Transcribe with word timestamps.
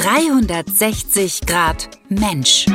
360 0.00 1.40
Grad 1.44 1.90
Mensch. 2.08 2.66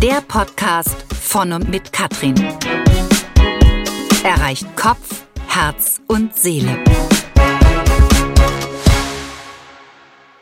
Der 0.00 0.22
Podcast 0.26 0.96
von 1.12 1.52
und 1.52 1.68
mit 1.68 1.92
Katrin. 1.92 2.34
Erreicht 4.24 4.74
Kopf, 4.74 5.26
Herz 5.48 6.00
und 6.08 6.34
Seele. 6.34 6.82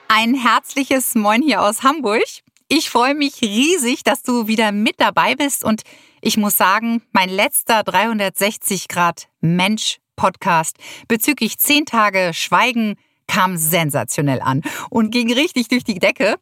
Ein 0.07 0.34
herzliches 0.34 1.16
Moin 1.16 1.43
hier 1.43 1.62
aus 1.62 1.82
Hamburg. 1.82 2.23
Ich 2.69 2.89
freue 2.89 3.17
mich 3.17 3.43
riesig, 3.43 4.05
dass 4.05 4.23
du 4.23 4.46
wieder 4.46 4.71
mit 4.71 5.01
dabei 5.01 5.35
bist 5.35 5.64
und 5.64 5.82
ich 6.23 6.37
muss 6.37 6.57
sagen, 6.57 7.03
mein 7.11 7.29
letzter 7.29 7.82
360 7.82 8.87
Grad 8.87 9.27
Mensch 9.41 9.98
Podcast 10.14 10.77
bezüglich 11.09 11.59
10 11.59 11.87
Tage 11.87 12.30
Schweigen 12.35 12.96
kam 13.31 13.57
sensationell 13.57 14.41
an 14.41 14.62
und 14.91 15.11
ging 15.12 15.33
richtig 15.33 15.69
durch 15.69 15.84
die 15.84 16.01
Decke. 16.01 16.37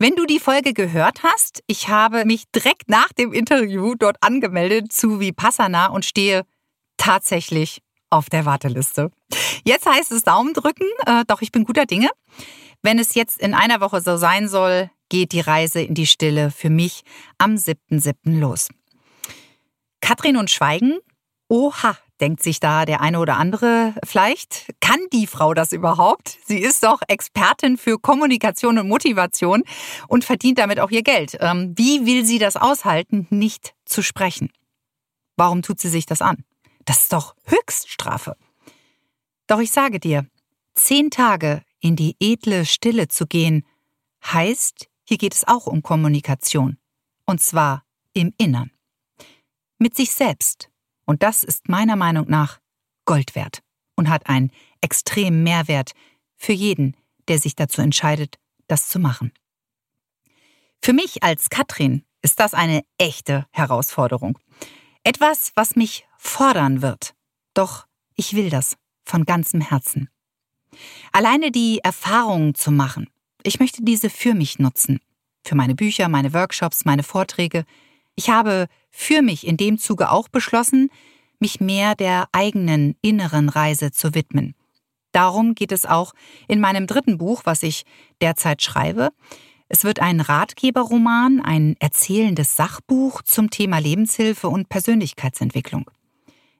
Wenn 0.00 0.16
du 0.16 0.26
die 0.26 0.40
Folge 0.40 0.72
gehört 0.72 1.22
hast, 1.22 1.62
ich 1.68 1.88
habe 1.88 2.24
mich 2.24 2.44
direkt 2.52 2.88
nach 2.88 3.12
dem 3.12 3.32
Interview 3.32 3.94
dort 3.94 4.16
angemeldet 4.22 4.92
zu 4.92 5.20
Vipassana 5.20 5.86
und 5.86 6.04
stehe 6.04 6.42
tatsächlich 6.96 7.78
auf 8.10 8.28
der 8.28 8.44
Warteliste. 8.44 9.12
Jetzt 9.64 9.86
heißt 9.86 10.10
es 10.10 10.24
Daumen 10.24 10.52
drücken, 10.52 10.86
äh, 11.06 11.24
doch 11.28 11.42
ich 11.42 11.52
bin 11.52 11.64
guter 11.64 11.86
Dinge. 11.86 12.10
Wenn 12.82 12.98
es 12.98 13.14
jetzt 13.14 13.38
in 13.38 13.54
einer 13.54 13.80
Woche 13.80 14.00
so 14.00 14.16
sein 14.16 14.48
soll, 14.48 14.90
geht 15.08 15.30
die 15.30 15.40
Reise 15.40 15.80
in 15.80 15.94
die 15.94 16.08
Stille 16.08 16.50
für 16.50 16.70
mich 16.70 17.02
am 17.38 17.54
7.7. 17.54 18.40
los. 18.40 18.68
Katrin 20.00 20.36
und 20.36 20.50
Schweigen? 20.50 20.98
Oha, 21.52 21.98
denkt 22.18 22.42
sich 22.42 22.60
da 22.60 22.86
der 22.86 23.02
eine 23.02 23.18
oder 23.18 23.36
andere 23.36 23.94
vielleicht. 24.04 24.72
Kann 24.80 24.98
die 25.12 25.26
Frau 25.26 25.52
das 25.52 25.72
überhaupt? 25.72 26.38
Sie 26.46 26.58
ist 26.58 26.82
doch 26.82 27.02
Expertin 27.08 27.76
für 27.76 27.98
Kommunikation 27.98 28.78
und 28.78 28.88
Motivation 28.88 29.62
und 30.08 30.24
verdient 30.24 30.58
damit 30.58 30.80
auch 30.80 30.90
ihr 30.90 31.02
Geld. 31.02 31.36
Ähm, 31.40 31.74
wie 31.76 32.06
will 32.06 32.24
sie 32.24 32.38
das 32.38 32.56
aushalten, 32.56 33.26
nicht 33.28 33.74
zu 33.84 34.00
sprechen? 34.00 34.50
Warum 35.36 35.60
tut 35.60 35.78
sie 35.78 35.90
sich 35.90 36.06
das 36.06 36.22
an? 36.22 36.42
Das 36.86 37.02
ist 37.02 37.12
doch 37.12 37.34
Höchststrafe. 37.44 38.34
Doch 39.46 39.60
ich 39.60 39.72
sage 39.72 40.00
dir, 40.00 40.26
zehn 40.74 41.10
Tage 41.10 41.60
in 41.80 41.96
die 41.96 42.16
edle 42.18 42.64
Stille 42.64 43.08
zu 43.08 43.26
gehen, 43.26 43.66
heißt, 44.24 44.88
hier 45.04 45.18
geht 45.18 45.34
es 45.34 45.46
auch 45.46 45.66
um 45.66 45.82
Kommunikation. 45.82 46.78
Und 47.26 47.42
zwar 47.42 47.84
im 48.14 48.32
Innern. 48.38 48.70
Mit 49.78 49.94
sich 49.94 50.12
selbst 50.12 50.71
und 51.04 51.22
das 51.22 51.42
ist 51.44 51.68
meiner 51.68 51.96
Meinung 51.96 52.28
nach 52.28 52.60
Gold 53.04 53.34
wert 53.34 53.62
und 53.96 54.08
hat 54.08 54.28
einen 54.28 54.50
extremen 54.80 55.42
Mehrwert 55.42 55.92
für 56.36 56.52
jeden, 56.52 56.96
der 57.28 57.38
sich 57.38 57.56
dazu 57.56 57.80
entscheidet, 57.80 58.38
das 58.68 58.88
zu 58.88 58.98
machen. 58.98 59.32
Für 60.80 60.92
mich 60.92 61.22
als 61.22 61.50
Katrin 61.50 62.04
ist 62.22 62.40
das 62.40 62.54
eine 62.54 62.82
echte 62.98 63.46
Herausforderung. 63.52 64.38
Etwas, 65.04 65.52
was 65.54 65.76
mich 65.76 66.06
fordern 66.18 66.82
wird. 66.82 67.14
Doch 67.54 67.86
ich 68.14 68.34
will 68.34 68.50
das 68.50 68.76
von 69.04 69.24
ganzem 69.24 69.60
Herzen. 69.60 70.08
Alleine 71.12 71.50
die 71.50 71.80
Erfahrungen 71.82 72.54
zu 72.54 72.70
machen. 72.70 73.08
Ich 73.42 73.60
möchte 73.60 73.82
diese 73.82 74.10
für 74.10 74.34
mich 74.34 74.58
nutzen. 74.58 75.00
Für 75.44 75.54
meine 75.54 75.74
Bücher, 75.74 76.08
meine 76.08 76.32
Workshops, 76.32 76.84
meine 76.84 77.02
Vorträge. 77.02 77.64
Ich 78.14 78.30
habe 78.30 78.66
für 78.90 79.22
mich 79.22 79.46
in 79.46 79.56
dem 79.56 79.78
Zuge 79.78 80.10
auch 80.10 80.28
beschlossen, 80.28 80.90
mich 81.38 81.60
mehr 81.60 81.94
der 81.94 82.28
eigenen 82.32 82.94
inneren 83.02 83.48
Reise 83.48 83.90
zu 83.90 84.14
widmen. 84.14 84.54
Darum 85.12 85.54
geht 85.54 85.72
es 85.72 85.84
auch 85.86 86.14
in 86.48 86.60
meinem 86.60 86.86
dritten 86.86 87.18
Buch, 87.18 87.42
was 87.44 87.62
ich 87.62 87.84
derzeit 88.20 88.62
schreibe. 88.62 89.10
Es 89.68 89.84
wird 89.84 90.00
ein 90.00 90.20
Ratgeberroman, 90.20 91.40
ein 91.40 91.76
erzählendes 91.80 92.56
Sachbuch 92.56 93.22
zum 93.22 93.50
Thema 93.50 93.78
Lebenshilfe 93.78 94.48
und 94.48 94.68
Persönlichkeitsentwicklung. 94.68 95.90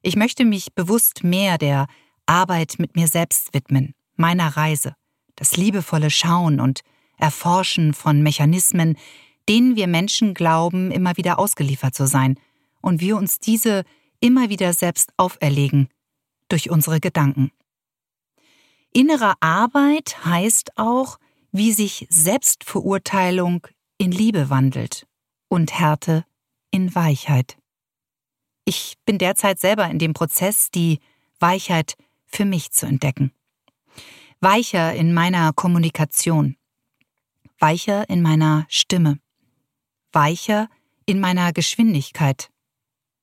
Ich 0.03 0.17
möchte 0.17 0.45
mich 0.45 0.75
bewusst 0.75 1.23
mehr 1.23 1.59
der 1.59 1.87
Arbeit 2.27 2.77
mit 2.79 2.97
mir 2.97 3.07
selbst 3.07 3.55
widmen, 3.55 3.95
meiner 4.17 4.57
Reise, 4.57 4.95
das 5.37 5.57
liebevolle 5.57 6.11
Schauen 6.11 6.61
und 6.61 6.81
Erforschen 7.19 7.95
von 7.95 8.23
Mechanismen, 8.23 8.97
denen 9.49 9.77
wir 9.77 9.87
Menschen 9.87 10.35
glauben, 10.35 10.91
immer 10.91 11.17
wieder 11.17 11.39
ausgeliefert 11.39 11.95
zu 11.95 12.07
sein, 12.07 12.39
und 12.81 13.01
wir 13.01 13.17
uns 13.17 13.39
diese 13.39 13.85
immer 14.21 14.49
wieder 14.51 14.73
selbst 14.73 15.13
auferlegen 15.17 15.89
durch 16.49 16.71
unsere 16.71 17.01
Gedanken. 17.01 17.51
Innere 18.93 19.35
Arbeit 19.41 20.25
heißt 20.25 20.77
auch, 20.77 21.19
wie 21.51 21.73
sich 21.73 22.07
Selbstverurteilung 22.11 23.67
in 23.99 24.13
Liebe 24.13 24.51
wandelt 24.51 25.07
und 25.49 25.79
Härte 25.79 26.25
in 26.71 26.95
Weichheit. 26.95 27.57
Ich 28.65 28.95
bin 29.05 29.19
derzeit 29.19 29.59
selber 29.59 29.89
in 29.89 29.99
dem 29.99 30.13
Prozess, 30.13 30.71
die 30.71 31.01
Weichheit 31.41 31.97
für 32.27 32.45
mich 32.45 32.71
zu 32.71 32.87
entdecken. 32.87 33.33
Weicher 34.41 34.95
in 34.95 35.15
meiner 35.15 35.53
Kommunikation, 35.53 36.57
weicher 37.59 38.09
in 38.09 38.23
meiner 38.23 38.67
Stimme, 38.69 39.19
weicher 40.13 40.69
in 41.07 41.21
meiner 41.21 41.53
Geschwindigkeit, 41.53 42.51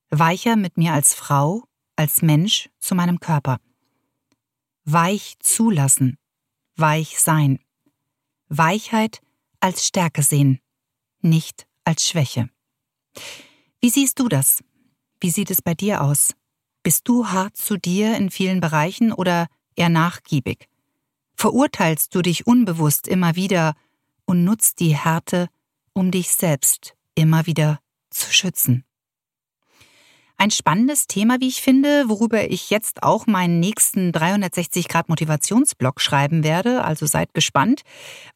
weicher 0.10 0.56
mit 0.56 0.78
mir 0.78 0.94
als 0.94 1.14
Frau, 1.14 1.64
als 1.96 2.22
Mensch 2.22 2.70
zu 2.80 2.96
meinem 2.96 3.20
Körper. 3.20 3.60
Weich 4.86 5.36
zulassen, 5.40 6.18
weich 6.76 7.20
sein. 7.20 7.60
Weichheit 8.48 9.22
als 9.60 9.86
Stärke 9.86 10.24
sehen, 10.24 10.60
nicht 11.22 11.68
als 11.84 12.08
Schwäche. 12.08 12.50
Wie 13.82 13.90
siehst 13.90 14.20
du 14.20 14.28
das? 14.28 14.64
Wie 15.20 15.30
sieht 15.30 15.52
es 15.52 15.62
bei 15.62 15.74
dir 15.74 16.02
aus? 16.02 16.34
Bist 16.82 17.08
du 17.08 17.28
hart 17.28 17.58
zu 17.58 17.78
dir 17.78 18.16
in 18.16 18.32
vielen 18.32 18.62
Bereichen 18.62 19.12
oder 19.12 19.48
eher 19.76 19.90
nachgiebig? 19.90 20.68
Verurteilst 21.36 22.16
du 22.16 22.22
dich 22.22 22.48
unbewusst 22.48 23.08
immer 23.08 23.36
wieder 23.36 23.76
und 24.26 24.44
nutzt 24.44 24.80
die 24.80 24.96
Härte 24.96 25.50
um 26.00 26.12
dich 26.12 26.32
selbst 26.32 26.94
immer 27.14 27.46
wieder 27.46 27.80
zu 28.10 28.32
schützen. 28.32 28.86
Ein 30.38 30.50
spannendes 30.50 31.08
Thema, 31.08 31.42
wie 31.42 31.50
ich 31.50 31.62
finde, 31.62 32.08
worüber 32.08 32.50
ich 32.50 32.70
jetzt 32.70 33.04
auch 33.04 33.28
meinen 33.28 33.60
nächsten 33.60 34.14
360 34.14 34.88
Grad 34.88 35.10
Motivationsblog 35.10 36.00
schreiben 36.00 36.46
werde. 36.46 36.86
Also 36.86 37.06
seid 37.06 37.34
gespannt, 37.34 37.82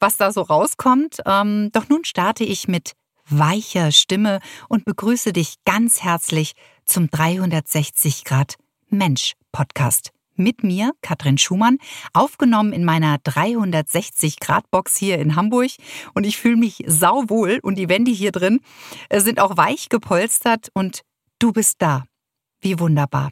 was 0.01 0.18
da 0.18 0.34
so 0.34 0.41
rauskommt. 0.41 1.22
Ähm, 1.25 1.69
doch 1.72 1.88
nun 1.88 2.03
starte 2.03 2.44
ich 2.44 2.68
mit 2.68 2.91
weicher 3.29 3.94
Stimme 3.94 4.41
und 4.68 4.84
begrüße 4.84 5.31
dich 5.31 5.56
ganz 5.63 6.03
herzlich 6.03 6.56
zum 6.84 7.09
360 7.09 8.25
Grad 8.25 8.56
Mensch 8.90 9.35
Podcast 9.53 10.12
mit 10.35 10.63
mir, 10.63 10.94
Katrin 11.01 11.38
Schumann, 11.38 11.77
aufgenommen 12.13 12.73
in 12.73 12.85
meiner 12.85 13.17
360-Grad-Box 13.17 14.97
hier 14.97 15.19
in 15.19 15.35
Hamburg. 15.35 15.71
Und 16.13 16.25
ich 16.25 16.38
fühle 16.38 16.57
mich 16.57 16.83
sauwohl 16.88 17.59
und 17.61 17.75
die 17.77 17.89
Wände 17.89 18.11
hier 18.11 18.31
drin 18.31 18.59
äh, 19.09 19.19
sind 19.19 19.39
auch 19.39 19.57
weich 19.57 19.89
gepolstert 19.89 20.69
und 20.73 21.01
du 21.39 21.51
bist 21.51 21.75
da. 21.79 22.03
Wie 22.61 22.79
wunderbar. 22.79 23.31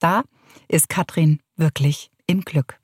Da 0.00 0.22
ist 0.68 0.88
Katrin 0.88 1.40
wirklich 1.56 2.10
im 2.26 2.42
Glück. 2.42 2.78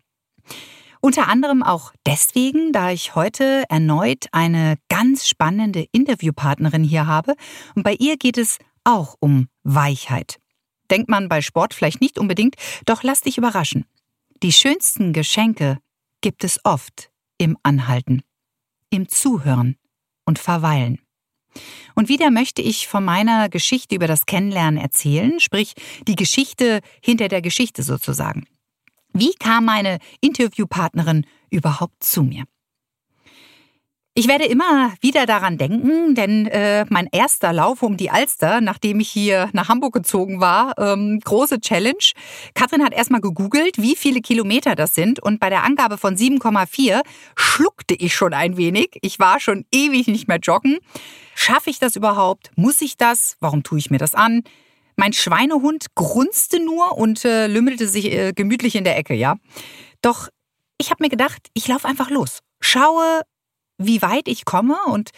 Unter 1.00 1.28
anderem 1.28 1.62
auch 1.62 1.92
deswegen, 2.06 2.72
da 2.72 2.90
ich 2.90 3.14
heute 3.14 3.64
erneut 3.68 4.26
eine 4.32 4.76
ganz 4.88 5.28
spannende 5.28 5.86
Interviewpartnerin 5.92 6.82
hier 6.82 7.06
habe. 7.06 7.34
Und 7.74 7.84
bei 7.84 7.94
ihr 7.94 8.16
geht 8.16 8.36
es 8.36 8.58
auch 8.84 9.14
um 9.20 9.48
Weichheit. 9.62 10.38
Denkt 10.90 11.08
man 11.08 11.28
bei 11.28 11.42
Sport 11.42 11.74
vielleicht 11.74 12.00
nicht 12.00 12.18
unbedingt, 12.18 12.56
doch 12.86 13.02
lass 13.02 13.22
dich 13.22 13.38
überraschen. 13.38 13.84
Die 14.42 14.52
schönsten 14.52 15.12
Geschenke 15.12 15.78
gibt 16.20 16.44
es 16.44 16.60
oft 16.64 17.10
im 17.38 17.56
Anhalten, 17.62 18.22
im 18.90 19.08
Zuhören 19.08 19.76
und 20.24 20.38
Verweilen. 20.38 21.00
Und 21.94 22.08
wieder 22.08 22.30
möchte 22.30 22.62
ich 22.62 22.86
von 22.86 23.04
meiner 23.04 23.48
Geschichte 23.48 23.94
über 23.94 24.06
das 24.06 24.26
Kennenlernen 24.26 24.80
erzählen, 24.80 25.40
sprich 25.40 25.74
die 26.06 26.16
Geschichte 26.16 26.80
hinter 27.02 27.28
der 27.28 27.42
Geschichte 27.42 27.82
sozusagen. 27.82 28.46
Wie 29.12 29.32
kam 29.34 29.64
meine 29.64 29.98
Interviewpartnerin 30.20 31.26
überhaupt 31.50 32.04
zu 32.04 32.22
mir? 32.22 32.44
Ich 34.18 34.26
werde 34.26 34.46
immer 34.46 34.94
wieder 35.00 35.26
daran 35.26 35.58
denken, 35.58 36.16
denn 36.16 36.48
äh, 36.48 36.84
mein 36.88 37.06
erster 37.12 37.52
Lauf 37.52 37.84
um 37.84 37.96
die 37.96 38.10
Alster, 38.10 38.60
nachdem 38.60 38.98
ich 38.98 39.08
hier 39.08 39.48
nach 39.52 39.68
Hamburg 39.68 39.94
gezogen 39.94 40.40
war, 40.40 40.76
ähm, 40.76 41.20
große 41.20 41.60
Challenge. 41.60 42.02
Katrin 42.52 42.82
hat 42.82 42.92
erstmal 42.92 43.20
gegoogelt, 43.20 43.78
wie 43.78 43.94
viele 43.94 44.20
Kilometer 44.20 44.74
das 44.74 44.92
sind 44.92 45.20
und 45.20 45.38
bei 45.38 45.50
der 45.50 45.62
Angabe 45.62 45.98
von 45.98 46.16
7,4 46.16 47.02
schluckte 47.36 47.94
ich 47.94 48.12
schon 48.12 48.34
ein 48.34 48.56
wenig. 48.56 48.98
Ich 49.02 49.20
war 49.20 49.38
schon 49.38 49.66
ewig 49.70 50.08
nicht 50.08 50.26
mehr 50.26 50.40
joggen. 50.42 50.78
Schaffe 51.36 51.70
ich 51.70 51.78
das 51.78 51.94
überhaupt? 51.94 52.50
Muss 52.56 52.82
ich 52.82 52.96
das? 52.96 53.36
Warum 53.38 53.62
tue 53.62 53.78
ich 53.78 53.88
mir 53.88 53.98
das 53.98 54.16
an? 54.16 54.42
Mein 54.96 55.12
Schweinehund 55.12 55.94
grunzte 55.94 56.58
nur 56.58 56.98
und 56.98 57.24
äh, 57.24 57.46
lümmelte 57.46 57.86
sich 57.86 58.06
äh, 58.06 58.32
gemütlich 58.32 58.74
in 58.74 58.82
der 58.82 58.98
Ecke, 58.98 59.14
ja. 59.14 59.36
Doch 60.02 60.26
ich 60.76 60.90
habe 60.90 61.04
mir 61.04 61.08
gedacht, 61.08 61.50
ich 61.54 61.68
laufe 61.68 61.86
einfach 61.86 62.10
los. 62.10 62.40
Schaue, 62.60 63.22
wie 63.78 64.02
weit 64.02 64.28
ich 64.28 64.44
komme 64.44 64.76
und 64.86 65.10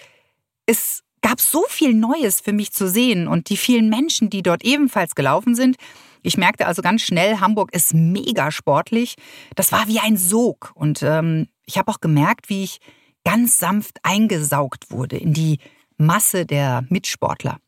es 0.66 1.02
gab 1.22 1.40
so 1.40 1.64
viel 1.68 1.94
Neues 1.94 2.40
für 2.40 2.52
mich 2.52 2.72
zu 2.72 2.88
sehen 2.88 3.28
und 3.28 3.48
die 3.50 3.56
vielen 3.56 3.88
Menschen, 3.88 4.30
die 4.30 4.42
dort 4.42 4.64
ebenfalls 4.64 5.14
gelaufen 5.14 5.54
sind. 5.54 5.76
Ich 6.22 6.36
merkte 6.36 6.66
also 6.66 6.82
ganz 6.82 7.02
schnell, 7.02 7.40
Hamburg 7.40 7.74
ist 7.74 7.94
mega 7.94 8.50
sportlich. 8.50 9.16
Das 9.54 9.72
war 9.72 9.86
wie 9.88 10.00
ein 10.00 10.16
Sog. 10.16 10.72
Und 10.74 11.02
ähm, 11.02 11.48
ich 11.64 11.78
habe 11.78 11.90
auch 11.90 12.00
gemerkt, 12.00 12.48
wie 12.48 12.64
ich 12.64 12.78
ganz 13.24 13.58
sanft 13.58 13.98
eingesaugt 14.02 14.90
wurde 14.90 15.16
in 15.16 15.32
die 15.32 15.58
Masse 15.96 16.46
der 16.46 16.84
Mitsportler. 16.88 17.58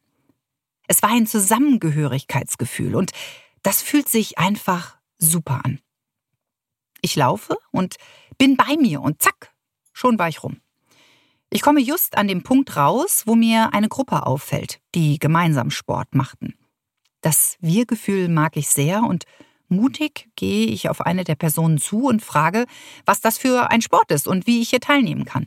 Es 0.88 1.02
war 1.02 1.10
ein 1.10 1.26
Zusammengehörigkeitsgefühl 1.26 2.94
und 2.94 3.12
das 3.62 3.82
fühlt 3.82 4.08
sich 4.08 4.38
einfach 4.38 4.96
super 5.18 5.60
an. 5.64 5.80
Ich 7.00 7.16
laufe 7.16 7.56
und 7.70 7.96
bin 8.38 8.56
bei 8.56 8.76
mir 8.76 9.00
und 9.00 9.22
zack, 9.22 9.52
schon 9.92 10.18
war 10.18 10.28
ich 10.28 10.42
rum. 10.42 10.60
Ich 11.54 11.60
komme 11.60 11.80
just 11.80 12.16
an 12.16 12.28
dem 12.28 12.42
Punkt 12.42 12.78
raus, 12.78 13.24
wo 13.26 13.34
mir 13.34 13.74
eine 13.74 13.90
Gruppe 13.90 14.24
auffällt, 14.24 14.80
die 14.94 15.18
gemeinsam 15.18 15.70
Sport 15.70 16.14
machten. 16.14 16.54
Das 17.20 17.58
Wir-Gefühl 17.60 18.30
mag 18.30 18.56
ich 18.56 18.68
sehr 18.68 19.02
und 19.02 19.24
mutig 19.68 20.30
gehe 20.34 20.68
ich 20.68 20.88
auf 20.88 21.02
eine 21.02 21.24
der 21.24 21.34
Personen 21.34 21.76
zu 21.76 22.06
und 22.06 22.22
frage, 22.22 22.64
was 23.04 23.20
das 23.20 23.36
für 23.36 23.70
ein 23.70 23.82
Sport 23.82 24.10
ist 24.12 24.26
und 24.26 24.46
wie 24.46 24.62
ich 24.62 24.70
hier 24.70 24.80
teilnehmen 24.80 25.26
kann. 25.26 25.46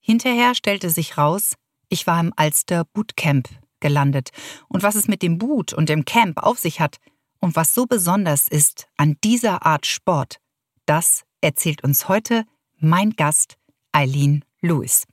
Hinterher 0.00 0.56
stellte 0.56 0.90
sich 0.90 1.16
raus, 1.16 1.54
ich 1.88 2.08
war 2.08 2.18
im 2.18 2.32
Alster 2.34 2.84
Bootcamp 2.92 3.48
gelandet 3.78 4.30
und 4.66 4.82
was 4.82 4.96
es 4.96 5.06
mit 5.06 5.22
dem 5.22 5.38
Boot 5.38 5.72
und 5.72 5.88
dem 5.88 6.04
Camp 6.04 6.42
auf 6.42 6.58
sich 6.58 6.80
hat 6.80 6.96
und 7.38 7.54
was 7.54 7.74
so 7.74 7.86
besonders 7.86 8.48
ist 8.48 8.88
an 8.96 9.16
dieser 9.22 9.64
Art 9.64 9.86
Sport, 9.86 10.38
das 10.84 11.22
erzählt 11.42 11.84
uns 11.84 12.08
heute 12.08 12.44
mein 12.80 13.10
Gast 13.10 13.56
Eileen 13.92 14.44
Lewis. 14.66 15.06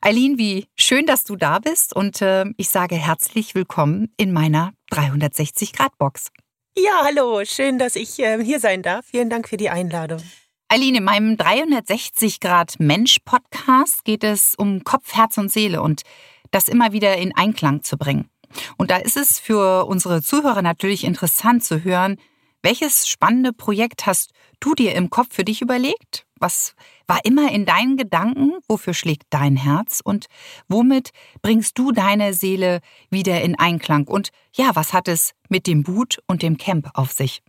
Eileen, 0.00 0.38
wie 0.38 0.66
schön, 0.76 1.06
dass 1.06 1.24
du 1.24 1.34
da 1.36 1.58
bist 1.58 1.94
und 1.94 2.22
äh, 2.22 2.46
ich 2.56 2.70
sage 2.70 2.94
herzlich 2.94 3.54
willkommen 3.54 4.10
in 4.16 4.32
meiner 4.32 4.72
360-Grad-Box. 4.92 6.30
Ja, 6.76 7.02
hallo, 7.04 7.44
schön, 7.44 7.78
dass 7.78 7.94
ich 7.96 8.18
äh, 8.20 8.42
hier 8.42 8.60
sein 8.60 8.82
darf. 8.82 9.04
Vielen 9.06 9.28
Dank 9.28 9.48
für 9.48 9.56
die 9.56 9.70
Einladung. 9.70 10.22
Eileen, 10.68 10.94
in 10.94 11.02
meinem 11.04 11.34
360-Grad-Mensch-Podcast 11.34 14.04
geht 14.04 14.22
es 14.22 14.54
um 14.56 14.84
Kopf, 14.84 15.14
Herz 15.14 15.36
und 15.38 15.50
Seele 15.50 15.82
und 15.82 16.02
das 16.50 16.68
immer 16.68 16.92
wieder 16.92 17.16
in 17.16 17.34
Einklang 17.34 17.82
zu 17.82 17.96
bringen. 17.96 18.28
Und 18.76 18.90
da 18.90 18.98
ist 18.98 19.16
es 19.16 19.40
für 19.40 19.86
unsere 19.86 20.22
Zuhörer 20.22 20.62
natürlich 20.62 21.02
interessant 21.04 21.64
zu 21.64 21.82
hören, 21.82 22.18
welches 22.62 23.08
spannende 23.08 23.52
Projekt 23.52 24.06
hast 24.06 24.30
du 24.60 24.74
dir 24.74 24.94
im 24.94 25.10
Kopf 25.10 25.34
für 25.34 25.44
dich 25.44 25.62
überlegt? 25.62 26.27
Was 26.40 26.74
war 27.06 27.24
immer 27.24 27.50
in 27.52 27.66
deinen 27.66 27.96
Gedanken? 27.96 28.52
Wofür 28.68 28.94
schlägt 28.94 29.24
dein 29.30 29.56
Herz? 29.56 30.00
Und 30.02 30.26
womit 30.68 31.10
bringst 31.42 31.78
du 31.78 31.92
deine 31.92 32.34
Seele 32.34 32.80
wieder 33.10 33.40
in 33.42 33.58
Einklang? 33.58 34.06
Und 34.06 34.30
ja, 34.52 34.70
was 34.74 34.92
hat 34.92 35.08
es 35.08 35.32
mit 35.48 35.66
dem 35.66 35.82
Boot 35.82 36.18
und 36.26 36.42
dem 36.42 36.56
Camp 36.56 36.90
auf 36.94 37.12
sich? 37.12 37.42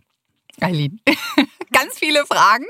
Eileen, 0.60 1.00
ganz 1.72 1.98
viele 1.98 2.26
Fragen. 2.26 2.66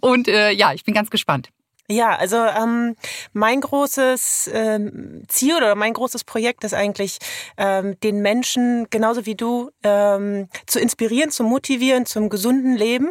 Und 0.00 0.28
äh, 0.28 0.50
ja, 0.50 0.72
ich 0.72 0.84
bin 0.84 0.94
ganz 0.94 1.10
gespannt. 1.10 1.50
Ja, 1.90 2.14
also 2.14 2.36
ähm, 2.36 2.94
mein 3.32 3.60
großes 3.60 4.48
ähm, 4.54 5.24
Ziel 5.26 5.56
oder 5.56 5.74
mein 5.74 5.92
großes 5.92 6.22
Projekt 6.22 6.62
ist 6.62 6.72
eigentlich, 6.72 7.18
ähm, 7.56 7.98
den 7.98 8.22
Menschen 8.22 8.86
genauso 8.90 9.26
wie 9.26 9.34
du 9.34 9.72
ähm, 9.82 10.48
zu 10.66 10.78
inspirieren, 10.78 11.32
zu 11.32 11.42
motivieren 11.42 12.06
zum 12.06 12.28
gesunden 12.28 12.76
Leben, 12.76 13.10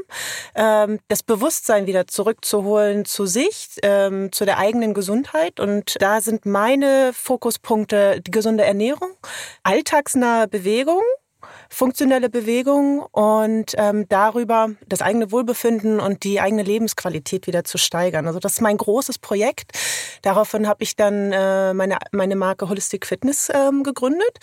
ähm, 0.56 1.00
das 1.10 1.24
Bewusstsein 1.24 1.88
wieder 1.88 2.08
zurückzuholen 2.08 3.04
zu 3.04 3.26
sich, 3.26 3.68
ähm, 3.84 4.32
zu 4.32 4.46
der 4.46 4.58
eigenen 4.60 4.94
Gesundheit. 4.94 5.60
Und 5.60 6.02
da 6.02 6.22
sind 6.22 6.46
meine 6.46 7.12
Fokuspunkte 7.14 8.22
die 8.22 8.32
gesunde 8.32 8.64
Ernährung, 8.64 9.10
alltagsnahe 9.64 10.48
Bewegung 10.48 11.02
funktionelle 11.70 12.30
Bewegung 12.30 13.00
und 13.12 13.74
ähm, 13.78 14.06
darüber 14.10 14.72
das 14.88 15.02
eigene 15.02 15.32
Wohlbefinden 15.32 16.00
und 16.00 16.24
die 16.24 16.42
eigene 16.42 16.64
Lebensqualität 16.64 17.48
wieder 17.48 17.64
zu 17.64 17.78
steigern. 17.78 18.28
Also 18.28 18.40
das 18.40 18.54
ist 18.54 18.62
mein 18.62 18.78
großes 18.78 19.20
Projekt. 19.20 19.72
Daraufhin 20.24 20.68
habe 20.68 20.84
ich 20.84 20.96
dann 20.96 21.32
äh, 21.32 21.74
meine, 21.74 21.98
meine 22.12 22.36
Marke 22.36 22.70
Holistic 22.70 23.06
Fitness 23.06 23.50
ähm, 23.54 23.84
gegründet, 23.84 24.40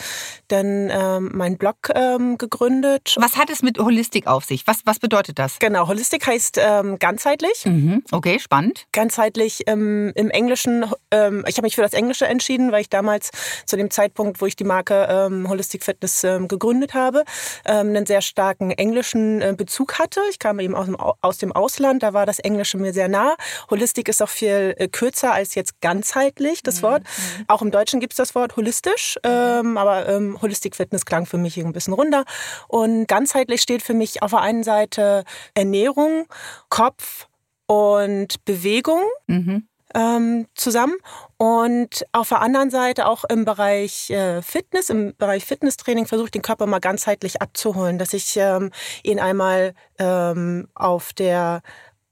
dann 0.49 0.89
ähm, 0.91 1.31
meinen 1.35 1.59
Blog 1.59 1.77
ähm, 1.95 2.39
gegründet. 2.39 3.17
Was 3.19 3.37
hat 3.37 3.51
es 3.51 3.63
mit 3.63 3.79
Holistik 3.79 4.27
auf 4.27 4.45
sich? 4.45 4.67
Was, 4.67 4.81
was 4.85 4.99
bedeutet 4.99 5.39
das? 5.39 5.59
Genau, 5.59 5.89
Holistik 5.89 6.27
heißt 6.27 6.59
ähm, 6.61 6.99
ganzheitlich. 6.99 7.65
Mhm. 7.67 8.03
Okay, 8.13 8.39
spannend. 8.39 8.87
Ganzheitlich 8.93 9.65
ähm, 9.67 10.13
im 10.15 10.31
Englischen, 10.31 10.87
ähm, 11.11 11.45
ich 11.47 11.57
habe 11.57 11.67
mich 11.67 11.75
für 11.75 11.83
das 11.83 11.93
Englische 11.93 12.27
entschieden, 12.27 12.73
weil 12.73 12.83
ich 12.83 12.89
damals 12.89 13.31
zu 13.67 13.77
dem 13.77 13.91
Zeitpunkt, 13.91 14.41
wo 14.41 14.47
ich 14.47 14.57
die 14.57 14.65
Marke 14.65 15.07
ähm, 15.11 15.49
Holistic 15.49 15.85
Fitness 15.85 16.25
ähm, 16.25 16.49
gegründet 16.49 16.95
habe, 16.95 17.16
habe, 17.17 17.25
ähm, 17.65 17.89
einen 17.89 18.07
sehr 18.07 18.21
starken 18.21 18.71
englischen 18.71 19.43
äh, 19.43 19.55
Bezug 19.57 19.99
hatte. 19.99 20.21
Ich 20.31 20.39
kam 20.39 20.59
eben 20.59 20.75
aus 20.75 20.87
dem, 20.87 20.97
aus 20.97 21.39
dem 21.39 21.53
Ausland, 21.53 22.03
da 22.03 22.13
war 22.13 22.27
das 22.27 22.39
Englische 22.39 22.79
mir 22.79 22.93
sehr 22.93 23.09
nah. 23.09 23.37
Holistik 23.71 24.09
ist 24.09 24.23
auch 24.23 24.29
viel 24.29 24.75
äh, 24.79 24.89
kürzer 24.89 25.33
als 25.33 25.55
jetzt 25.55 25.81
ganzheitlich, 25.81 26.63
das 26.63 26.79
mhm. 26.79 26.83
Wort. 26.83 27.03
Mhm. 27.03 27.45
Auch 27.49 27.63
im 27.63 27.71
Deutschen 27.71 28.01
gibt 28.01 28.13
es 28.13 28.17
das 28.17 28.35
Wort 28.35 28.57
holistisch, 28.57 29.19
ähm, 29.23 29.77
aber 29.77 30.09
ähm, 30.09 30.41
Holistik 30.41 30.77
Fitness 30.77 31.05
klang 31.05 31.27
für 31.27 31.39
mich 31.39 31.59
ein 31.59 31.73
bisschen 31.73 31.95
runder. 31.95 32.25
Und 32.69 33.07
ganzheitlich 33.07 33.63
steht 33.63 33.83
für 33.83 33.95
mich 33.95 34.23
auf 34.23 34.31
der 34.31 34.41
einen 34.41 34.63
Seite 34.63 35.25
Ernährung, 35.55 36.27
Kopf 36.69 37.27
und 37.67 38.45
Bewegung. 38.45 39.03
Mhm 39.27 39.67
ähm, 39.97 40.47
zusammen. 40.55 40.95
Und 41.39 42.07
auf 42.13 42.29
der 42.29 42.43
anderen 42.43 42.71
Seite 42.71 43.07
auch 43.07 43.25
im 43.25 43.45
Bereich 43.45 44.11
äh, 44.11 44.43
Fitness, 44.43 44.91
im 44.91 45.15
Bereich 45.17 45.45
Fitnesstraining 45.45 46.07
versuche 46.07 46.27
ich 46.27 46.33
den 46.33 46.43
Körper 46.43 46.67
mal 46.67 46.79
ganzheitlich 46.79 47.43
abzuholen, 47.43 47.99
dass 47.99 48.13
ich 48.13 48.37
ähm, 48.37 48.71
ihn 49.03 49.19
einmal 49.19 49.75
ähm, 49.99 50.69
auf 50.75 51.13
der 51.13 51.63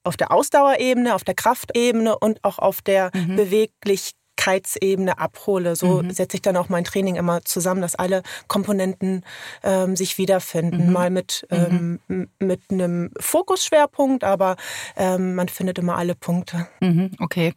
auf 0.07 0.19
der 0.19 0.33
Ausdauerebene, 0.33 1.15
auf 1.15 1.25
der 1.25 1.35
Kraftebene 1.35 2.19
und 2.19 2.45
auch 2.45 2.59
auf 2.59 2.83
der 2.83 3.11
mhm. 3.15 3.37
Beweglichkeit 3.37 4.24
Wirklichkeitsebene 4.45 5.19
abhole. 5.19 5.77
So 5.77 6.03
mhm. 6.03 6.11
setze 6.11 6.37
ich 6.37 6.43
dann 6.43 6.57
auch 6.57 6.69
mein 6.69 6.85
Training 6.85 7.17
immer 7.17 7.45
zusammen, 7.45 7.81
dass 7.81 7.95
alle 7.95 8.23
Komponenten 8.49 9.25
ähm, 9.63 9.97
sich 9.97 10.19
wiederfinden. 10.19 10.87
Mhm. 10.87 10.93
Mal 10.93 11.11
mit, 11.11 11.47
mhm. 11.51 12.01
ähm, 12.09 12.29
mit 12.39 12.61
einem 12.71 13.11
Fokusschwerpunkt, 13.19 14.25
aber 14.25 14.57
ähm, 14.97 15.35
man 15.35 15.49
findet 15.49 15.79
immer 15.79 15.97
alle 15.97 16.15
Punkte. 16.15 16.67
Mhm. 16.81 17.13
Okay. 17.21 17.55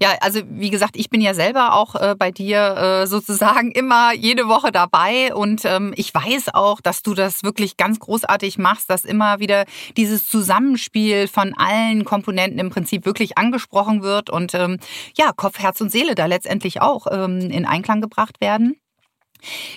Ja, 0.00 0.10
also 0.20 0.40
wie 0.48 0.70
gesagt, 0.70 0.96
ich 0.96 1.10
bin 1.10 1.20
ja 1.20 1.34
selber 1.34 1.74
auch 1.74 1.94
äh, 1.94 2.14
bei 2.16 2.30
dir 2.30 3.02
äh, 3.02 3.06
sozusagen 3.06 3.72
immer 3.72 4.12
jede 4.14 4.48
Woche 4.48 4.72
dabei 4.72 5.34
und 5.34 5.64
ähm, 5.64 5.92
ich 5.96 6.14
weiß 6.14 6.54
auch, 6.54 6.80
dass 6.80 7.02
du 7.02 7.14
das 7.14 7.42
wirklich 7.42 7.76
ganz 7.76 7.98
großartig 7.98 8.58
machst, 8.58 8.90
dass 8.90 9.04
immer 9.04 9.40
wieder 9.40 9.64
dieses 9.96 10.26
Zusammenspiel 10.26 11.28
von 11.28 11.54
allen 11.56 12.04
Komponenten 12.04 12.58
im 12.58 12.70
Prinzip 12.70 13.04
wirklich 13.04 13.38
angesprochen 13.38 14.02
wird 14.02 14.30
und 14.30 14.54
ähm, 14.54 14.78
ja, 15.16 15.32
Kopf, 15.34 15.58
Herz 15.58 15.80
und 15.80 15.90
Seele 15.90 16.14
da 16.14 16.27
letztendlich 16.28 16.80
auch 16.80 17.06
ähm, 17.10 17.40
in 17.40 17.66
Einklang 17.66 18.00
gebracht 18.00 18.40
werden. 18.40 18.76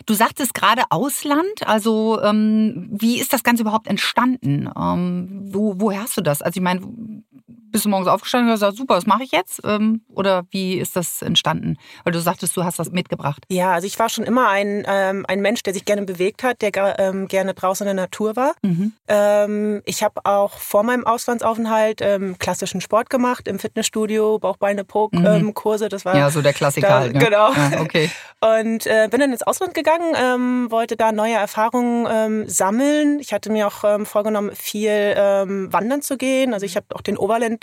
Du 0.06 0.14
sagtest 0.14 0.54
gerade 0.54 0.84
Ausland, 0.90 1.68
also 1.68 2.20
ähm, 2.22 2.90
wie 2.92 3.20
ist 3.20 3.32
das 3.34 3.44
Ganze 3.44 3.62
überhaupt 3.62 3.88
entstanden? 3.88 4.68
Ähm, 4.76 5.44
wo, 5.54 5.76
woher 5.78 6.02
hast 6.02 6.18
du 6.18 6.22
das? 6.22 6.42
Also 6.42 6.60
ich 6.60 6.64
meine, 6.64 6.82
bist 7.72 7.86
du 7.86 7.90
morgens 7.90 8.08
aufgestanden 8.08 8.50
und 8.50 8.56
gesagt, 8.56 8.78
super, 8.78 8.96
was 8.96 9.06
mache 9.06 9.24
ich 9.24 9.32
jetzt? 9.32 9.62
Ähm, 9.64 10.02
oder 10.14 10.44
wie 10.52 10.76
ist 10.76 10.96
das 10.96 11.22
entstanden? 11.22 11.78
Weil 12.04 12.14
du 12.14 12.20
sagtest, 12.20 12.56
du 12.58 12.64
hast 12.64 12.80
das 12.80 12.92
mitgebracht. 12.92 13.44
Ja, 13.50 13.72
also 13.72 13.88
ich 13.88 13.98
war 13.98 14.10
schon 14.10 14.24
immer 14.24 14.50
ein, 14.50 14.84
ähm, 14.88 15.26
ein 15.28 15.42
Mensch, 15.42 15.64
der 15.64 15.74
sich 15.74 15.86
gerne 15.86 16.04
bewegt 16.04 16.44
hat, 16.44 16.62
der 16.62 16.72
ähm, 17.00 17.28
gerne 17.28 17.54
draußen 17.54 17.88
in 17.88 17.96
der 17.96 18.06
Natur 18.06 18.36
war. 18.36 18.54
Mhm. 18.62 18.94
Ähm, 19.08 19.82
ich 19.86 20.04
habe 20.04 20.26
auch 20.26 20.58
vor 20.58 20.84
meinem 20.84 21.06
Auslandsaufenthalt 21.06 22.02
ähm, 22.02 22.38
klassischen 22.40 22.82
Sport 22.82 23.10
gemacht 23.10 23.48
im 23.48 23.60
Fitnessstudio, 23.60 24.40
Bauchbeine, 24.40 24.84
Po 24.84 25.10
mhm. 25.12 25.26
Ähm. 25.26 25.54
Das 25.90 26.06
war 26.06 26.16
ja 26.16 26.30
so 26.30 26.42
der 26.42 26.54
Klassiker 26.54 26.88
da, 26.88 27.00
halt. 27.00 27.14
Ne? 27.14 27.20
Genau. 27.20 27.54
Ja, 27.54 27.82
okay. 27.82 28.10
Und 28.60 28.88
äh, 28.88 29.08
bin 29.10 29.20
dann 29.20 29.32
ins 29.32 29.44
Ausland 29.44 29.74
gegangen, 29.74 30.72
wollte 30.72 30.98
da 30.98 31.12
neue 31.12 31.36
Erfahrungen 31.36 32.50
sammeln. 32.50 33.20
Ich 33.20 33.34
hatte 33.34 33.52
mir 33.52 33.68
auch 33.68 34.06
vorgenommen, 34.06 34.52
viel 34.56 34.90
wandern 34.90 36.02
zu 36.02 36.18
gehen. 36.18 36.54
Also 36.54 36.66
ich 36.66 36.76
habe 36.76 36.88
auch 36.96 37.02
den 37.02 37.18
Oberland 37.18 37.61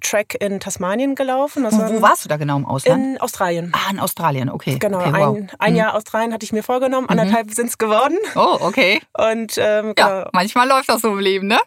Track 0.00 0.36
in 0.40 0.60
Tasmanien 0.60 1.14
gelaufen. 1.14 1.64
Das 1.64 1.74
wo, 1.74 1.96
wo 1.96 2.02
warst 2.02 2.24
du 2.24 2.28
da 2.28 2.36
genau 2.36 2.56
im 2.56 2.66
Ausland? 2.66 3.16
In 3.16 3.20
Australien. 3.20 3.72
Ah, 3.74 3.90
in 3.90 4.00
Australien, 4.00 4.50
okay. 4.50 4.78
Genau, 4.78 4.98
okay, 4.98 5.12
wow. 5.12 5.36
ein, 5.36 5.50
ein 5.58 5.72
mhm. 5.72 5.78
Jahr 5.78 5.94
Australien 5.94 6.32
hatte 6.32 6.44
ich 6.44 6.52
mir 6.52 6.62
vorgenommen, 6.62 7.06
mhm. 7.10 7.18
anderthalb 7.18 7.48
mhm. 7.48 7.52
sind 7.52 7.66
es 7.68 7.78
geworden. 7.78 8.16
Oh, 8.34 8.58
okay. 8.60 9.00
Und 9.16 9.56
ähm, 9.58 9.94
ja, 9.98 10.08
genau. 10.08 10.28
manchmal 10.32 10.68
läuft 10.68 10.88
das 10.88 11.02
so 11.02 11.12
im 11.12 11.18
Leben, 11.18 11.46
ne? 11.46 11.58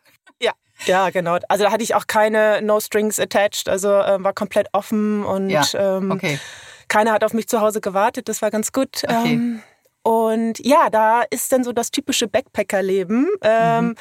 Ja, 0.42 0.52
ja, 0.86 1.10
genau. 1.10 1.38
Also 1.48 1.66
da 1.66 1.72
hatte 1.72 1.84
ich 1.84 1.96
auch 1.96 2.08
keine 2.08 2.62
No 2.62 2.80
Strings 2.80 3.20
attached, 3.20 3.70
also 3.70 3.90
äh, 3.90 4.24
war 4.24 4.34
komplett 4.34 4.68
offen 4.74 5.24
und 5.24 5.50
ja. 5.50 5.64
ähm, 5.74 6.12
okay. 6.12 6.40
keiner 6.88 7.12
hat 7.12 7.24
auf 7.24 7.34
mich 7.34 7.48
zu 7.48 7.62
Hause 7.62 7.82
gewartet. 7.82 8.30
Das 8.30 8.42
war 8.42 8.52
ganz 8.52 8.72
gut. 8.72 9.04
Okay. 9.04 9.34
Ähm, 9.34 9.64
und 10.04 10.60
ja, 10.60 10.90
da 10.90 11.22
ist 11.22 11.52
dann 11.54 11.64
so 11.64 11.72
das 11.72 11.90
typische 11.90 12.28
Backpackerleben 12.28 13.30
ähm, 13.42 13.96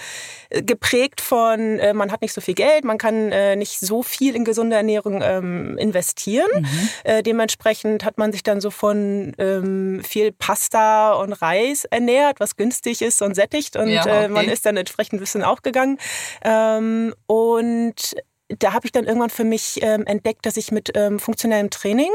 mhm. 0.52 0.66
geprägt 0.66 1.20
von, 1.20 1.78
äh, 1.78 1.94
man 1.94 2.10
hat 2.10 2.22
nicht 2.22 2.32
so 2.32 2.40
viel 2.40 2.54
Geld, 2.54 2.84
man 2.84 2.98
kann 2.98 3.30
äh, 3.30 3.54
nicht 3.54 3.78
so 3.78 4.02
viel 4.02 4.34
in 4.34 4.44
gesunde 4.44 4.74
Ernährung 4.74 5.22
ähm, 5.22 5.78
investieren. 5.78 6.50
Mhm. 6.58 6.88
Äh, 7.04 7.22
dementsprechend 7.22 8.04
hat 8.04 8.18
man 8.18 8.32
sich 8.32 8.42
dann 8.42 8.60
so 8.60 8.70
von 8.70 9.32
ähm, 9.38 10.02
viel 10.02 10.32
Pasta 10.32 11.12
und 11.12 11.32
Reis 11.34 11.84
ernährt, 11.84 12.40
was 12.40 12.56
günstig 12.56 13.00
ist 13.00 13.22
und 13.22 13.36
sättigt. 13.36 13.76
Und 13.76 13.88
ja, 13.88 14.04
äh, 14.04 14.24
okay. 14.24 14.28
man 14.28 14.48
ist 14.48 14.66
dann 14.66 14.76
entsprechend 14.76 15.14
ein 15.14 15.20
bisschen 15.20 15.44
aufgegangen. 15.44 15.98
Ähm, 16.42 17.14
und 17.26 18.16
da 18.58 18.72
habe 18.72 18.86
ich 18.86 18.92
dann 18.92 19.04
irgendwann 19.04 19.30
für 19.30 19.44
mich 19.44 19.80
ähm, 19.82 20.06
entdeckt, 20.06 20.46
dass 20.46 20.56
ich 20.56 20.72
mit 20.72 20.90
ähm, 20.94 21.18
funktionellem 21.18 21.70
Training 21.70 22.10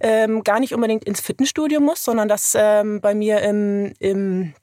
ähm, 0.00 0.42
gar 0.44 0.60
nicht 0.60 0.74
unbedingt 0.74 1.04
ins 1.04 1.20
Fitnessstudio 1.20 1.80
muss, 1.80 2.04
sondern 2.04 2.28
dass 2.28 2.56
ähm, 2.58 3.00
bei 3.00 3.14
mir 3.14 3.40
im, 3.42 3.92
im 3.98 4.54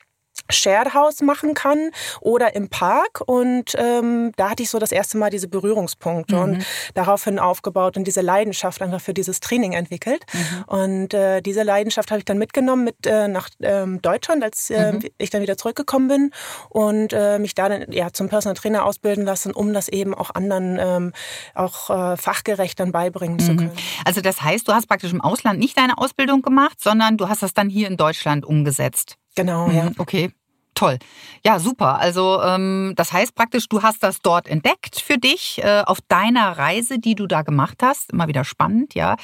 Shared 0.50 0.94
House 0.94 1.22
machen 1.22 1.54
kann 1.54 1.92
oder 2.22 2.56
im 2.56 2.70
Park. 2.70 3.22
Und 3.26 3.74
ähm, 3.78 4.32
da 4.36 4.52
hatte 4.52 4.64
ich 4.64 4.70
so 4.70 4.80
das 4.80 4.92
erste 4.92 5.18
Mal 5.18 5.30
diese 5.30 5.48
Berührungspunkte 5.48 6.36
mhm. 6.36 6.42
und 6.42 6.66
daraufhin 6.94 7.40
aufgebaut 7.40 7.98
und 7.98 8.06
diese 8.06 8.22
Leidenschaft 8.22 8.82
einfach 8.82 9.02
für 9.02 9.14
dieses 9.14 9.40
Training 9.40 9.74
entwickelt. 9.74 10.26
Mhm. 10.34 10.64
Und 10.68 11.14
äh, 11.14 11.42
diese 11.42 11.64
Leidenschaft 11.64 12.12
habe 12.12 12.20
ich 12.20 12.26
dann 12.26 12.38
mitgenommen 12.38 12.84
mit 12.84 13.06
äh, 13.06 13.28
nach 13.28 13.50
ähm, 13.62 14.02
Deutschland, 14.02 14.44
als 14.44 14.70
äh, 14.70 14.94
mhm. 14.94 15.00
ich 15.18 15.30
dann 15.30 15.42
wieder 15.42 15.58
zurückgekommen 15.58 16.08
bin 16.08 16.32
und 16.70 17.14
äh, 17.14 17.40
mich 17.40 17.56
da 17.56 17.70
dann 17.70 17.92
ja 17.92 18.12
zum 18.12 18.30
Personal 18.30 18.56
Trainer 18.56 18.86
ausbilden 18.86 19.26
lassen, 19.26 19.52
um 19.52 19.74
das 19.74 19.88
eben 19.88 20.14
auch 20.14 20.34
anderen 20.34 20.78
ähm, 20.80 21.14
auch 21.54 21.90
äh, 21.90 22.18
fachgerecht 22.18 22.80
dann 22.80 22.92
beibringen 22.92 23.40
zu 23.40 23.54
mhm. 23.54 23.58
können. 23.58 23.72
Also 24.06 24.22
das 24.22 24.42
heißt, 24.42 24.68
du 24.68 24.74
hast 24.74 24.88
praktisch 24.88 25.12
im 25.12 25.22
Ausland 25.22 25.60
nicht 25.60 25.78
deine 25.78 25.98
Ausbildung 25.98 26.42
gemacht, 26.42 26.80
sondern 26.82 27.18
du 27.18 27.30
hast 27.30 27.44
das 27.44 27.54
dann 27.54 27.70
hier 27.70 27.88
in 27.88 27.98
Deutschland 27.98 28.46
umgesetzt. 28.46 29.18
Genau, 29.38 29.70
ja. 29.70 29.84
Mhm, 29.86 29.96
okay. 30.00 30.32
Toll. 30.74 30.98
Ja, 31.44 31.60
super. 31.60 32.00
Also 32.00 32.42
ähm, 32.44 32.94
das 32.96 33.12
heißt 33.12 33.34
praktisch, 33.34 33.68
du 33.68 33.82
hast 33.82 34.04
das 34.04 34.22
dort 34.22 34.48
entdeckt 34.48 35.00
für 35.00 35.18
dich 35.18 35.60
äh, 35.64 35.82
auf 35.86 36.00
deiner 36.08 36.56
Reise, 36.58 37.00
die 37.00 37.16
du 37.16 37.26
da 37.26 37.42
gemacht 37.42 37.78
hast. 37.82 38.12
Immer 38.14 38.28
wieder 38.28 38.44
spannend, 38.44 38.94
ja. 38.94 39.16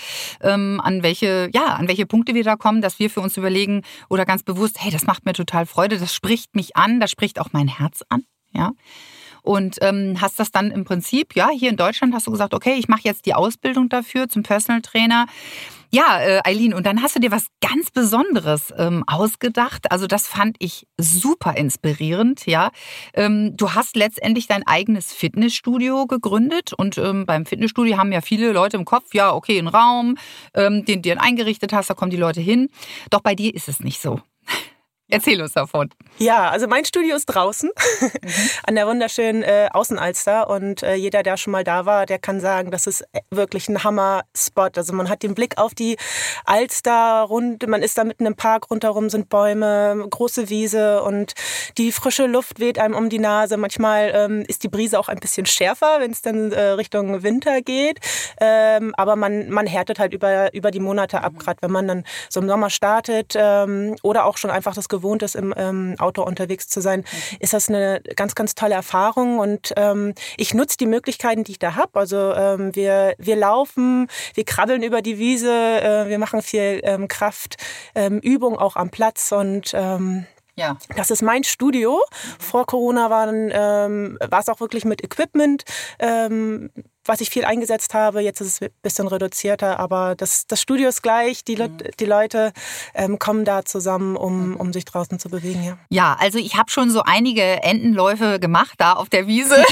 Ähm, 0.42 0.82
an 0.84 1.04
welche, 1.04 1.50
ja, 1.54 1.76
an 1.76 1.88
welche 1.88 2.08
Punkte 2.08 2.34
wir 2.34 2.44
da 2.44 2.56
kommen, 2.56 2.82
dass 2.82 2.98
wir 2.98 3.10
für 3.10 3.22
uns 3.22 3.38
überlegen 3.38 3.84
oder 4.10 4.26
ganz 4.26 4.42
bewusst, 4.42 4.78
hey, 4.80 4.92
das 4.92 5.06
macht 5.06 5.26
mir 5.26 5.34
total 5.34 5.68
Freude, 5.68 6.00
das 6.00 6.14
spricht 6.14 6.56
mich 6.56 6.76
an, 6.76 7.00
das 7.00 7.12
spricht 7.12 7.40
auch 7.40 7.50
mein 7.52 7.68
Herz 7.68 8.04
an, 8.10 8.24
ja. 8.52 8.72
Und 9.44 9.78
ähm, 9.82 10.22
hast 10.22 10.40
das 10.40 10.52
dann 10.52 10.72
im 10.72 10.86
Prinzip, 10.86 11.36
ja, 11.36 11.50
hier 11.50 11.70
in 11.70 11.78
Deutschland 11.78 12.16
hast 12.16 12.28
du 12.28 12.32
gesagt, 12.32 12.54
okay, 12.54 12.76
ich 12.80 12.88
mache 12.88 13.02
jetzt 13.04 13.26
die 13.26 13.36
Ausbildung 13.36 13.90
dafür 13.90 14.30
zum 14.30 14.42
Personal 14.42 14.82
Trainer. 14.82 15.26
Ja, 15.96 16.20
äh, 16.24 16.42
Eileen, 16.44 16.74
und 16.74 16.88
dann 16.88 17.04
hast 17.04 17.16
du 17.16 17.20
dir 17.20 17.30
was 17.30 17.46
ganz 17.62 17.92
Besonderes 17.92 18.74
ähm, 18.80 19.04
ausgedacht. 19.06 19.92
Also 19.92 20.08
das 20.08 20.28
fand 20.28 20.56
ich 20.58 20.88
super 20.98 21.56
inspirierend, 21.56 22.48
ja. 22.48 22.72
Ähm, 23.14 23.56
du 23.56 23.76
hast 23.76 23.96
letztendlich 23.96 24.48
dein 24.48 24.66
eigenes 24.66 25.14
Fitnessstudio 25.14 26.08
gegründet 26.08 26.74
und 26.74 26.98
ähm, 26.98 27.28
beim 27.28 27.46
Fitnessstudio 27.46 27.96
haben 27.96 28.12
ja 28.12 28.22
viele 28.22 28.54
Leute 28.54 28.78
im 28.78 28.86
Kopf, 28.86 29.14
ja, 29.14 29.36
okay, 29.36 29.60
ein 29.60 29.68
Raum, 29.68 30.18
ähm, 30.56 30.84
den 30.84 31.04
du 31.04 31.16
eingerichtet 31.22 31.74
hast, 31.74 31.92
da 31.92 31.94
kommen 31.94 32.10
die 32.10 32.18
Leute 32.18 32.42
hin. 32.42 32.70
Doch 33.12 33.22
bei 33.22 33.36
dir 33.36 33.54
ist 33.54 33.70
es 33.70 33.80
nicht 33.82 34.02
so. 34.02 34.20
Erzähl 35.14 35.40
uns 35.44 35.54
davon. 35.54 35.92
Ja, 36.18 36.50
also 36.50 36.68
mein 36.68 36.86
Studio 36.86 37.16
ist 37.16 37.28
draußen 37.28 37.70
mhm. 38.02 38.10
an 38.64 38.74
der 38.74 38.88
wunderschönen 38.88 39.44
äh, 39.44 39.70
Außenalster 39.72 40.50
und 40.50 40.82
äh, 40.82 40.96
jeder, 40.96 41.22
der 41.22 41.38
schon 41.38 41.52
mal 41.52 41.64
da 41.64 41.86
war, 41.86 42.08
der 42.08 42.18
kann 42.18 42.40
sagen, 42.40 42.72
das 42.72 42.88
ist 42.88 43.06
wirklich 43.30 43.70
ein 43.70 43.84
Hammer-Spot. 43.84 44.70
Also 44.76 44.94
man 44.94 45.10
hat 45.10 45.22
den 45.22 45.36
Blick 45.36 45.60
auf 45.60 45.76
die 45.76 45.98
Alster 46.46 47.22
rund, 47.30 47.68
man 47.68 47.84
ist 47.84 47.98
da 47.98 48.06
mitten 48.06 48.26
im 48.26 48.36
Park, 48.36 48.72
rundherum 48.72 49.12
sind 49.12 49.30
Bäume, 49.30 50.04
große 50.10 50.50
Wiese 50.50 51.04
und 51.04 51.34
die 51.78 51.92
frische 51.92 52.26
Luft 52.26 52.60
weht 52.60 52.80
einem 52.80 52.96
um 52.96 53.10
die 53.10 53.20
Nase. 53.20 53.58
Manchmal 53.58 54.12
ähm, 54.16 54.46
ist 54.48 54.64
die 54.64 54.70
Brise 54.70 54.98
auch 54.98 55.10
ein 55.10 55.20
bisschen 55.20 55.46
schärfer, 55.46 55.98
wenn 56.00 56.12
es 56.12 56.24
dann 56.24 56.52
äh, 56.52 56.70
Richtung 56.70 57.22
Winter 57.22 57.62
geht, 57.62 58.00
ähm, 58.42 58.96
aber 58.98 59.16
man, 59.16 59.52
man 59.52 59.68
härtet 59.68 60.00
halt 60.00 60.14
über, 60.14 60.52
über 60.56 60.72
die 60.72 60.80
Monate 60.80 61.24
ab, 61.24 61.34
gerade 61.38 61.62
wenn 61.62 61.72
man 61.72 61.88
dann 61.88 62.04
so 62.30 62.40
im 62.40 62.48
Sommer 62.48 62.72
startet 62.72 63.34
ähm, 63.36 63.96
oder 64.02 64.26
auch 64.26 64.38
schon 64.38 64.50
einfach 64.50 64.74
das 64.74 64.90
Gewohnte 64.90 65.03
gewohnt 65.04 65.22
ist, 65.22 65.36
im 65.36 65.54
ähm, 65.58 65.96
Auto 66.00 66.24
unterwegs 66.24 66.68
zu 66.68 66.82
sein, 66.82 67.04
ist 67.40 67.54
das 67.54 67.70
eine 67.70 68.02
ganz, 68.16 68.36
ganz 68.36 68.56
tolle 68.56 68.76
Erfahrung. 68.76 69.40
Und 69.40 69.74
ähm, 69.76 70.14
ich 70.38 70.54
nutze 70.54 70.78
die 70.78 70.86
Möglichkeiten, 70.86 71.44
die 71.44 71.52
ich 71.52 71.60
da 71.60 71.76
habe. 71.76 72.00
Also 72.00 72.34
ähm, 72.34 72.74
wir, 72.74 73.16
wir 73.18 73.36
laufen, 73.36 74.08
wir 74.34 74.46
krabbeln 74.46 74.82
über 74.82 75.02
die 75.02 75.20
Wiese, 75.20 75.52
äh, 75.52 76.08
wir 76.08 76.20
machen 76.20 76.42
viel 76.42 76.80
ähm, 76.84 77.08
Kraftübung 77.08 78.54
ähm, 78.54 78.60
auch 78.60 78.76
am 78.78 78.90
Platz 78.90 79.32
und 79.32 79.72
ähm, 79.74 80.26
ja. 80.56 80.78
Das 80.96 81.12
ist 81.12 81.22
mein 81.22 81.44
Studio. 81.44 82.00
Vor 82.40 82.66
Corona 82.66 83.10
waren, 83.10 83.50
ähm, 83.54 84.18
war 84.30 84.40
es 84.40 84.50
auch 84.50 84.60
wirklich 84.60 84.86
mit 84.86 85.04
Equipment. 85.04 85.64
Ähm, 86.00 86.70
was 87.06 87.22
ich 87.22 87.30
viel 87.30 87.46
eingesetzt 87.46 87.94
habe. 87.94 88.22
Jetzt 88.22 88.42
ist 88.42 88.48
es 88.48 88.62
ein 88.62 88.70
bisschen 88.82 89.08
reduzierter, 89.08 89.80
aber 89.80 90.16
das, 90.16 90.48
das 90.48 90.62
Studio 90.62 90.90
ist 90.90 91.02
gleich. 91.04 91.44
Die, 91.44 91.56
Le 91.56 91.70
mhm. 91.70 91.78
die 92.00 92.06
Leute 92.06 92.54
ähm, 92.94 93.20
kommen 93.20 93.46
da 93.46 93.66
zusammen, 93.66 94.16
um, 94.16 94.52
mhm. 94.52 94.56
um 94.58 94.74
sich 94.74 94.86
draußen 94.86 95.20
zu 95.20 95.30
bewegen. 95.30 95.64
Ja, 95.64 95.78
ja 95.90 96.18
also 96.20 96.40
ich 96.40 96.56
habe 96.56 96.70
schon 96.70 96.90
so 96.90 97.04
einige 97.04 97.42
Entenläufe 97.64 98.40
gemacht 98.40 98.76
da 98.78 98.94
auf 98.94 99.10
der 99.10 99.28
Wiese. 99.28 99.56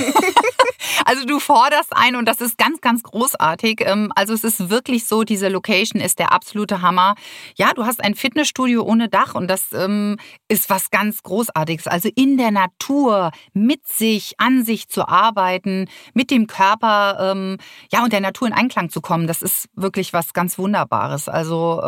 also 1.11 1.25
du 1.25 1.39
forderst 1.39 1.91
ein 1.93 2.15
und 2.15 2.25
das 2.25 2.39
ist 2.39 2.57
ganz, 2.57 2.79
ganz 2.79 3.03
großartig. 3.03 3.81
Ähm, 3.81 4.13
also 4.15 4.33
es 4.33 4.45
ist 4.45 4.69
wirklich 4.69 5.07
so, 5.07 5.25
diese 5.25 5.49
Location 5.49 6.01
ist 6.01 6.19
der 6.19 6.31
absolute 6.31 6.81
Hammer. 6.81 7.15
Ja, 7.57 7.73
du 7.73 7.85
hast 7.85 8.01
ein 8.01 8.15
Fitnessstudio 8.15 8.81
ohne 8.81 9.09
Dach 9.09 9.35
und 9.35 9.49
das 9.49 9.73
ähm, 9.73 10.15
ist 10.47 10.69
was 10.69 10.89
ganz 10.89 11.21
Großartiges. 11.21 11.87
Also 11.87 12.07
in 12.15 12.37
der 12.37 12.51
Natur, 12.51 13.31
mit 13.51 13.85
sich, 13.89 14.35
an 14.37 14.63
sich 14.63 14.87
zu 14.87 15.05
arbeiten, 15.05 15.89
mit 16.13 16.31
dem 16.31 16.47
Körper 16.47 17.33
ähm, 17.33 17.57
ja, 17.91 18.05
und 18.05 18.13
der 18.13 18.21
Natur 18.21 18.47
in 18.47 18.53
Einklang 18.53 18.89
zu 18.89 19.01
kommen, 19.01 19.27
das 19.27 19.41
ist 19.41 19.67
wirklich 19.75 20.13
was 20.13 20.31
ganz 20.31 20.57
Wunderbares. 20.57 21.27
Also, 21.27 21.81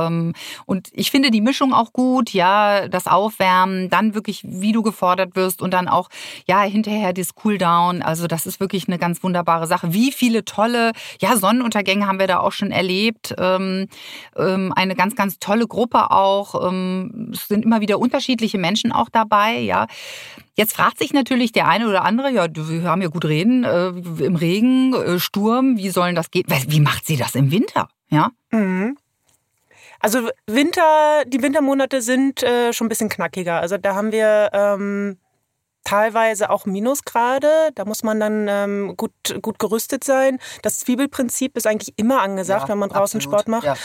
und 0.65 0.89
ich 0.91 1.11
finde 1.11 1.31
die 1.31 1.41
Mischung 1.41 1.73
auch 1.73 1.93
gut, 1.93 2.31
ja, 2.31 2.87
das 2.87 3.07
Aufwärmen, 3.07 3.89
dann 3.89 4.15
wirklich, 4.15 4.41
wie 4.43 4.71
du 4.71 4.81
gefordert 4.81 5.35
wirst 5.35 5.61
und 5.61 5.71
dann 5.71 5.87
auch, 5.87 6.09
ja, 6.45 6.61
hinterher 6.61 7.13
das 7.13 7.35
Cooldown. 7.35 8.01
Also, 8.01 8.27
das 8.27 8.45
ist 8.45 8.59
wirklich 8.59 8.87
eine 8.87 8.97
ganz 8.97 9.12
wunderbare 9.21 9.67
Sache. 9.67 9.93
Wie 9.93 10.11
viele 10.11 10.45
tolle, 10.45 10.93
ja, 11.19 11.35
Sonnenuntergänge 11.37 12.07
haben 12.07 12.19
wir 12.19 12.27
da 12.27 12.39
auch 12.39 12.53
schon 12.53 12.71
erlebt. 12.71 13.35
Ähm, 13.37 13.87
ähm, 14.35 14.73
eine 14.75 14.95
ganz, 14.95 15.15
ganz 15.15 15.39
tolle 15.39 15.67
Gruppe 15.67 16.09
auch. 16.11 16.67
Ähm, 16.67 17.31
es 17.33 17.47
sind 17.47 17.65
immer 17.65 17.81
wieder 17.81 17.99
unterschiedliche 17.99 18.57
Menschen 18.57 18.91
auch 18.91 19.09
dabei, 19.09 19.59
ja. 19.59 19.87
Jetzt 20.55 20.73
fragt 20.73 20.99
sich 20.99 21.13
natürlich 21.13 21.51
der 21.51 21.67
eine 21.67 21.87
oder 21.87 22.05
andere, 22.05 22.31
ja, 22.31 22.47
wir 22.49 22.83
haben 22.83 23.01
ja 23.01 23.07
gut 23.09 23.25
reden, 23.25 23.63
äh, 23.63 23.87
im 23.87 24.35
Regen, 24.35 24.93
äh, 24.93 25.19
Sturm, 25.19 25.77
wie 25.77 25.89
sollen 25.89 26.15
das 26.15 26.31
gehen? 26.31 26.45
Wie 26.67 26.79
macht 26.79 27.05
sie 27.05 27.17
das 27.17 27.35
im 27.35 27.51
Winter? 27.51 27.89
Ja? 28.09 28.29
Mhm. 28.51 28.97
Also 29.99 30.29
Winter, 30.47 31.23
die 31.25 31.41
Wintermonate 31.41 32.01
sind 32.01 32.43
äh, 32.43 32.73
schon 32.73 32.87
ein 32.87 32.89
bisschen 32.89 33.09
knackiger. 33.09 33.61
Also 33.61 33.77
da 33.77 33.95
haben 33.95 34.11
wir 34.11 34.49
ähm, 34.51 35.17
teilweise 35.83 36.49
auch 36.49 36.65
Minusgrade. 36.65 37.71
Da 37.75 37.85
muss 37.85 38.03
man 38.03 38.19
dann 38.19 38.47
ähm, 38.49 38.93
gut, 38.97 39.11
gut 39.41 39.59
gerüstet 39.59 40.03
sein. 40.03 40.39
Das 40.61 40.79
Zwiebelprinzip 40.79 41.57
ist 41.57 41.67
eigentlich 41.67 41.93
immer 41.97 42.21
angesagt, 42.21 42.63
ja, 42.63 42.69
wenn 42.69 42.79
man 42.79 42.89
draußen 42.89 43.19
absolut. 43.19 43.41
Sport 43.41 43.47
macht. 43.47 43.65
Ja. 43.65 43.75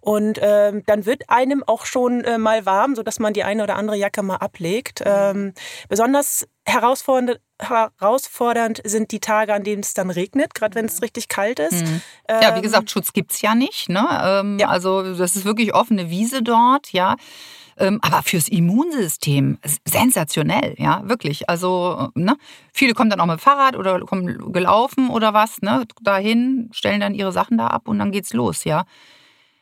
Und 0.00 0.38
ähm, 0.40 0.82
dann 0.86 1.06
wird 1.06 1.28
einem 1.28 1.62
auch 1.64 1.84
schon 1.84 2.24
äh, 2.24 2.38
mal 2.38 2.66
warm, 2.66 2.94
sodass 2.94 3.18
man 3.18 3.32
die 3.32 3.44
eine 3.44 3.62
oder 3.62 3.76
andere 3.76 3.96
Jacke 3.96 4.22
mal 4.22 4.36
ablegt. 4.36 5.00
Mhm. 5.00 5.06
Ähm, 5.08 5.54
besonders 5.88 6.46
herausfordernd, 6.64 7.40
herausfordernd 7.60 8.80
sind 8.84 9.10
die 9.10 9.20
Tage, 9.20 9.52
an 9.54 9.64
denen 9.64 9.82
es 9.82 9.94
dann 9.94 10.10
regnet, 10.10 10.54
gerade 10.54 10.74
wenn 10.74 10.86
es 10.86 10.96
mhm. 10.96 11.04
richtig 11.04 11.28
kalt 11.28 11.58
ist. 11.58 11.84
Mhm. 11.84 12.02
Ja, 12.30 12.56
wie 12.56 12.62
gesagt, 12.62 12.90
Schutz 12.90 13.12
gibt 13.12 13.32
es 13.32 13.40
ja 13.42 13.54
nicht. 13.54 13.88
Ne? 13.88 14.06
Ähm, 14.22 14.58
ja. 14.58 14.68
Also 14.68 15.14
das 15.14 15.34
ist 15.34 15.44
wirklich 15.44 15.74
offene 15.74 16.10
Wiese 16.10 16.42
dort, 16.42 16.92
ja. 16.92 17.16
Ähm, 17.78 17.98
aber 18.02 18.22
fürs 18.22 18.48
Immunsystem 18.48 19.58
sensationell, 19.84 20.74
ja, 20.78 21.02
wirklich. 21.08 21.48
Also, 21.48 22.10
ne, 22.14 22.36
viele 22.72 22.92
kommen 22.94 23.08
dann 23.10 23.20
auch 23.20 23.26
mit 23.26 23.38
dem 23.38 23.40
Fahrrad 23.40 23.76
oder 23.76 24.00
kommen 24.00 24.52
gelaufen 24.52 25.10
oder 25.10 25.32
was, 25.32 25.62
ne, 25.62 25.84
dahin, 26.02 26.68
stellen 26.72 27.00
dann 27.00 27.14
ihre 27.14 27.32
Sachen 27.32 27.56
da 27.56 27.68
ab 27.68 27.86
und 27.88 27.98
dann 28.00 28.10
geht's 28.10 28.32
los, 28.32 28.64
ja. 28.64 28.84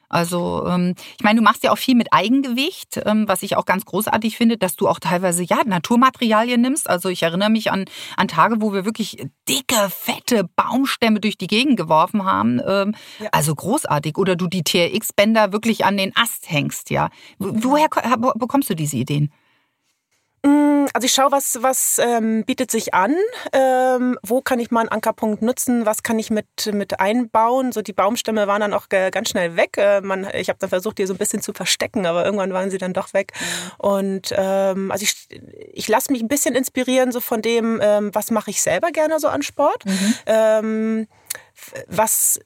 Also, 0.09 0.67
ähm, 0.67 0.95
ich 1.19 1.25
meine, 1.25 1.39
du 1.39 1.43
machst 1.43 1.65
ja 1.65 1.73
auch 1.73 1.79
viel 1.79 1.95
mit 1.95 2.13
Eigengewicht, 2.13 3.01
ähm, 3.05 3.27
was 3.29 3.43
ich 3.43 3.57
auch 3.57 3.65
ganz 3.65 3.85
großartig 3.85 4.37
finde, 4.37 4.57
dass 4.57 4.77
du 4.77 4.89
auch 4.89 4.99
teilweise 4.99 5.43
ja 5.43 5.59
Naturmaterialien 5.65 6.61
nimmst. 6.61 6.89
Also 6.89 7.09
ich 7.09 7.23
erinnere 7.23 7.51
mich 7.51 7.71
an, 7.71 7.85
an 8.17 8.29
Tage, 8.29 8.61
wo 8.61 8.73
wir 8.73 8.85
wirklich 8.85 9.27
dicke, 9.49 9.91
fette 9.91 10.49
Baumstämme 10.57 11.21
durch 11.21 11.39
die 11.39 11.47
Gegend 11.47 11.77
geworfen 11.77 12.25
haben. 12.25 12.61
Ähm, 12.67 12.95
ja. 13.19 13.29
Also 13.33 13.55
großartig. 13.55 14.17
Oder 14.19 14.37
du 14.37 14.47
die 14.47 14.63
TRX-Bänder 14.63 15.53
wirklich 15.53 15.85
an 15.85 15.97
den 15.97 16.15
Ast 16.17 16.51
hängst, 16.51 16.91
ja. 16.91 17.09
Woher 17.39 17.89
bekommst 18.37 18.71
du 18.71 18.75
diese 18.75 18.97
Ideen? 18.97 19.33
Mm, 20.47 20.87
also 20.93 21.05
ich 21.05 21.13
schaue, 21.13 21.33
was, 21.33 21.59
was 21.63 21.99
ähm, 21.99 22.45
bietet 22.45 22.71
sich 22.71 22.95
an, 22.95 23.17
ähm, 23.53 24.19
wo 24.23 24.41
kann 24.41 24.61
ich 24.61 24.71
mal 24.71 24.81
einen 24.81 24.89
Ankerpunkt 24.91 25.43
nutzen, 25.43 25.87
was 25.87 26.03
kann 26.03 26.19
ich 26.19 26.31
mit, 26.31 26.73
mit 26.73 27.01
einbauen. 27.01 27.73
So 27.73 27.83
die 27.83 27.93
Baumstämme 27.93 28.47
waren 28.47 28.61
dann 28.61 28.73
auch 28.73 28.89
ganz 28.89 29.29
schnell 29.29 29.57
weg. 29.57 29.77
Äh, 29.77 30.01
man, 30.03 30.27
ich 30.35 30.49
habe 30.49 30.59
dann 30.61 30.71
versucht, 30.71 30.99
die 30.99 31.07
so 31.07 31.15
ein 31.15 31.19
bisschen 31.19 31.43
zu 31.43 31.53
verstecken, 31.53 32.07
aber 32.07 32.25
irgendwann 32.25 32.53
waren 32.53 32.71
sie 32.71 32.79
dann 32.79 32.93
doch 32.93 33.13
weg. 33.13 33.33
Mhm. 33.39 33.73
Und 33.79 34.35
ähm, 34.37 34.93
also 34.93 35.03
ich, 35.03 35.29
ich 35.73 35.89
lasse 35.89 36.13
mich 36.13 36.23
ein 36.23 36.29
bisschen 36.29 36.55
inspirieren 36.55 37.11
so 37.11 37.21
von 37.21 37.43
dem, 37.43 37.81
ähm, 37.83 38.15
was 38.15 38.31
mache 38.31 38.51
ich 38.51 38.63
selber 38.63 38.93
gerne 38.93 39.19
so 39.19 39.29
an 39.29 39.43
Sport. 39.43 39.85
Mhm. 39.85 40.15
Ähm, 40.27 41.09
was 41.89 42.41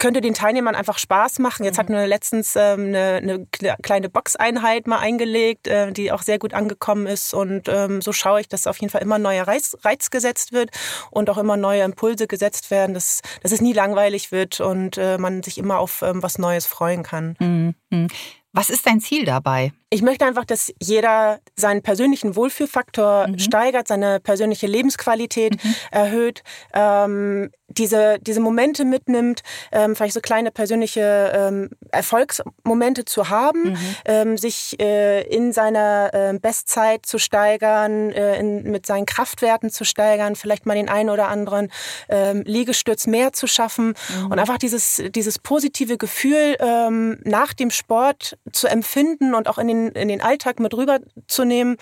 könnte 0.00 0.20
den 0.20 0.34
Teilnehmern 0.34 0.74
einfach 0.74 0.98
Spaß 0.98 1.38
machen. 1.38 1.64
Jetzt 1.64 1.76
mhm. 1.76 1.80
hatten 1.80 1.92
wir 1.92 2.06
letztens 2.08 2.56
ähm, 2.56 2.86
eine, 2.86 3.20
eine 3.22 3.46
kleine 3.82 4.08
Boxeinheit 4.08 4.88
mal 4.88 4.98
eingelegt, 4.98 5.68
äh, 5.68 5.92
die 5.92 6.10
auch 6.10 6.22
sehr 6.22 6.40
gut 6.40 6.54
angekommen 6.54 7.06
ist. 7.06 7.32
Und 7.32 7.68
ähm, 7.68 8.00
so 8.00 8.12
schaue 8.12 8.40
ich, 8.40 8.48
dass 8.48 8.66
auf 8.66 8.78
jeden 8.78 8.90
Fall 8.90 9.02
immer 9.02 9.18
neuer 9.18 9.46
Reiz, 9.46 9.76
Reiz 9.82 10.10
gesetzt 10.10 10.52
wird 10.52 10.70
und 11.12 11.30
auch 11.30 11.38
immer 11.38 11.56
neue 11.56 11.82
Impulse 11.82 12.26
gesetzt 12.26 12.72
werden, 12.72 12.94
dass, 12.94 13.20
dass 13.42 13.52
es 13.52 13.60
nie 13.60 13.74
langweilig 13.74 14.32
wird 14.32 14.60
und 14.60 14.98
äh, 14.98 15.18
man 15.18 15.44
sich 15.44 15.58
immer 15.58 15.78
auf 15.78 16.02
ähm, 16.02 16.22
was 16.22 16.38
Neues 16.38 16.66
freuen 16.66 17.02
kann. 17.02 17.36
Mhm. 17.38 18.08
Was 18.52 18.68
ist 18.68 18.86
dein 18.86 19.00
Ziel 19.00 19.24
dabei? 19.24 19.72
Ich 19.90 20.02
möchte 20.02 20.24
einfach, 20.24 20.44
dass 20.44 20.72
jeder 20.80 21.38
seinen 21.54 21.82
persönlichen 21.82 22.34
Wohlfühlfaktor 22.34 23.28
mhm. 23.28 23.38
steigert, 23.38 23.86
seine 23.86 24.18
persönliche 24.18 24.66
Lebensqualität 24.66 25.62
mhm. 25.62 25.74
erhöht, 25.92 26.42
ähm, 26.74 27.50
diese, 27.70 28.18
diese 28.20 28.40
Momente 28.40 28.84
mitnimmt, 28.84 29.42
ähm, 29.72 29.96
vielleicht 29.96 30.14
so 30.14 30.20
kleine 30.20 30.50
persönliche 30.50 31.32
ähm, 31.34 31.70
Erfolgsmomente 31.90 33.04
zu 33.04 33.30
haben, 33.30 33.70
mhm. 33.70 33.78
ähm, 34.04 34.38
sich 34.38 34.78
äh, 34.80 35.22
in 35.22 35.52
seiner 35.52 36.10
äh, 36.12 36.38
Bestzeit 36.38 37.06
zu 37.06 37.18
steigern, 37.18 38.10
äh, 38.10 38.38
in, 38.38 38.64
mit 38.64 38.86
seinen 38.86 39.06
Kraftwerten 39.06 39.70
zu 39.70 39.84
steigern, 39.84 40.36
vielleicht 40.36 40.66
mal 40.66 40.74
den 40.74 40.88
einen 40.88 41.10
oder 41.10 41.28
anderen 41.28 41.70
ähm, 42.08 42.42
Liegestütz 42.44 43.06
mehr 43.06 43.32
zu 43.32 43.46
schaffen 43.46 43.94
mhm. 44.18 44.32
und 44.32 44.38
einfach 44.38 44.58
dieses, 44.58 45.02
dieses 45.10 45.38
positive 45.38 45.96
Gefühl 45.96 46.56
ähm, 46.58 47.18
nach 47.24 47.54
dem 47.54 47.70
Sport 47.70 48.36
zu 48.52 48.66
empfinden 48.66 49.34
und 49.34 49.48
auch 49.48 49.58
in 49.58 49.68
den, 49.68 49.88
in 49.90 50.08
den 50.08 50.20
Alltag 50.20 50.60
mit 50.60 50.74
rüberzunehmen 50.74 51.76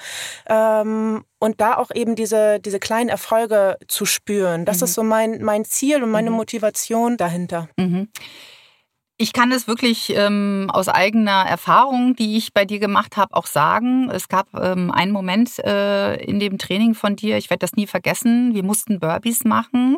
ähm, 0.49 1.25
und 1.40 1.61
da 1.61 1.76
auch 1.76 1.90
eben 1.95 2.16
diese, 2.16 2.59
diese 2.61 2.80
kleinen 2.80 3.09
Erfolge 3.09 3.78
zu 3.87 4.04
spüren. 4.04 4.64
Das 4.64 4.78
mhm. 4.78 4.85
ist 4.85 4.95
so 4.95 5.02
mein, 5.02 5.42
mein 5.42 5.64
Ziel 5.64 5.78
und 6.03 6.11
meine 6.11 6.31
mhm. 6.31 6.37
Motivation 6.37 7.17
dahinter. 7.17 7.69
Mhm. 7.77 8.09
Ich 9.21 9.33
kann 9.33 9.51
es 9.51 9.67
wirklich 9.67 10.11
ähm, 10.15 10.71
aus 10.73 10.87
eigener 10.87 11.45
Erfahrung, 11.45 12.15
die 12.15 12.37
ich 12.37 12.55
bei 12.55 12.65
dir 12.65 12.79
gemacht 12.79 13.17
habe, 13.17 13.35
auch 13.35 13.47
sagen. 13.47 14.09
Es 14.11 14.29
gab 14.29 14.47
ähm, 14.55 14.93
einen 14.93 15.11
Moment 15.11 15.59
äh, 15.59 16.15
in 16.23 16.39
dem 16.39 16.57
Training 16.57 16.95
von 16.95 17.17
dir, 17.17 17.37
ich 17.37 17.51
werde 17.51 17.59
das 17.59 17.73
nie 17.73 17.89
vergessen. 17.89 18.55
Wir 18.55 18.63
mussten 18.63 19.01
Burpees 19.01 19.43
machen, 19.43 19.97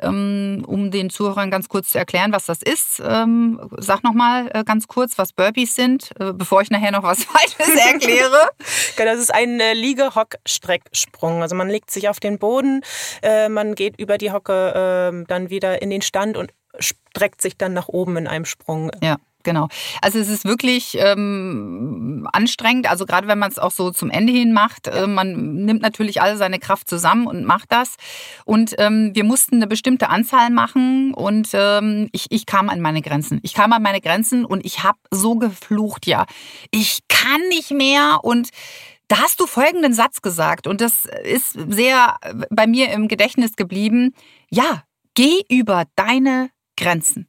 ähm, 0.00 0.64
um 0.66 0.90
den 0.90 1.08
Zuhörern 1.08 1.50
ganz 1.50 1.70
kurz 1.70 1.88
zu 1.92 1.98
erklären, 1.98 2.30
was 2.30 2.44
das 2.44 2.60
ist. 2.60 3.00
Ähm, 3.02 3.58
sag 3.78 4.04
nochmal 4.04 4.50
äh, 4.52 4.64
ganz 4.64 4.86
kurz, 4.86 5.16
was 5.16 5.32
Burpees 5.32 5.74
sind, 5.74 6.10
äh, 6.20 6.34
bevor 6.34 6.60
ich 6.60 6.68
nachher 6.68 6.92
noch 6.92 7.04
was 7.04 7.24
Falsches 7.24 7.74
erkläre. 7.74 8.50
genau, 8.96 9.12
das 9.12 9.20
ist 9.20 9.34
ein 9.34 9.60
äh, 9.60 9.72
Liege-Hock-Strecksprung. 9.72 11.40
Also 11.40 11.56
man 11.56 11.70
legt 11.70 11.90
sich 11.90 12.10
auf 12.10 12.20
den 12.20 12.38
Boden, 12.38 12.82
äh, 13.22 13.48
man 13.48 13.74
geht 13.74 13.98
über 13.98 14.18
die 14.18 14.30
Hocke 14.30 15.14
äh, 15.14 15.24
dann 15.26 15.48
wieder 15.48 15.80
in 15.80 15.88
den 15.88 16.02
Stand 16.02 16.36
und 16.36 16.52
streckt 16.78 17.42
sich 17.42 17.56
dann 17.56 17.72
nach 17.72 17.88
oben 17.88 18.16
in 18.16 18.26
einem 18.26 18.44
Sprung. 18.44 18.90
Ja. 19.02 19.16
Genau. 19.44 19.68
Also 20.02 20.18
es 20.18 20.28
ist 20.28 20.44
wirklich 20.44 20.98
ähm, 21.00 22.28
anstrengend, 22.32 22.90
also 22.90 23.06
gerade 23.06 23.28
wenn 23.28 23.38
man 23.38 23.50
es 23.50 23.58
auch 23.58 23.70
so 23.70 23.90
zum 23.92 24.10
Ende 24.10 24.32
hin 24.32 24.52
macht. 24.52 24.88
Äh, 24.88 25.06
man 25.06 25.64
nimmt 25.64 25.80
natürlich 25.80 26.20
alle 26.20 26.36
seine 26.36 26.58
Kraft 26.58 26.90
zusammen 26.90 27.26
und 27.26 27.44
macht 27.44 27.70
das. 27.70 27.94
Und 28.44 28.74
ähm, 28.78 29.12
wir 29.14 29.24
mussten 29.24 29.56
eine 29.56 29.68
bestimmte 29.68 30.08
Anzahl 30.08 30.50
machen 30.50 31.14
und 31.14 31.48
ähm, 31.52 32.08
ich, 32.12 32.26
ich 32.30 32.46
kam 32.46 32.68
an 32.68 32.80
meine 32.80 33.00
Grenzen. 33.00 33.38
Ich 33.42 33.54
kam 33.54 33.72
an 33.72 33.80
meine 33.82 34.00
Grenzen 34.00 34.44
und 34.44 34.66
ich 34.66 34.82
habe 34.82 34.98
so 35.10 35.36
geflucht, 35.36 36.06
ja. 36.06 36.26
Ich 36.70 36.98
kann 37.08 37.40
nicht 37.48 37.70
mehr 37.70 38.18
und 38.22 38.50
da 39.06 39.22
hast 39.22 39.40
du 39.40 39.46
folgenden 39.46 39.94
Satz 39.94 40.20
gesagt 40.20 40.66
und 40.66 40.80
das 40.80 41.06
ist 41.24 41.56
sehr 41.68 42.16
bei 42.50 42.66
mir 42.66 42.90
im 42.90 43.08
Gedächtnis 43.08 43.56
geblieben. 43.56 44.14
Ja, 44.50 44.82
geh 45.14 45.42
über 45.48 45.84
deine 45.96 46.50
Grenzen. 46.78 47.28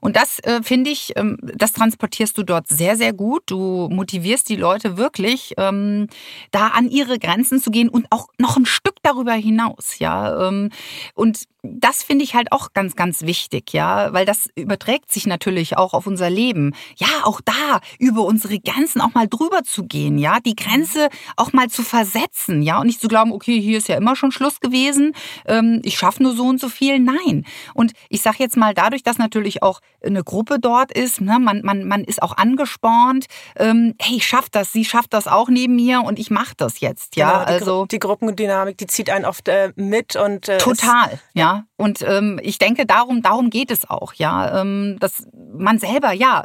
Und 0.00 0.16
das 0.16 0.38
äh, 0.40 0.62
finde 0.62 0.90
ich, 0.90 1.12
ähm, 1.16 1.38
das 1.42 1.72
transportierst 1.72 2.36
du 2.38 2.42
dort 2.42 2.68
sehr, 2.68 2.96
sehr 2.96 3.12
gut. 3.12 3.44
Du 3.46 3.88
motivierst 3.90 4.48
die 4.48 4.56
Leute 4.56 4.96
wirklich, 4.96 5.54
ähm, 5.58 6.08
da 6.50 6.68
an 6.68 6.88
ihre 6.90 7.18
Grenzen 7.18 7.60
zu 7.60 7.70
gehen 7.70 7.88
und 7.88 8.06
auch 8.10 8.28
noch 8.38 8.56
ein 8.56 8.66
Stück 8.66 8.96
darüber 9.02 9.32
hinaus, 9.32 9.98
ja. 9.98 10.48
Ähm, 10.48 10.70
und 11.14 11.44
das 11.62 12.02
finde 12.02 12.24
ich 12.24 12.34
halt 12.34 12.52
auch 12.52 12.72
ganz, 12.72 12.94
ganz 12.94 13.22
wichtig, 13.22 13.72
ja, 13.72 14.12
weil 14.12 14.24
das 14.24 14.48
überträgt 14.54 15.10
sich 15.10 15.26
natürlich 15.26 15.76
auch 15.76 15.94
auf 15.94 16.06
unser 16.06 16.30
Leben. 16.30 16.74
Ja, 16.96 17.08
auch 17.24 17.40
da 17.40 17.80
über 17.98 18.22
unsere 18.22 18.58
Grenzen 18.60 19.00
auch 19.00 19.14
mal 19.14 19.26
drüber 19.28 19.62
zu 19.64 19.84
gehen, 19.84 20.18
ja, 20.18 20.38
die 20.40 20.54
Grenze 20.54 21.08
auch 21.36 21.52
mal 21.52 21.68
zu 21.68 21.82
versetzen, 21.82 22.62
ja, 22.62 22.78
und 22.80 22.86
nicht 22.86 23.00
zu 23.00 23.08
glauben, 23.08 23.32
okay, 23.32 23.60
hier 23.60 23.78
ist 23.78 23.88
ja 23.88 23.96
immer 23.96 24.16
schon 24.16 24.32
Schluss 24.32 24.60
gewesen, 24.60 25.12
ähm, 25.46 25.80
ich 25.82 25.98
schaffe 25.98 26.22
nur 26.22 26.34
so 26.34 26.44
und 26.44 26.60
so 26.60 26.68
viel. 26.68 26.98
Nein. 26.98 27.44
Und 27.74 27.92
ich 28.08 28.22
sage 28.22 28.36
jetzt 28.40 28.56
mal, 28.56 28.74
dadurch, 28.74 29.02
dass 29.02 29.18
natürlich 29.18 29.62
eine 30.04 30.22
Gruppe 30.22 30.58
dort 30.58 30.92
ist, 30.92 31.20
ne, 31.20 31.38
man, 31.38 31.62
man, 31.62 31.84
man 31.84 32.04
ist 32.04 32.22
auch 32.22 32.36
angespornt, 32.36 33.26
ähm, 33.56 33.94
hey, 34.00 34.16
ich 34.16 34.26
schaff 34.26 34.48
das, 34.50 34.72
sie 34.72 34.84
schafft 34.84 35.12
das 35.12 35.26
auch 35.26 35.48
neben 35.48 35.76
mir 35.76 36.02
und 36.02 36.18
ich 36.18 36.30
mache 36.30 36.54
das 36.56 36.80
jetzt, 36.80 37.16
ja. 37.16 37.32
Genau, 37.32 37.44
die 37.44 37.52
also 37.52 37.86
die 37.86 37.98
Gruppendynamik, 37.98 38.78
die 38.78 38.86
zieht 38.86 39.10
einen 39.10 39.24
oft 39.24 39.48
äh, 39.48 39.72
mit 39.76 40.16
und 40.16 40.48
äh, 40.48 40.58
total, 40.58 41.18
ja. 41.34 41.64
Und 41.76 42.02
ähm, 42.02 42.40
ich 42.42 42.58
denke, 42.58 42.86
darum, 42.86 43.22
darum 43.22 43.50
geht 43.50 43.70
es 43.70 43.88
auch, 43.88 44.14
ja. 44.14 44.60
Ähm, 44.60 44.96
dass 45.00 45.26
man 45.32 45.78
selber, 45.78 46.12
ja, 46.12 46.44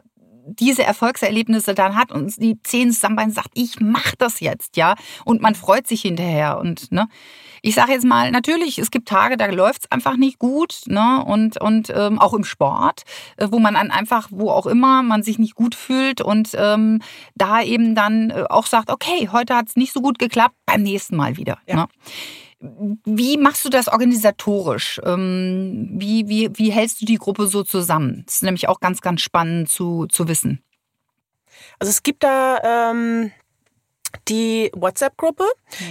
diese 0.60 0.84
Erfolgserlebnisse 0.84 1.74
dann 1.74 1.96
hat 1.96 2.12
und 2.12 2.36
die 2.42 2.62
Zehen 2.64 2.92
zusammenbeißt 2.92 3.36
sagt, 3.36 3.52
ich 3.54 3.80
mach 3.80 4.16
das 4.18 4.40
jetzt, 4.40 4.78
ja. 4.78 4.96
Und 5.26 5.42
man 5.42 5.56
freut 5.56 5.88
sich 5.88 6.02
hinterher. 6.02 6.60
Und 6.60 6.92
ne, 6.92 7.08
ich 7.62 7.76
sage 7.76 7.92
jetzt 7.92 8.06
mal, 8.06 8.32
natürlich, 8.32 8.80
es 8.80 8.92
gibt 8.92 9.08
Tage, 9.08 9.38
da 9.38 9.46
läuft 9.46 9.84
es 9.84 9.92
einfach 9.92 10.18
nicht 10.18 10.40
gut, 10.40 10.82
ne? 10.88 11.24
Und, 11.26 11.62
und 11.62 11.92
ähm, 11.96 12.20
auch 12.20 12.34
im 12.34 12.44
Sport, 12.44 13.04
äh, 13.38 13.48
wo 13.52 13.60
man 13.60 13.76
dann 13.76 13.92
einfach, 13.92 14.30
wo 14.32 14.50
auch 14.50 14.66
immer, 14.66 15.04
man 15.04 15.24
sich 15.24 15.38
nicht 15.40 15.56
gut 15.56 15.76
fühlt 15.76 16.22
und 16.22 16.50
ähm, 16.56 17.02
da 17.36 17.62
eben 17.62 17.96
dann 17.96 18.32
äh, 18.32 18.46
auch 18.50 18.66
sagt, 18.66 18.90
okay, 18.90 19.30
heute 19.32 19.56
hat 19.56 19.70
es 19.70 19.76
nicht 19.76 19.94
so 19.94 20.02
gut 20.02 20.20
geklappt, 20.20 20.56
beim 20.66 20.82
nächsten 20.82 21.16
Mal 21.16 21.38
wieder. 21.38 21.60
Ja. 21.68 21.76
Ne? 21.76 21.88
Wie 22.62 23.38
machst 23.38 23.66
du 23.66 23.70
das 23.70 23.88
organisatorisch? 23.88 25.02
Ähm, 25.04 25.90
wie, 25.94 26.28
wie, 26.28 26.52
wie 26.54 26.72
hältst 26.72 27.02
du 27.02 27.06
die 27.06 27.18
Gruppe 27.18 27.48
so 27.48 27.64
zusammen? 27.64 28.24
Das 28.26 28.36
ist 28.36 28.44
nämlich 28.44 28.70
auch 28.70 28.80
ganz, 28.80 29.02
ganz 29.02 29.22
spannend 29.22 29.70
zu, 29.70 30.06
zu 30.08 30.28
wissen. 30.28 30.64
Also 31.80 31.90
es 31.90 32.04
gibt 32.04 32.24
da 32.24 32.92
ähm, 32.92 33.32
die 34.28 34.72
WhatsApp-Gruppe, 34.76 35.46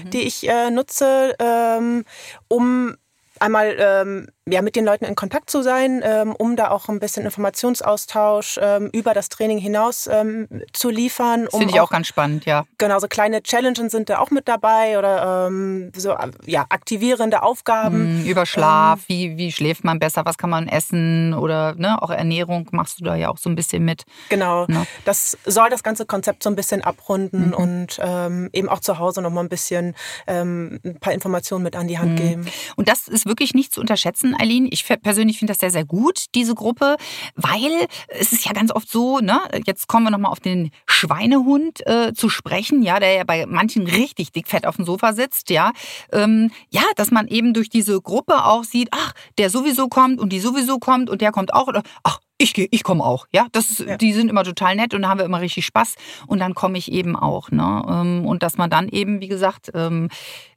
mhm. 0.04 0.10
die 0.10 0.22
ich 0.22 0.48
äh, 0.48 0.70
nutze, 0.70 1.34
ähm, 1.40 2.04
um 2.48 2.94
einmal 3.40 3.76
ähm, 3.78 4.28
ja, 4.50 4.62
mit 4.62 4.76
den 4.76 4.84
Leuten 4.84 5.04
in 5.04 5.14
Kontakt 5.14 5.50
zu 5.50 5.62
sein, 5.62 6.02
ähm, 6.04 6.34
um 6.36 6.56
da 6.56 6.70
auch 6.70 6.88
ein 6.88 7.00
bisschen 7.00 7.24
Informationsaustausch 7.24 8.58
ähm, 8.62 8.90
über 8.92 9.14
das 9.14 9.28
Training 9.28 9.58
hinaus 9.58 10.06
ähm, 10.06 10.48
zu 10.72 10.90
liefern. 10.90 11.46
Um 11.48 11.60
Finde 11.60 11.74
ich 11.74 11.80
auch, 11.80 11.86
auch, 11.86 11.90
ganz 11.90 12.06
spannend, 12.06 12.44
ja. 12.46 12.64
Genau, 12.78 12.98
so 12.98 13.08
kleine 13.08 13.42
Challenges 13.42 13.92
sind 13.92 14.08
da 14.08 14.18
auch 14.18 14.30
mit 14.30 14.48
dabei 14.48 14.98
oder 14.98 15.46
ähm, 15.48 15.92
so 15.94 16.16
ja, 16.46 16.66
aktivierende 16.68 17.42
Aufgaben. 17.42 18.20
Mhm, 18.20 18.26
über 18.26 18.46
Schlaf, 18.46 19.00
ähm, 19.00 19.04
wie, 19.08 19.36
wie 19.36 19.52
schläft 19.52 19.84
man 19.84 19.98
besser, 19.98 20.24
was 20.24 20.38
kann 20.38 20.50
man 20.50 20.68
essen 20.68 21.34
oder 21.34 21.74
ne, 21.76 22.00
auch 22.02 22.10
Ernährung 22.10 22.68
machst 22.72 23.00
du 23.00 23.04
da 23.04 23.14
ja 23.14 23.28
auch 23.28 23.38
so 23.38 23.48
ein 23.48 23.54
bisschen 23.54 23.84
mit. 23.84 24.04
Genau, 24.28 24.66
ne? 24.66 24.86
das 25.04 25.38
soll 25.44 25.70
das 25.70 25.82
ganze 25.82 26.06
Konzept 26.06 26.42
so 26.42 26.50
ein 26.50 26.56
bisschen 26.56 26.82
abrunden 26.82 27.48
mhm. 27.48 27.54
und 27.54 28.00
ähm, 28.02 28.50
eben 28.52 28.68
auch 28.68 28.80
zu 28.80 28.98
Hause 28.98 29.22
noch 29.22 29.30
mal 29.30 29.42
ein 29.42 29.48
bisschen 29.48 29.94
ein 30.26 30.98
paar 31.00 31.12
Informationen 31.12 31.64
mit 31.64 31.76
an 31.76 31.88
die 31.88 31.98
Hand 31.98 32.12
mhm. 32.12 32.16
geben. 32.16 32.46
Und 32.76 32.88
das 32.88 33.08
ist 33.08 33.26
wirklich 33.26 33.54
nicht 33.54 33.72
zu 33.72 33.80
unterschätzen, 33.80 34.34
Eileen. 34.40 34.68
Ich 34.70 34.84
persönlich 35.02 35.38
finde 35.38 35.52
das 35.52 35.60
sehr, 35.60 35.70
sehr 35.70 35.84
gut, 35.84 36.26
diese 36.34 36.54
Gruppe, 36.54 36.96
weil 37.34 37.86
es 38.08 38.32
ist 38.32 38.46
ja 38.46 38.52
ganz 38.52 38.72
oft 38.72 38.90
so, 38.90 39.18
ne, 39.18 39.40
jetzt 39.66 39.86
kommen 39.86 40.06
wir 40.06 40.10
nochmal 40.10 40.32
auf 40.32 40.40
den 40.40 40.70
Schweinehund 40.86 41.86
äh, 41.86 42.12
zu 42.14 42.28
sprechen, 42.28 42.82
ja, 42.82 42.98
der 42.98 43.12
ja 43.12 43.24
bei 43.24 43.46
manchen 43.46 43.86
richtig 43.86 44.32
dickfett 44.32 44.66
auf 44.66 44.76
dem 44.76 44.84
Sofa 44.84 45.12
sitzt, 45.12 45.50
ja. 45.50 45.72
Ähm, 46.12 46.50
ja, 46.70 46.82
dass 46.96 47.10
man 47.10 47.28
eben 47.28 47.54
durch 47.54 47.68
diese 47.68 48.00
Gruppe 48.00 48.44
auch 48.44 48.64
sieht, 48.64 48.88
ach, 48.92 49.12
der 49.38 49.50
sowieso 49.50 49.88
kommt 49.88 50.20
und 50.20 50.32
die 50.32 50.40
sowieso 50.40 50.78
kommt 50.78 51.10
und 51.10 51.20
der 51.20 51.32
kommt 51.32 51.54
auch 51.54 51.68
ach, 52.02 52.20
ich 52.40 52.54
gehe, 52.54 52.68
ich 52.70 52.82
komme 52.82 53.04
auch, 53.04 53.26
ja. 53.32 53.46
Das 53.52 53.78
ja. 53.78 53.96
Die 53.96 54.12
sind 54.12 54.30
immer 54.30 54.44
total 54.44 54.74
nett 54.74 54.94
und 54.94 55.02
da 55.02 55.08
haben 55.08 55.18
wir 55.18 55.26
immer 55.26 55.40
richtig 55.40 55.66
Spaß 55.66 55.96
und 56.26 56.38
dann 56.38 56.54
komme 56.54 56.78
ich 56.78 56.90
eben 56.90 57.14
auch, 57.14 57.50
ne. 57.50 57.84
Ähm, 57.88 58.26
und 58.26 58.42
dass 58.42 58.56
man 58.56 58.70
dann 58.70 58.88
eben, 58.88 59.20
wie 59.20 59.28
gesagt, 59.28 59.70
ähm, 59.74 60.08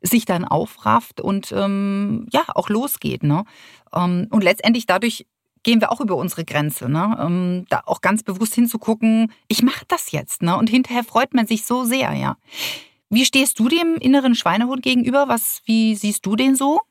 sich 0.02 0.26
dann 0.26 0.46
aufrafft 0.46 1.20
und 1.20 1.52
ähm, 1.52 2.26
ja 2.32 2.44
auch 2.56 2.70
losgeht, 2.70 3.24
ne. 3.24 3.44
Und 3.92 4.44
letztendlich 4.44 4.88
dadurch 4.88 5.28
gehen 5.62 5.80
wir 5.80 5.92
auch 5.92 6.02
über 6.02 6.16
unsere 6.16 6.46
Grenze, 6.46 6.90
ne? 6.90 7.66
Da 7.70 7.82
auch 7.86 8.02
ganz 8.02 8.24
bewusst 8.24 8.56
hinzugucken, 8.56 9.32
ich 9.48 9.62
mache 9.62 9.86
das 9.88 10.12
jetzt, 10.12 10.42
ne? 10.42 10.58
Und 10.58 10.70
hinterher 10.70 11.04
freut 11.04 11.36
man 11.36 11.46
sich 11.46 11.66
so 11.66 11.84
sehr, 11.84 12.14
ja. 12.14 12.38
Wie 13.12 13.26
stehst 13.26 13.60
du 13.60 13.70
dem 13.70 13.98
inneren 14.00 14.34
Schweinehund 14.34 14.82
gegenüber? 14.82 15.28
Was, 15.28 15.62
wie 15.66 15.94
siehst 15.94 16.26
du 16.26 16.36
den 16.36 16.56
so? 16.56 16.82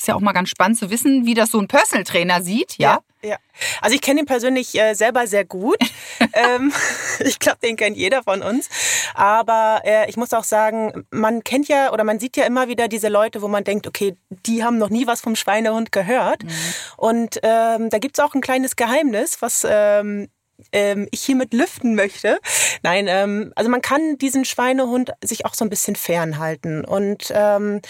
Ist 0.00 0.08
ja 0.08 0.14
auch 0.14 0.20
mal 0.20 0.32
ganz 0.32 0.48
spannend 0.48 0.78
zu 0.78 0.88
wissen, 0.88 1.26
wie 1.26 1.34
das 1.34 1.50
so 1.50 1.58
ein 1.58 1.68
Personal 1.68 2.04
Trainer 2.04 2.40
sieht, 2.40 2.78
ja? 2.78 3.00
Ja, 3.22 3.32
ja. 3.32 3.36
also 3.82 3.94
ich 3.94 4.00
kenne 4.00 4.20
ihn 4.20 4.24
persönlich 4.24 4.74
äh, 4.74 4.94
selber 4.94 5.26
sehr 5.26 5.44
gut. 5.44 5.76
ähm, 6.32 6.72
ich 7.20 7.38
glaube, 7.38 7.58
den 7.62 7.76
kennt 7.76 7.98
jeder 7.98 8.22
von 8.22 8.40
uns. 8.40 8.70
Aber 9.12 9.82
äh, 9.84 10.08
ich 10.08 10.16
muss 10.16 10.32
auch 10.32 10.44
sagen, 10.44 11.04
man 11.10 11.44
kennt 11.44 11.68
ja 11.68 11.92
oder 11.92 12.04
man 12.04 12.18
sieht 12.18 12.38
ja 12.38 12.44
immer 12.44 12.66
wieder 12.66 12.88
diese 12.88 13.08
Leute, 13.08 13.42
wo 13.42 13.48
man 13.48 13.62
denkt, 13.62 13.86
okay, 13.86 14.16
die 14.30 14.64
haben 14.64 14.78
noch 14.78 14.88
nie 14.88 15.06
was 15.06 15.20
vom 15.20 15.36
Schweinehund 15.36 15.92
gehört. 15.92 16.44
Mhm. 16.44 16.50
Und 16.96 17.40
ähm, 17.42 17.90
da 17.90 17.98
gibt 17.98 18.18
es 18.18 18.24
auch 18.24 18.34
ein 18.34 18.40
kleines 18.40 18.76
Geheimnis, 18.76 19.42
was 19.42 19.66
ähm, 19.68 20.28
ähm, 20.72 21.08
ich 21.10 21.20
hiermit 21.20 21.52
lüften 21.52 21.94
möchte. 21.94 22.38
Nein, 22.82 23.06
ähm, 23.06 23.52
also 23.54 23.70
man 23.70 23.82
kann 23.82 24.16
diesen 24.16 24.46
Schweinehund 24.46 25.12
sich 25.22 25.44
auch 25.44 25.52
so 25.52 25.62
ein 25.62 25.70
bisschen 25.70 25.94
fernhalten. 25.94 26.86
Und 26.86 27.30
ähm, 27.34 27.82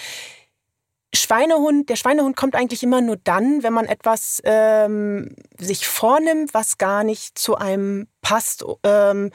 Schweinehund, 1.13 1.89
der 1.89 1.97
Schweinehund 1.97 2.37
kommt 2.37 2.55
eigentlich 2.55 2.83
immer 2.83 3.01
nur 3.01 3.17
dann, 3.17 3.63
wenn 3.63 3.73
man 3.73 3.85
etwas 3.85 4.41
ähm, 4.45 5.35
sich 5.57 5.87
vornimmt, 5.87 6.53
was 6.53 6.77
gar 6.77 7.03
nicht 7.03 7.37
zu 7.37 7.57
einem 7.57 8.07
passt 8.21 8.63
ähm, 8.83 9.31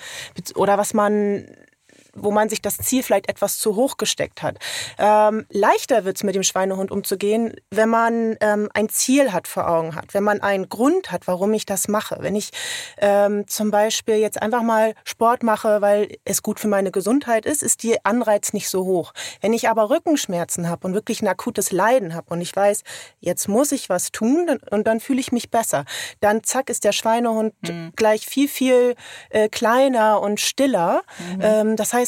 oder 0.54 0.78
was 0.78 0.94
man 0.94 1.46
wo 2.16 2.30
man 2.30 2.48
sich 2.48 2.62
das 2.62 2.78
Ziel 2.78 3.02
vielleicht 3.02 3.28
etwas 3.28 3.58
zu 3.58 3.76
hoch 3.76 3.96
gesteckt 3.96 4.42
hat. 4.42 4.58
Ähm, 4.98 5.46
leichter 5.50 6.04
wird 6.04 6.16
es 6.16 6.22
mit 6.22 6.34
dem 6.34 6.42
Schweinehund 6.42 6.90
umzugehen, 6.90 7.54
wenn 7.70 7.88
man 7.88 8.36
ähm, 8.40 8.68
ein 8.74 8.88
Ziel 8.88 9.32
hat 9.32 9.48
vor 9.48 9.68
Augen 9.68 9.94
hat, 9.94 10.14
wenn 10.14 10.24
man 10.24 10.40
einen 10.40 10.68
Grund 10.68 11.10
hat, 11.10 11.26
warum 11.26 11.52
ich 11.54 11.66
das 11.66 11.88
mache. 11.88 12.16
Wenn 12.20 12.36
ich 12.36 12.50
ähm, 12.98 13.46
zum 13.46 13.70
Beispiel 13.70 14.16
jetzt 14.16 14.40
einfach 14.40 14.62
mal 14.62 14.94
Sport 15.04 15.42
mache, 15.42 15.80
weil 15.80 16.16
es 16.24 16.42
gut 16.42 16.60
für 16.60 16.68
meine 16.68 16.90
Gesundheit 16.90 17.46
ist, 17.46 17.62
ist 17.62 17.82
die 17.82 18.04
Anreiz 18.04 18.52
nicht 18.52 18.68
so 18.68 18.84
hoch. 18.84 19.12
Wenn 19.40 19.52
ich 19.52 19.68
aber 19.68 19.90
Rückenschmerzen 19.90 20.68
habe 20.68 20.86
und 20.86 20.94
wirklich 20.94 21.22
ein 21.22 21.28
akutes 21.28 21.72
Leiden 21.72 22.14
habe 22.14 22.32
und 22.32 22.40
ich 22.40 22.54
weiß, 22.54 22.82
jetzt 23.20 23.48
muss 23.48 23.72
ich 23.72 23.88
was 23.88 24.12
tun 24.12 24.58
und 24.70 24.86
dann 24.86 25.00
fühle 25.00 25.20
ich 25.20 25.32
mich 25.32 25.50
besser, 25.50 25.84
dann 26.20 26.42
zack 26.44 26.70
ist 26.70 26.84
der 26.84 26.92
Schweinehund 26.92 27.54
mhm. 27.62 27.92
gleich 27.96 28.26
viel, 28.26 28.48
viel 28.48 28.94
äh, 29.30 29.48
kleiner 29.48 30.20
und 30.20 30.40
stiller. 30.40 31.02
Mhm. 31.18 31.40
Ähm, 31.42 31.76
das 31.76 31.92
heißt, 31.92 32.05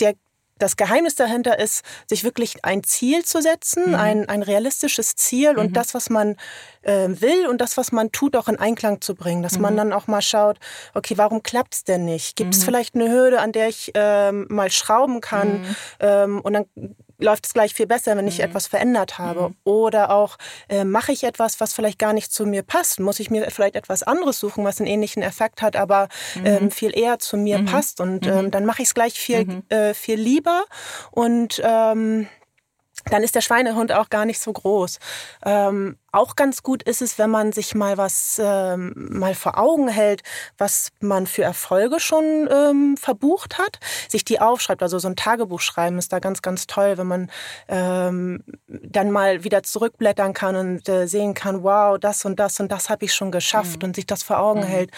der, 0.00 0.14
das 0.58 0.76
Geheimnis 0.76 1.14
dahinter 1.14 1.58
ist, 1.58 1.84
sich 2.08 2.24
wirklich 2.24 2.64
ein 2.64 2.82
Ziel 2.82 3.24
zu 3.24 3.40
setzen, 3.40 3.90
mhm. 3.90 3.94
ein, 3.94 4.28
ein 4.28 4.42
realistisches 4.42 5.14
Ziel 5.14 5.52
mhm. 5.52 5.58
und 5.58 5.76
das, 5.76 5.94
was 5.94 6.10
man 6.10 6.36
äh, 6.82 7.08
will 7.08 7.46
und 7.46 7.60
das, 7.60 7.76
was 7.76 7.92
man 7.92 8.10
tut, 8.10 8.36
auch 8.36 8.48
in 8.48 8.58
Einklang 8.58 9.00
zu 9.00 9.14
bringen. 9.14 9.42
Dass 9.42 9.56
mhm. 9.56 9.62
man 9.62 9.76
dann 9.76 9.92
auch 9.92 10.06
mal 10.06 10.22
schaut, 10.22 10.58
okay, 10.94 11.16
warum 11.16 11.42
klappt 11.42 11.74
es 11.74 11.84
denn 11.84 12.04
nicht? 12.04 12.36
Gibt 12.36 12.54
es 12.54 12.60
mhm. 12.60 12.64
vielleicht 12.64 12.94
eine 12.94 13.10
Hürde, 13.10 13.40
an 13.40 13.52
der 13.52 13.68
ich 13.68 13.92
ähm, 13.94 14.46
mal 14.48 14.70
schrauben 14.70 15.20
kann? 15.20 15.60
Mhm. 15.60 15.76
Ähm, 16.00 16.40
und 16.40 16.52
dann 16.54 16.66
läuft 17.18 17.46
es 17.46 17.54
gleich 17.54 17.74
viel 17.74 17.86
besser, 17.86 18.16
wenn 18.16 18.28
ich 18.28 18.38
mhm. 18.38 18.44
etwas 18.44 18.66
verändert 18.66 19.18
habe. 19.18 19.48
Mhm. 19.48 19.56
Oder 19.64 20.10
auch 20.10 20.38
äh, 20.68 20.84
mache 20.84 21.12
ich 21.12 21.24
etwas, 21.24 21.60
was 21.60 21.72
vielleicht 21.72 21.98
gar 21.98 22.12
nicht 22.12 22.32
zu 22.32 22.46
mir 22.46 22.62
passt. 22.62 23.00
Muss 23.00 23.20
ich 23.20 23.30
mir 23.30 23.50
vielleicht 23.50 23.76
etwas 23.76 24.02
anderes 24.02 24.38
suchen, 24.38 24.64
was 24.64 24.80
einen 24.80 24.88
ähnlichen 24.88 25.22
Effekt 25.22 25.62
hat, 25.62 25.76
aber 25.76 26.08
mhm. 26.36 26.46
ähm, 26.46 26.70
viel 26.70 26.96
eher 26.96 27.18
zu 27.18 27.36
mir 27.36 27.58
mhm. 27.58 27.66
passt. 27.66 28.00
Und 28.00 28.26
ähm, 28.26 28.46
mhm. 28.46 28.50
dann 28.50 28.64
mache 28.64 28.82
ich 28.82 28.88
es 28.88 28.94
gleich 28.94 29.18
viel, 29.18 29.44
mhm. 29.44 29.62
äh, 29.68 29.94
viel 29.94 30.18
lieber. 30.18 30.64
Und 31.10 31.60
ähm, 31.64 32.28
dann 33.10 33.22
ist 33.22 33.34
der 33.34 33.40
Schweinehund 33.40 33.92
auch 33.92 34.10
gar 34.10 34.24
nicht 34.24 34.40
so 34.40 34.52
groß. 34.52 34.98
Ähm, 35.44 35.96
auch 36.10 36.36
ganz 36.36 36.62
gut 36.62 36.82
ist 36.82 37.02
es, 37.02 37.18
wenn 37.18 37.30
man 37.30 37.52
sich 37.52 37.74
mal 37.74 37.98
was 37.98 38.40
ähm, 38.42 38.92
mal 38.96 39.34
vor 39.34 39.58
Augen 39.58 39.88
hält, 39.88 40.22
was 40.56 40.90
man 41.00 41.26
für 41.26 41.42
Erfolge 41.42 42.00
schon 42.00 42.48
ähm, 42.50 42.96
verbucht 42.96 43.58
hat, 43.58 43.78
sich 44.08 44.24
die 44.24 44.40
aufschreibt. 44.40 44.82
Also 44.82 44.98
so 44.98 45.08
ein 45.08 45.16
Tagebuch 45.16 45.60
schreiben 45.60 45.98
ist 45.98 46.12
da 46.12 46.18
ganz, 46.18 46.40
ganz 46.40 46.66
toll, 46.66 46.96
wenn 46.96 47.06
man 47.06 47.30
ähm, 47.68 48.42
dann 48.66 49.10
mal 49.10 49.44
wieder 49.44 49.62
zurückblättern 49.62 50.32
kann 50.32 50.56
und 50.56 50.88
äh, 50.88 51.06
sehen 51.06 51.34
kann, 51.34 51.62
wow, 51.62 51.98
das 51.98 52.24
und 52.24 52.40
das 52.40 52.58
und 52.58 52.72
das 52.72 52.88
habe 52.88 53.04
ich 53.04 53.14
schon 53.14 53.30
geschafft 53.30 53.82
mhm. 53.82 53.88
und 53.88 53.96
sich 53.96 54.06
das 54.06 54.22
vor 54.22 54.38
Augen 54.38 54.60
mhm. 54.60 54.66
hält. 54.66 54.90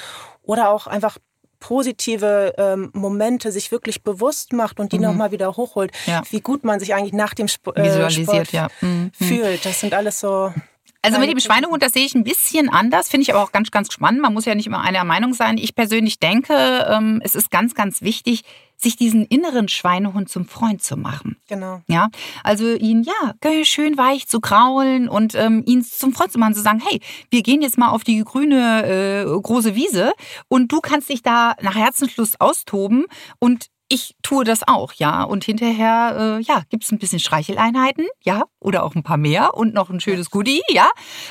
Oder 0.42 0.70
auch 0.70 0.86
einfach 0.86 1.18
positive 1.60 2.54
ähm, 2.58 2.90
Momente 2.94 3.52
sich 3.52 3.70
wirklich 3.70 4.02
bewusst 4.02 4.52
macht 4.52 4.80
und 4.80 4.92
die 4.92 4.98
mhm. 4.98 5.04
nochmal 5.04 5.30
wieder 5.30 5.56
hochholt, 5.56 5.92
ja. 6.06 6.22
wie 6.30 6.40
gut 6.40 6.64
man 6.64 6.80
sich 6.80 6.94
eigentlich 6.94 7.12
nach 7.12 7.34
dem 7.34 7.46
Sp 7.46 7.70
äh, 7.76 7.84
Visualisiert, 7.84 8.48
Sport 8.48 8.52
ja. 8.52 8.68
Mhm. 8.80 9.12
fühlt. 9.12 9.64
Das 9.64 9.80
sind 9.80 9.94
alles 9.94 10.20
so 10.20 10.52
also 11.02 11.18
mit 11.18 11.30
dem 11.30 11.40
Schweinehund, 11.40 11.82
das 11.82 11.92
sehe 11.92 12.04
ich 12.04 12.14
ein 12.14 12.24
bisschen 12.24 12.68
anders, 12.68 13.08
finde 13.08 13.22
ich 13.22 13.32
aber 13.32 13.42
auch 13.42 13.52
ganz, 13.52 13.70
ganz 13.70 13.92
spannend. 13.92 14.20
Man 14.20 14.34
muss 14.34 14.44
ja 14.44 14.54
nicht 14.54 14.66
immer 14.66 14.80
einer 14.80 15.04
Meinung 15.04 15.32
sein. 15.32 15.56
Ich 15.56 15.74
persönlich 15.74 16.18
denke, 16.18 16.54
ähm, 16.90 17.20
es 17.24 17.34
ist 17.34 17.50
ganz, 17.50 17.74
ganz 17.74 18.02
wichtig, 18.02 18.42
sich 18.76 18.96
diesen 18.96 19.24
inneren 19.26 19.68
Schweinehund 19.68 20.28
zum 20.28 20.46
Freund 20.46 20.82
zu 20.82 20.96
machen. 20.96 21.36
Genau. 21.48 21.82
Ja, 21.86 22.08
also 22.42 22.74
ihn 22.74 23.02
ja 23.02 23.64
schön 23.64 23.96
weich 23.98 24.26
zu 24.26 24.40
kraulen 24.40 25.08
und 25.08 25.34
ähm, 25.34 25.62
ihn 25.66 25.82
zum 25.82 26.12
Freund 26.12 26.32
zu 26.32 26.38
machen, 26.38 26.54
zu 26.54 26.62
sagen, 26.62 26.82
hey, 26.86 27.00
wir 27.30 27.42
gehen 27.42 27.62
jetzt 27.62 27.78
mal 27.78 27.90
auf 27.90 28.04
die 28.04 28.22
grüne 28.22 28.84
äh, 28.86 29.24
große 29.24 29.74
Wiese 29.74 30.12
und 30.48 30.72
du 30.72 30.80
kannst 30.80 31.10
dich 31.10 31.22
da 31.22 31.54
nach 31.60 31.74
Herzenslust 31.74 32.40
austoben 32.40 33.04
und 33.38 33.66
ich 33.92 34.14
tue 34.22 34.44
das 34.44 34.66
auch, 34.66 34.92
ja. 34.94 35.24
Und 35.24 35.44
hinterher, 35.44 36.38
äh, 36.38 36.42
ja, 36.42 36.62
gibt 36.70 36.84
es 36.84 36.92
ein 36.92 36.98
bisschen 36.98 37.18
Streicheleinheiten, 37.18 38.06
ja, 38.22 38.44
oder 38.60 38.84
auch 38.84 38.94
ein 38.94 39.02
paar 39.02 39.16
mehr 39.16 39.54
und 39.54 39.74
noch 39.74 39.90
ein 39.90 40.00
schönes 40.00 40.30
Goodie, 40.30 40.62
ja. 40.70 40.88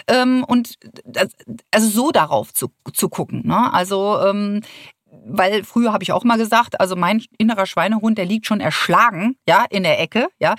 Ähm, 0.07 0.43
und 0.47 0.75
das, 1.05 1.29
also 1.71 1.87
so 1.87 2.11
darauf 2.11 2.53
zu, 2.53 2.71
zu 2.93 3.09
gucken. 3.09 3.47
Ne? 3.47 3.73
Also 3.73 4.19
ähm, 4.21 4.61
weil 5.25 5.63
früher 5.63 5.93
habe 5.93 6.03
ich 6.03 6.11
auch 6.11 6.23
mal 6.23 6.37
gesagt, 6.37 6.79
also 6.79 6.95
mein 6.95 7.23
innerer 7.37 7.65
Schweinehund, 7.65 8.17
der 8.17 8.25
liegt 8.25 8.45
schon 8.45 8.59
erschlagen, 8.59 9.37
ja, 9.47 9.65
in 9.69 9.83
der 9.83 9.99
Ecke, 9.99 10.27
ja. 10.39 10.55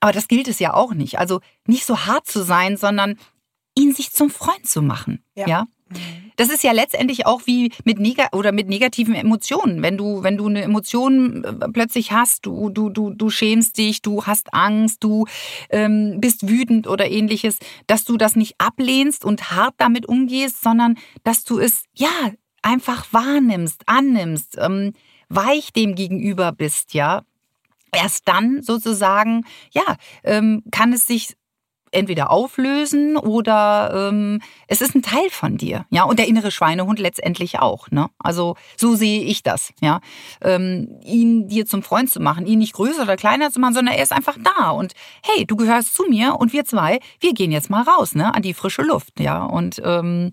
Aber 0.00 0.12
das 0.12 0.28
gilt 0.28 0.48
es 0.48 0.58
ja 0.58 0.74
auch 0.74 0.92
nicht. 0.92 1.18
Also 1.18 1.40
nicht 1.66 1.86
so 1.86 2.00
hart 2.06 2.26
zu 2.26 2.42
sein, 2.42 2.76
sondern 2.76 3.16
ihn 3.76 3.94
sich 3.94 4.12
zum 4.12 4.28
Freund 4.28 4.66
zu 4.66 4.82
machen, 4.82 5.24
ja. 5.34 5.46
ja? 5.46 5.66
Das 6.36 6.50
ist 6.50 6.64
ja 6.64 6.72
letztendlich 6.72 7.26
auch 7.26 7.42
wie 7.46 7.72
mit 7.84 8.00
neg 8.00 8.18
oder 8.32 8.52
mit 8.52 8.68
negativen 8.68 9.14
Emotionen. 9.14 9.82
Wenn 9.82 9.96
du, 9.96 10.22
wenn 10.22 10.36
du 10.36 10.48
eine 10.48 10.62
Emotion 10.62 11.44
äh, 11.44 11.68
plötzlich 11.72 12.12
hast, 12.12 12.44
du, 12.46 12.70
du, 12.70 12.90
du, 12.90 13.10
du 13.10 13.30
schämst 13.30 13.78
dich, 13.78 14.02
du 14.02 14.24
hast 14.24 14.52
Angst, 14.52 15.04
du 15.04 15.26
ähm, 15.70 16.18
bist 16.20 16.48
wütend 16.48 16.88
oder 16.88 17.08
ähnliches, 17.08 17.58
dass 17.86 18.04
du 18.04 18.16
das 18.16 18.36
nicht 18.36 18.54
ablehnst 18.58 19.24
und 19.24 19.52
hart 19.52 19.74
damit 19.78 20.06
umgehst, 20.06 20.62
sondern 20.62 20.96
dass 21.22 21.44
du 21.44 21.58
es 21.58 21.84
ja 21.94 22.32
einfach 22.62 23.12
wahrnimmst, 23.12 23.82
annimmst, 23.86 24.56
ähm, 24.58 24.92
weich 25.28 25.72
dem 25.72 25.94
gegenüber 25.94 26.52
bist, 26.52 26.94
ja. 26.94 27.22
Erst 27.92 28.26
dann 28.26 28.60
sozusagen, 28.60 29.44
ja, 29.70 29.96
ähm, 30.24 30.64
kann 30.72 30.92
es 30.92 31.06
sich 31.06 31.36
entweder 31.94 32.30
auflösen 32.30 33.16
oder 33.16 34.10
ähm, 34.10 34.40
es 34.68 34.80
ist 34.80 34.94
ein 34.94 35.02
Teil 35.02 35.28
von 35.30 35.56
dir. 35.56 35.86
Ja, 35.90 36.04
und 36.04 36.18
der 36.18 36.28
innere 36.28 36.50
Schweinehund 36.50 36.98
letztendlich 36.98 37.58
auch. 37.60 37.90
Ne? 37.90 38.08
Also 38.18 38.56
so 38.76 38.94
sehe 38.94 39.22
ich 39.22 39.42
das. 39.42 39.72
Ja, 39.80 40.00
ähm, 40.42 41.00
ihn 41.04 41.48
dir 41.48 41.66
zum 41.66 41.82
Freund 41.82 42.10
zu 42.10 42.20
machen, 42.20 42.46
ihn 42.46 42.58
nicht 42.58 42.74
größer 42.74 43.02
oder 43.02 43.16
kleiner 43.16 43.50
zu 43.50 43.60
machen, 43.60 43.74
sondern 43.74 43.94
er 43.94 44.02
ist 44.02 44.12
einfach 44.12 44.36
da. 44.42 44.70
Und 44.70 44.92
hey, 45.22 45.46
du 45.46 45.56
gehörst 45.56 45.94
zu 45.94 46.04
mir 46.08 46.36
und 46.38 46.52
wir 46.52 46.64
zwei, 46.64 47.00
wir 47.20 47.34
gehen 47.34 47.52
jetzt 47.52 47.70
mal 47.70 47.82
raus, 47.82 48.14
ne, 48.14 48.34
an 48.34 48.42
die 48.42 48.54
frische 48.54 48.82
Luft. 48.82 49.20
Ja, 49.20 49.44
und 49.44 49.80
ähm, 49.84 50.32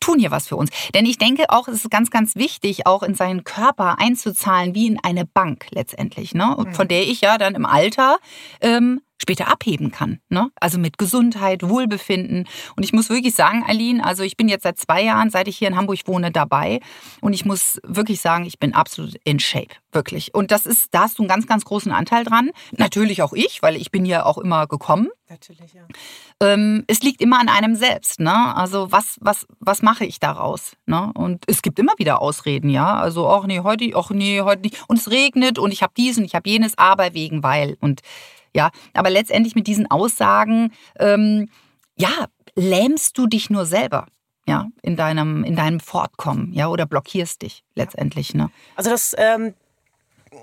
tun 0.00 0.18
hier 0.18 0.30
was 0.30 0.48
für 0.48 0.56
uns. 0.56 0.70
Denn 0.94 1.06
ich 1.06 1.18
denke 1.18 1.44
auch, 1.48 1.68
es 1.68 1.84
ist 1.84 1.90
ganz, 1.90 2.10
ganz 2.10 2.36
wichtig, 2.36 2.86
auch 2.86 3.02
in 3.02 3.14
seinen 3.14 3.44
Körper 3.44 3.98
einzuzahlen, 3.98 4.74
wie 4.74 4.86
in 4.86 4.98
eine 5.02 5.24
Bank 5.24 5.66
letztendlich, 5.70 6.34
ne? 6.34 6.56
Mhm. 6.58 6.72
Von 6.72 6.88
der 6.88 7.02
ich 7.02 7.20
ja 7.20 7.38
dann 7.38 7.54
im 7.54 7.66
Alter 7.66 8.18
ähm, 8.60 9.00
später 9.20 9.48
abheben 9.48 9.90
kann. 9.90 10.20
Ne? 10.28 10.50
Also 10.60 10.78
mit 10.78 10.98
Gesundheit, 10.98 11.68
Wohlbefinden. 11.68 12.48
Und 12.76 12.82
ich 12.84 12.92
muss 12.92 13.10
wirklich 13.10 13.34
sagen, 13.34 13.64
Aline, 13.66 14.04
also 14.04 14.22
ich 14.22 14.36
bin 14.36 14.48
jetzt 14.48 14.62
seit 14.62 14.78
zwei 14.78 15.02
Jahren, 15.02 15.30
seit 15.30 15.48
ich 15.48 15.58
hier 15.58 15.68
in 15.68 15.76
Hamburg 15.76 15.98
wohne, 16.06 16.30
dabei. 16.30 16.80
Und 17.20 17.32
ich 17.32 17.44
muss 17.44 17.80
wirklich 17.82 18.20
sagen, 18.20 18.44
ich 18.44 18.58
bin 18.58 18.74
absolut 18.74 19.16
in 19.24 19.40
Shape. 19.40 19.74
Wirklich. 19.92 20.34
Und 20.34 20.50
das 20.50 20.66
ist, 20.66 20.94
da 20.94 21.02
hast 21.02 21.18
du 21.18 21.22
einen 21.22 21.28
ganz, 21.28 21.46
ganz 21.46 21.64
großen 21.64 21.90
Anteil 21.92 22.24
dran. 22.24 22.50
Natürlich 22.72 23.22
auch 23.22 23.32
ich, 23.32 23.62
weil 23.62 23.76
ich 23.76 23.90
bin 23.90 24.04
ja 24.04 24.24
auch 24.24 24.38
immer 24.38 24.66
gekommen. 24.66 25.08
Natürlich, 25.30 25.74
ja. 25.74 25.82
Ähm, 26.40 26.84
es 26.86 27.02
liegt 27.02 27.20
immer 27.20 27.38
an 27.38 27.48
einem 27.48 27.74
selbst. 27.74 28.20
Ne? 28.20 28.54
Also 28.56 28.92
was, 28.92 29.16
was, 29.20 29.46
was 29.60 29.82
mache 29.82 30.06
ich 30.06 30.20
daraus? 30.20 30.72
Ne? 30.86 31.10
Und 31.14 31.44
es 31.46 31.60
gibt 31.60 31.78
immer 31.78 31.92
wieder 31.98 32.22
Ausreden, 32.22 32.70
ja. 32.70 32.94
Also, 32.96 33.28
ach 33.28 33.46
nee, 33.46 33.60
heute, 33.60 33.90
ach 33.94 34.10
nee, 34.10 34.40
heute 34.40 34.62
nicht. 34.62 34.82
Und 34.88 34.98
es 34.98 35.10
regnet 35.10 35.58
und 35.58 35.72
ich 35.72 35.82
habe 35.82 35.92
dies 35.96 36.16
und 36.16 36.24
ich 36.24 36.34
habe 36.34 36.48
jenes, 36.48 36.78
aber 36.78 37.12
wegen 37.12 37.42
weil. 37.42 37.76
Und 37.80 38.00
ja, 38.54 38.70
aber 38.94 39.10
letztendlich 39.10 39.54
mit 39.54 39.66
diesen 39.66 39.90
Aussagen, 39.90 40.72
ähm, 40.98 41.48
ja, 41.96 42.26
lähmst 42.54 43.18
du 43.18 43.26
dich 43.26 43.50
nur 43.50 43.66
selber 43.66 44.06
ja, 44.48 44.66
in 44.80 44.96
deinem, 44.96 45.44
in 45.44 45.56
deinem 45.56 45.78
Fortkommen, 45.78 46.54
ja, 46.54 46.68
oder 46.68 46.86
blockierst 46.86 47.42
dich 47.42 47.64
letztendlich, 47.74 48.32
ne? 48.32 48.50
Also 48.76 48.88
das, 48.90 49.14
ähm, 49.18 49.52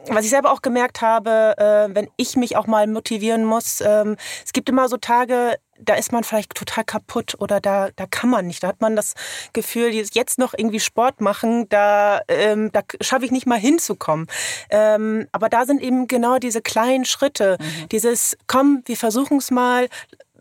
was 0.07 0.25
ich 0.25 0.31
selber 0.31 0.51
auch 0.51 0.61
gemerkt 0.61 1.01
habe, 1.01 1.55
äh, 1.57 1.95
wenn 1.95 2.09
ich 2.17 2.35
mich 2.35 2.57
auch 2.57 2.67
mal 2.67 2.87
motivieren 2.87 3.45
muss, 3.45 3.81
ähm, 3.81 4.15
es 4.43 4.53
gibt 4.53 4.69
immer 4.69 4.87
so 4.87 4.97
Tage, 4.97 5.57
da 5.79 5.95
ist 5.95 6.11
man 6.11 6.23
vielleicht 6.23 6.53
total 6.53 6.83
kaputt 6.83 7.35
oder 7.39 7.59
da, 7.59 7.89
da 7.95 8.05
kann 8.09 8.29
man 8.29 8.47
nicht. 8.47 8.63
Da 8.63 8.69
hat 8.69 8.81
man 8.81 8.95
das 8.95 9.13
Gefühl, 9.53 9.89
jetzt 9.93 10.39
noch 10.39 10.53
irgendwie 10.57 10.79
Sport 10.79 11.21
machen, 11.21 11.67
da, 11.69 12.21
ähm, 12.27 12.71
da 12.71 12.81
schaffe 13.01 13.25
ich 13.25 13.31
nicht 13.31 13.45
mal 13.45 13.59
hinzukommen. 13.59 14.27
Ähm, 14.69 15.27
aber 15.31 15.49
da 15.49 15.65
sind 15.65 15.81
eben 15.81 16.07
genau 16.07 16.37
diese 16.37 16.61
kleinen 16.61 17.05
Schritte, 17.05 17.57
mhm. 17.59 17.89
dieses, 17.89 18.37
komm, 18.47 18.83
wir 18.85 18.97
versuchen 18.97 19.37
es 19.37 19.51
mal, 19.51 19.89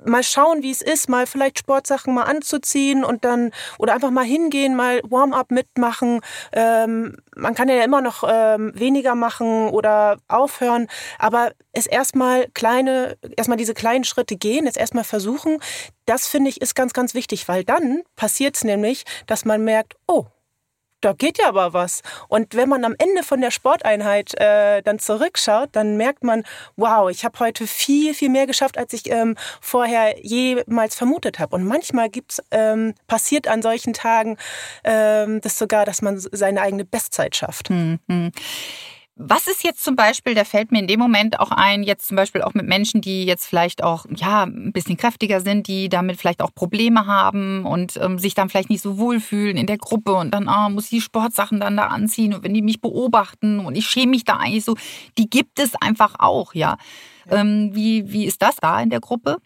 mal 0.04 0.22
schauen, 0.22 0.62
wie 0.62 0.70
es 0.70 0.82
ist, 0.82 1.08
mal 1.08 1.26
vielleicht 1.26 1.58
Sportsachen 1.58 2.14
mal 2.14 2.24
anzuziehen 2.24 3.04
und 3.04 3.24
dann 3.24 3.50
oder 3.78 3.94
einfach 3.94 4.10
mal 4.10 4.24
hingehen, 4.24 4.76
mal 4.76 5.00
Warm-up 5.04 5.50
mitmachen. 5.50 6.20
Ähm, 6.52 7.16
man 7.36 7.54
kann 7.54 7.68
ja 7.68 7.82
immer 7.82 8.00
noch 8.00 8.24
ähm, 8.26 8.72
weniger 8.74 9.14
machen 9.14 9.68
oder 9.68 10.18
aufhören, 10.28 10.88
aber 11.18 11.52
es 11.72 11.86
erstmal 11.86 12.48
kleine, 12.54 13.16
erstmal 13.36 13.58
diese 13.58 13.74
kleinen 13.74 14.04
Schritte 14.04 14.36
gehen, 14.36 14.66
es 14.66 14.76
erstmal 14.76 15.04
versuchen. 15.04 15.58
Das 16.06 16.26
finde 16.26 16.50
ich 16.50 16.60
ist 16.60 16.74
ganz, 16.74 16.92
ganz 16.92 17.14
wichtig, 17.14 17.48
weil 17.48 17.64
dann 17.64 18.02
passiert 18.16 18.56
es 18.56 18.64
nämlich, 18.64 19.04
dass 19.26 19.44
man 19.44 19.64
merkt, 19.64 19.94
oh, 20.06 20.26
da 21.04 21.12
geht 21.12 21.38
ja 21.38 21.48
aber 21.48 21.72
was. 21.72 22.02
Und 22.28 22.54
wenn 22.54 22.68
man 22.68 22.84
am 22.84 22.94
Ende 22.98 23.22
von 23.22 23.40
der 23.40 23.50
Sporteinheit 23.50 24.32
äh, 24.40 24.82
dann 24.82 24.98
zurückschaut, 24.98 25.70
dann 25.72 25.96
merkt 25.96 26.24
man, 26.24 26.44
wow, 26.76 27.10
ich 27.10 27.24
habe 27.24 27.38
heute 27.40 27.66
viel, 27.66 28.14
viel 28.14 28.30
mehr 28.30 28.46
geschafft, 28.46 28.78
als 28.78 28.92
ich 28.92 29.10
ähm, 29.10 29.36
vorher 29.60 30.18
jemals 30.22 30.94
vermutet 30.94 31.38
habe. 31.38 31.56
Und 31.56 31.64
manchmal 31.64 32.08
gibt's, 32.08 32.42
ähm, 32.50 32.94
passiert 33.06 33.48
an 33.48 33.60
solchen 33.60 33.92
Tagen 33.92 34.38
ähm, 34.84 35.40
das 35.40 35.58
sogar, 35.58 35.84
dass 35.84 36.00
man 36.00 36.18
seine 36.18 36.62
eigene 36.62 36.84
Bestzeit 36.84 37.36
schafft. 37.36 37.70
Mhm. 37.70 38.32
Was 39.16 39.46
ist 39.46 39.62
jetzt 39.62 39.84
zum 39.84 39.94
Beispiel, 39.94 40.34
da 40.34 40.42
fällt 40.42 40.72
mir 40.72 40.80
in 40.80 40.88
dem 40.88 40.98
Moment 40.98 41.38
auch 41.38 41.52
ein, 41.52 41.84
jetzt 41.84 42.08
zum 42.08 42.16
Beispiel 42.16 42.42
auch 42.42 42.54
mit 42.54 42.66
Menschen, 42.66 43.00
die 43.00 43.24
jetzt 43.24 43.46
vielleicht 43.46 43.84
auch 43.84 44.06
ja 44.16 44.42
ein 44.42 44.72
bisschen 44.72 44.96
kräftiger 44.96 45.40
sind, 45.40 45.68
die 45.68 45.88
damit 45.88 46.16
vielleicht 46.16 46.42
auch 46.42 46.52
Probleme 46.52 47.06
haben 47.06 47.64
und 47.64 47.96
ähm, 48.02 48.18
sich 48.18 48.34
dann 48.34 48.48
vielleicht 48.48 48.70
nicht 48.70 48.82
so 48.82 48.98
wohlfühlen 48.98 49.56
in 49.56 49.68
der 49.68 49.78
Gruppe 49.78 50.14
und 50.14 50.32
dann 50.34 50.48
ah, 50.48 50.68
muss 50.68 50.84
ich 50.84 50.90
die 50.90 51.00
Sportsachen 51.00 51.60
dann 51.60 51.76
da 51.76 51.86
anziehen 51.86 52.34
und 52.34 52.42
wenn 52.42 52.54
die 52.54 52.62
mich 52.62 52.80
beobachten 52.80 53.60
und 53.60 53.76
ich 53.76 53.86
schäme 53.86 54.10
mich 54.10 54.24
da 54.24 54.38
eigentlich 54.38 54.64
so, 54.64 54.76
die 55.16 55.30
gibt 55.30 55.60
es 55.60 55.76
einfach 55.76 56.16
auch, 56.18 56.52
ja. 56.52 56.76
ja. 57.30 57.36
Ähm, 57.40 57.70
wie, 57.72 58.10
wie 58.10 58.24
ist 58.24 58.42
das 58.42 58.56
da 58.56 58.80
in 58.80 58.90
der 58.90 59.00
Gruppe? 59.00 59.36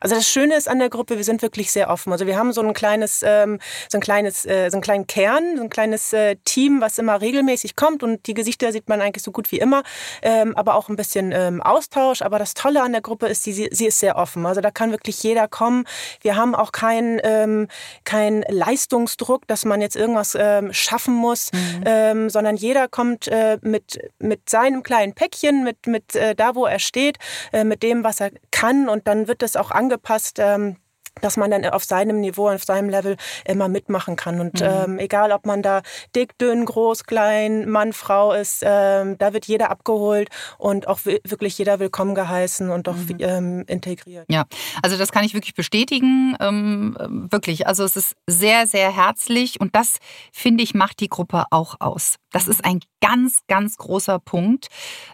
Also 0.00 0.14
das 0.14 0.28
Schöne 0.28 0.56
ist 0.56 0.68
an 0.68 0.78
der 0.78 0.90
Gruppe, 0.90 1.16
wir 1.16 1.24
sind 1.24 1.42
wirklich 1.42 1.72
sehr 1.72 1.90
offen. 1.90 2.12
Also 2.12 2.26
wir 2.26 2.36
haben 2.36 2.52
so 2.52 2.60
ein 2.60 2.72
kleines, 2.72 3.22
ähm, 3.24 3.58
so 3.88 3.98
ein 3.98 4.00
kleines, 4.00 4.44
äh, 4.46 4.70
so 4.70 4.76
einen 4.76 4.82
kleinen 4.82 5.06
Kern, 5.06 5.56
so 5.56 5.62
ein 5.62 5.70
kleines 5.70 6.12
äh, 6.12 6.36
Team, 6.44 6.80
was 6.80 6.98
immer 6.98 7.20
regelmäßig 7.20 7.76
kommt 7.76 8.02
und 8.02 8.26
die 8.26 8.34
Gesichter 8.34 8.72
sieht 8.72 8.88
man 8.88 9.00
eigentlich 9.00 9.24
so 9.24 9.32
gut 9.32 9.50
wie 9.50 9.58
immer, 9.58 9.82
ähm, 10.22 10.56
aber 10.56 10.74
auch 10.74 10.88
ein 10.88 10.96
bisschen 10.96 11.32
ähm, 11.32 11.62
Austausch. 11.62 12.22
Aber 12.22 12.38
das 12.38 12.54
Tolle 12.54 12.82
an 12.82 12.92
der 12.92 13.00
Gruppe 13.00 13.26
ist, 13.26 13.42
sie, 13.42 13.68
sie 13.70 13.86
ist 13.86 13.98
sehr 13.98 14.16
offen. 14.16 14.46
Also 14.46 14.60
da 14.60 14.70
kann 14.70 14.90
wirklich 14.90 15.22
jeder 15.22 15.48
kommen. 15.48 15.84
Wir 16.20 16.36
haben 16.36 16.54
auch 16.54 16.72
keinen 16.72 17.20
ähm, 17.22 17.68
kein 18.04 18.44
Leistungsdruck, 18.48 19.46
dass 19.46 19.64
man 19.64 19.80
jetzt 19.80 19.96
irgendwas 19.96 20.36
ähm, 20.38 20.72
schaffen 20.72 21.14
muss, 21.14 21.50
mhm. 21.52 21.84
ähm, 21.86 22.30
sondern 22.30 22.56
jeder 22.56 22.88
kommt 22.88 23.28
äh, 23.28 23.58
mit, 23.62 23.98
mit 24.18 24.48
seinem 24.48 24.82
kleinen 24.82 25.14
Päckchen, 25.14 25.64
mit, 25.64 25.86
mit 25.86 26.14
äh, 26.14 26.34
da, 26.34 26.54
wo 26.54 26.66
er 26.66 26.78
steht, 26.78 27.18
äh, 27.52 27.64
mit 27.64 27.82
dem, 27.82 28.04
was 28.04 28.20
er 28.20 28.30
kann 28.50 28.88
und 28.88 29.06
dann 29.06 29.28
wird 29.28 29.42
es 29.42 29.56
auch 29.56 29.67
angepasst. 29.72 30.38
Ähm, 30.38 30.76
dass 31.20 31.36
man 31.36 31.50
dann 31.50 31.64
auf 31.66 31.84
seinem 31.84 32.20
Niveau, 32.20 32.48
auf 32.48 32.64
seinem 32.64 32.88
Level 32.88 33.16
immer 33.44 33.68
mitmachen 33.68 34.16
kann. 34.16 34.40
Und 34.40 34.60
mhm. 34.60 34.66
ähm, 34.66 34.98
egal, 34.98 35.32
ob 35.32 35.46
man 35.46 35.62
da 35.62 35.82
dick, 36.14 36.36
dünn, 36.38 36.64
groß, 36.64 37.04
klein, 37.04 37.68
Mann, 37.68 37.92
Frau 37.92 38.32
ist, 38.32 38.62
ähm, 38.64 39.16
da 39.18 39.32
wird 39.32 39.46
jeder 39.46 39.70
abgeholt 39.70 40.28
und 40.58 40.88
auch 40.88 41.00
wirklich 41.04 41.58
jeder 41.58 41.78
willkommen 41.78 42.14
geheißen 42.14 42.70
und 42.70 42.88
auch 42.88 42.96
mhm. 42.96 43.16
ähm, 43.20 43.64
integriert. 43.66 44.26
Ja, 44.28 44.44
also 44.82 44.96
das 44.96 45.12
kann 45.12 45.24
ich 45.24 45.34
wirklich 45.34 45.54
bestätigen. 45.54 46.36
Ähm, 46.40 46.96
wirklich, 47.30 47.66
also 47.66 47.84
es 47.84 47.96
ist 47.96 48.16
sehr, 48.26 48.66
sehr 48.66 48.94
herzlich 48.94 49.60
und 49.60 49.74
das, 49.74 49.98
finde 50.32 50.62
ich, 50.62 50.74
macht 50.74 51.00
die 51.00 51.08
Gruppe 51.08 51.44
auch 51.50 51.76
aus. 51.80 52.16
Das 52.30 52.46
ist 52.46 52.64
ein 52.64 52.80
ganz, 53.00 53.40
ganz 53.48 53.76
großer 53.76 54.18
Punkt. 54.18 54.68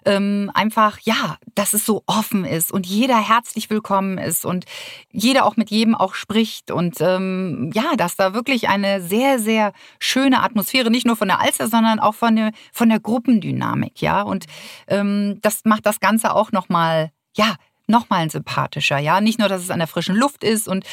Ähm, 0.04 0.50
einfach, 0.54 0.98
ja, 1.02 1.36
dass 1.54 1.72
es 1.72 1.86
so 1.86 2.02
offen 2.06 2.44
ist 2.44 2.72
und 2.72 2.86
jeder 2.86 3.16
herzlich 3.16 3.70
willkommen 3.70 4.18
ist 4.18 4.44
und 4.44 4.64
jeder 5.12 5.44
auch 5.44 5.56
mit 5.56 5.70
jedem 5.70 5.93
auch 5.94 6.14
spricht 6.14 6.70
und 6.70 7.00
ähm, 7.00 7.70
ja, 7.74 7.96
dass 7.96 8.16
da 8.16 8.34
wirklich 8.34 8.68
eine 8.68 9.00
sehr, 9.00 9.38
sehr 9.38 9.72
schöne 9.98 10.42
Atmosphäre, 10.42 10.90
nicht 10.90 11.06
nur 11.06 11.16
von 11.16 11.28
der 11.28 11.40
Alster, 11.40 11.68
sondern 11.68 12.00
auch 12.00 12.14
von 12.14 12.36
der, 12.36 12.52
von 12.72 12.88
der 12.88 13.00
Gruppendynamik, 13.00 14.00
ja. 14.02 14.22
Und 14.22 14.46
ähm, 14.88 15.38
das 15.42 15.62
macht 15.64 15.86
das 15.86 16.00
Ganze 16.00 16.34
auch 16.34 16.52
nochmal, 16.52 17.10
ja, 17.36 17.56
nochmal 17.86 18.30
sympathischer. 18.30 18.98
Ja, 18.98 19.20
nicht 19.20 19.38
nur, 19.38 19.48
dass 19.48 19.62
es 19.62 19.70
an 19.70 19.78
der 19.78 19.88
frischen 19.88 20.16
Luft 20.16 20.44
ist 20.44 20.68
und 20.68 20.84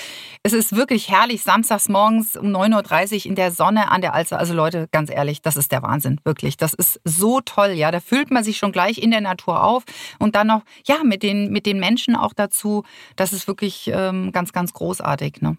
es 0.43 0.53
ist 0.53 0.75
wirklich 0.75 1.09
herrlich, 1.09 1.41
samstags 1.41 1.89
morgens 1.89 2.35
um 2.35 2.47
9.30 2.47 3.19
Uhr 3.19 3.25
in 3.27 3.35
der 3.35 3.51
Sonne 3.51 3.91
an 3.91 4.01
der 4.01 4.13
Alster. 4.13 4.39
Also 4.39 4.53
Leute, 4.53 4.87
ganz 4.91 5.09
ehrlich, 5.09 5.41
das 5.41 5.57
ist 5.57 5.71
der 5.71 5.83
Wahnsinn, 5.83 6.19
wirklich. 6.23 6.57
Das 6.57 6.73
ist 6.73 6.99
so 7.03 7.41
toll, 7.41 7.71
ja. 7.71 7.91
Da 7.91 7.99
fühlt 7.99 8.31
man 8.31 8.43
sich 8.43 8.57
schon 8.57 8.71
gleich 8.71 8.97
in 8.97 9.11
der 9.11 9.21
Natur 9.21 9.63
auf 9.63 9.83
und 10.19 10.35
dann 10.35 10.47
noch, 10.47 10.63
ja, 10.85 11.03
mit 11.03 11.23
den, 11.23 11.51
mit 11.51 11.65
den 11.65 11.79
Menschen 11.79 12.15
auch 12.15 12.33
dazu. 12.33 12.83
Das 13.15 13.33
ist 13.33 13.47
wirklich 13.47 13.89
ähm, 13.93 14.31
ganz, 14.31 14.51
ganz 14.51 14.73
großartig. 14.73 15.41
Ne? 15.41 15.57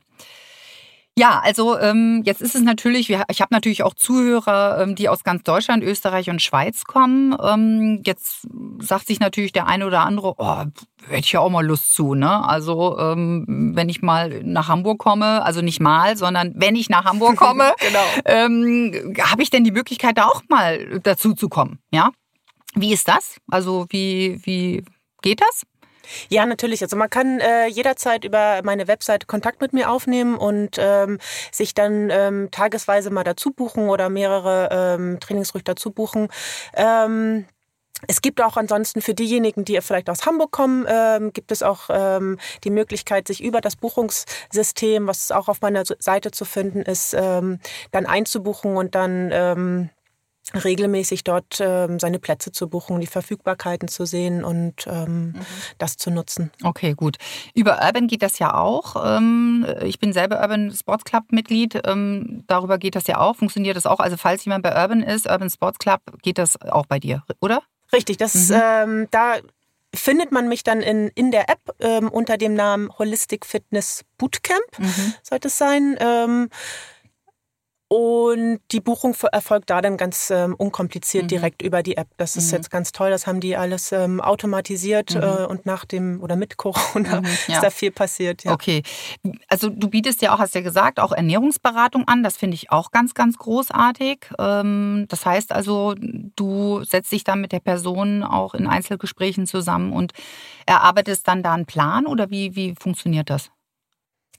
Ja, 1.19 1.41
also 1.45 1.79
ähm, 1.79 2.23
jetzt 2.25 2.41
ist 2.41 2.55
es 2.55 2.63
natürlich, 2.63 3.11
ich 3.11 3.41
habe 3.41 3.49
natürlich 3.51 3.83
auch 3.83 3.93
Zuhörer, 3.93 4.81
ähm, 4.81 4.95
die 4.95 5.11
aus 5.11 5.25
ganz 5.25 5.43
Deutschland, 5.43 5.85
Österreich 5.85 6.31
und 6.31 6.41
Schweiz 6.41 6.85
kommen. 6.85 7.37
Ähm, 7.43 8.01
jetzt 8.07 8.49
sagt 8.79 9.09
sich 9.09 9.21
natürlich 9.21 9.53
der 9.53 9.67
eine 9.67 9.87
oder 9.87 10.01
andere, 10.01 10.35
oh, 10.39 10.65
hätte 11.09 11.19
ich 11.19 11.33
ja 11.33 11.41
auch 11.41 11.51
mal 11.51 11.67
Lust 11.67 11.93
zu. 11.93 12.15
Ne? 12.15 12.43
Also 12.49 12.99
ähm, 12.99 13.73
wenn 13.75 13.91
ich 13.91 14.01
mal 14.01 14.43
nach 14.43 14.69
Hamburg 14.69 15.01
komme, 15.01 15.45
also 15.45 15.61
nicht 15.61 15.81
mal, 15.81 16.17
sondern 16.17 16.55
wenn 16.57 16.77
ich 16.77 16.89
nach 16.89 17.05
Hamburg 17.05 17.37
komme, 17.37 17.75
genau. 17.79 18.05
ähm, 18.25 19.15
habe 19.21 19.43
ich 19.43 19.51
denn 19.51 19.65
die 19.65 19.71
Möglichkeit, 19.71 20.17
da 20.17 20.25
auch 20.25 20.43
mal 20.49 20.99
dazu 21.03 21.35
zu 21.35 21.51
kommen. 21.51 21.79
Ja? 21.93 22.11
Wie 22.75 22.95
ist 22.95 23.07
das? 23.07 23.37
Also 23.51 23.85
wie, 23.91 24.41
wie 24.45 24.83
geht 25.21 25.43
das? 25.43 25.65
Ja, 26.29 26.47
natürlich. 26.47 26.83
Also 26.83 26.97
man 26.97 27.11
kann 27.11 27.41
äh, 27.41 27.67
jederzeit 27.67 28.25
über 28.25 28.61
meine 28.65 28.89
Webseite 28.89 29.27
Kontakt 29.27 29.61
mit 29.61 29.73
mir 29.73 29.91
aufnehmen 29.91 30.37
und 30.37 30.77
ähm, 30.79 31.19
sich 31.51 31.75
dann 31.75 32.11
ähm, 32.11 32.49
tagesweise 32.51 33.11
mal 33.11 33.25
dazu 33.25 33.51
buchen 33.51 33.89
oder 33.89 34.09
mehrere 34.09 34.69
ähm, 34.71 35.21
Trainings 35.21 35.55
ruhig 35.55 35.65
dazu 35.65 35.91
buchen. 35.91 36.29
Ähm, 36.75 37.47
es 38.09 38.21
gibt 38.21 38.43
auch 38.43 38.57
ansonsten 38.57 39.01
für 39.01 39.15
diejenigen, 39.15 39.65
die 39.65 39.81
vielleicht 39.81 40.11
aus 40.11 40.27
Hamburg 40.27 40.51
kommen, 40.51 40.87
ähm, 40.89 41.33
gibt 41.33 41.53
es 41.53 41.63
auch 41.63 41.89
ähm, 41.89 42.39
die 42.65 42.71
Möglichkeit, 42.71 43.29
sich 43.29 43.43
über 43.43 43.61
das 43.61 43.77
Buchungssystem, 43.77 45.07
was 45.07 45.31
auch 45.31 45.49
auf 45.49 45.61
meiner 45.61 45.85
Seite 45.85 46.33
zu 46.33 46.45
finden 46.45 46.83
ist, 46.83 47.15
ähm, 47.15 47.61
dann 47.93 48.07
einzubuchen 48.07 48.77
und 48.77 48.95
dann 48.95 49.31
ähm, 49.33 49.91
regelmäßig 50.55 51.25
dort 51.25 51.59
ähm, 51.61 51.99
seine 51.99 52.19
Plätze 52.19 52.53
zu 52.53 52.69
buchen, 52.69 53.01
die 53.01 53.07
Verfügbarkeiten 53.07 53.89
zu 53.89 54.05
sehen 54.05 54.45
und 54.45 54.87
ähm, 54.87 55.27
mhm. 55.27 55.35
das 55.79 55.97
zu 55.97 56.11
nutzen. 56.11 56.51
Okay, 56.63 56.95
gut. 56.95 57.17
Über 57.55 57.81
Urban 57.83 58.09
geht 58.09 58.23
das 58.23 58.39
ja 58.39 58.55
auch. 58.55 58.97
Ähm, 59.17 59.67
ich 59.83 59.99
bin 59.99 60.13
selber 60.13 60.41
Urban 60.41 60.73
Sports 60.73 61.05
Club 61.05 61.25
Mitglied. 61.31 61.81
Ähm, 61.87 62.45
darüber 62.49 62.79
geht 62.79 62.97
das 62.97 63.07
ja 63.07 63.19
auch. 63.19 63.37
Funktioniert 63.37 63.77
das 63.77 63.87
auch? 63.87 64.01
Also 64.01 64.17
falls 64.17 64.45
jemand 64.45 64.63
bei 64.65 64.75
Urban 64.81 65.03
ist, 65.03 65.27
Urban 65.27 65.51
Sports 65.51 65.79
Club, 65.79 66.01
geht 66.23 66.39
das 66.39 66.61
auch 66.61 66.87
bei 66.87 66.99
dir, 66.99 67.23
oder? 67.41 67.63
Richtig, 67.93 68.17
das 68.17 68.49
mhm. 68.49 68.61
ähm, 68.61 69.09
da 69.11 69.37
findet 69.95 70.33
man 70.33 70.49
mich 70.49 70.65
dann 70.65 70.81
in, 70.81 71.09
in 71.09 71.31
der 71.31 71.51
App 71.51 71.61
ähm, 71.81 72.09
unter 72.09 72.39
dem 72.39 72.55
Namen 72.55 72.91
Holistic 72.99 73.45
Fitness 73.45 74.05
Bootcamp, 74.17 74.79
mhm. 74.79 75.15
sollte 75.23 75.49
es 75.49 75.59
sein. 75.59 75.97
Ähm, 76.01 76.49
und 77.93 78.61
die 78.71 78.81
Buchung 78.81 79.15
erfolgt 79.33 79.69
da 79.69 79.83
dann 79.83 79.99
ganz 79.99 80.31
ähm, 80.31 80.55
unkompliziert 80.55 81.25
mhm. 81.25 81.29
direkt 81.29 81.61
über 81.61 81.83
die 81.83 81.99
App. 81.99 82.09
Das 82.17 82.37
ist 82.37 82.51
mhm. 82.51 82.57
jetzt 82.57 82.71
ganz 82.71 82.91
toll. 82.93 83.11
Das 83.11 83.27
haben 83.27 83.41
die 83.41 83.55
alles 83.55 83.93
ähm, 83.93 84.19
automatisiert 84.19 85.15
mhm. 85.15 85.21
äh, 85.21 85.45
und 85.45 85.67
nach 85.67 85.85
dem 85.85 86.23
oder 86.23 86.37
mit 86.37 86.57
Corona 86.57 87.21
mhm, 87.21 87.27
ja. 87.49 87.57
ist 87.57 87.63
da 87.63 87.69
viel 87.69 87.91
passiert. 87.91 88.45
Ja. 88.45 88.53
Okay. 88.53 88.83
Also 89.47 89.69
du 89.69 89.91
bietest 89.91 90.23
ja 90.23 90.35
auch, 90.35 90.39
hast 90.39 90.55
ja 90.55 90.63
gesagt, 90.63 91.01
auch 91.01 91.13
Ernährungsberatung 91.13 92.09
an. 92.09 92.23
Das 92.23 92.39
finde 92.39 92.55
ich 92.55 92.73
auch 92.73 92.93
ganz, 92.93 93.13
ganz 93.13 93.37
großartig. 93.37 94.25
Ähm, 94.39 95.05
das 95.11 95.27
heißt 95.27 95.53
also, 95.53 95.95
du 95.99 96.85
setzt 96.85 97.13
dich 97.13 97.25
dann 97.25 97.43
mit 97.43 97.53
der 97.53 97.61
Person 97.61 98.23
auch 98.23 98.55
in 98.55 98.69
Einzelgesprächen 98.69 99.47
zusammen 99.47 99.93
und 99.93 100.13
erarbeitest 100.65 101.29
dann 101.29 101.43
da 101.43 101.53
einen 101.53 101.67
Plan 101.67 102.07
oder 102.07 102.31
wie, 102.31 102.57
wie 102.57 102.75
funktioniert 102.75 103.29
das? 103.29 103.51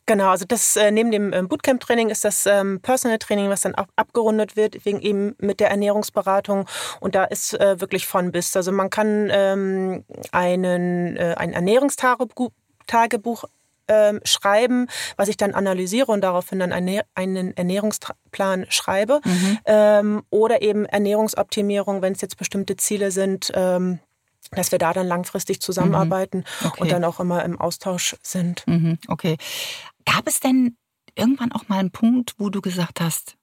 Genau, 0.06 0.30
also 0.30 0.46
das 0.46 0.76
äh, 0.76 0.92
neben 0.92 1.12
dem 1.12 1.32
ähm, 1.32 1.48
Bootcamp-Training 1.48 2.10
ist 2.10 2.26
das 2.26 2.46
ähm, 2.46 2.82
Personal-Training, 2.82 3.50
was 3.50 3.62
dann 3.62 3.76
ab, 3.76 3.88
abgerundet 3.96 4.58
wird, 4.58 4.86
wegen 4.86 5.00
eben 5.00 5.36
mit 5.40 5.60
der 5.60 5.70
Ernährungsberatung. 5.70 6.66
Und 7.00 7.16
da 7.16 7.24
ist 7.24 7.54
äh, 7.54 7.80
wirklich 7.80 8.06
von 8.06 8.32
bis. 8.32 8.56
Also 8.56 8.72
man 8.72 8.90
kann 8.90 9.30
ähm, 9.32 10.04
einen, 10.32 11.16
äh, 11.16 11.36
ein 11.38 11.54
Ernährungstagebuch 11.54 13.46
ähm, 13.88 14.20
schreiben, 14.24 14.88
was 15.16 15.30
ich 15.30 15.38
dann 15.38 15.54
analysiere 15.54 16.12
und 16.12 16.22
daraufhin 16.22 16.60
dann 16.60 16.74
eine, 16.74 17.04
einen 17.16 17.56
Ernährungsplan 17.56 18.66
schreibe. 18.70 19.22
Mhm. 19.24 19.60
Ähm, 19.66 20.24
oder 20.30 20.62
eben 20.62 20.86
Ernährungsoptimierung, 20.86 22.02
wenn 22.02 22.14
es 22.14 22.22
jetzt 22.22 22.38
bestimmte 22.38 22.76
Ziele 22.76 23.12
sind. 23.12 23.52
Ähm, 23.56 24.00
dass 24.52 24.72
wir 24.72 24.80
da 24.80 24.94
dann 24.94 25.08
langfristig 25.08 25.62
zusammenarbeiten 25.62 26.40
mhm. 26.40 26.68
okay. 26.68 26.82
und 26.82 26.92
dann 26.92 27.04
auch 27.04 27.20
immer 27.20 27.44
im 27.44 27.60
Austausch 27.60 28.16
sind. 28.22 28.64
Mhm. 28.68 29.00
Okay. 29.08 29.38
Gab 30.06 30.28
es 30.28 30.40
denn 30.40 30.78
irgendwann 31.16 31.52
auch 31.52 31.68
mal 31.68 31.80
einen 31.80 31.92
Punkt, 31.92 32.34
wo 32.38 32.50
du 32.50 32.62
gesagt 32.62 33.02
hast, 33.02 33.38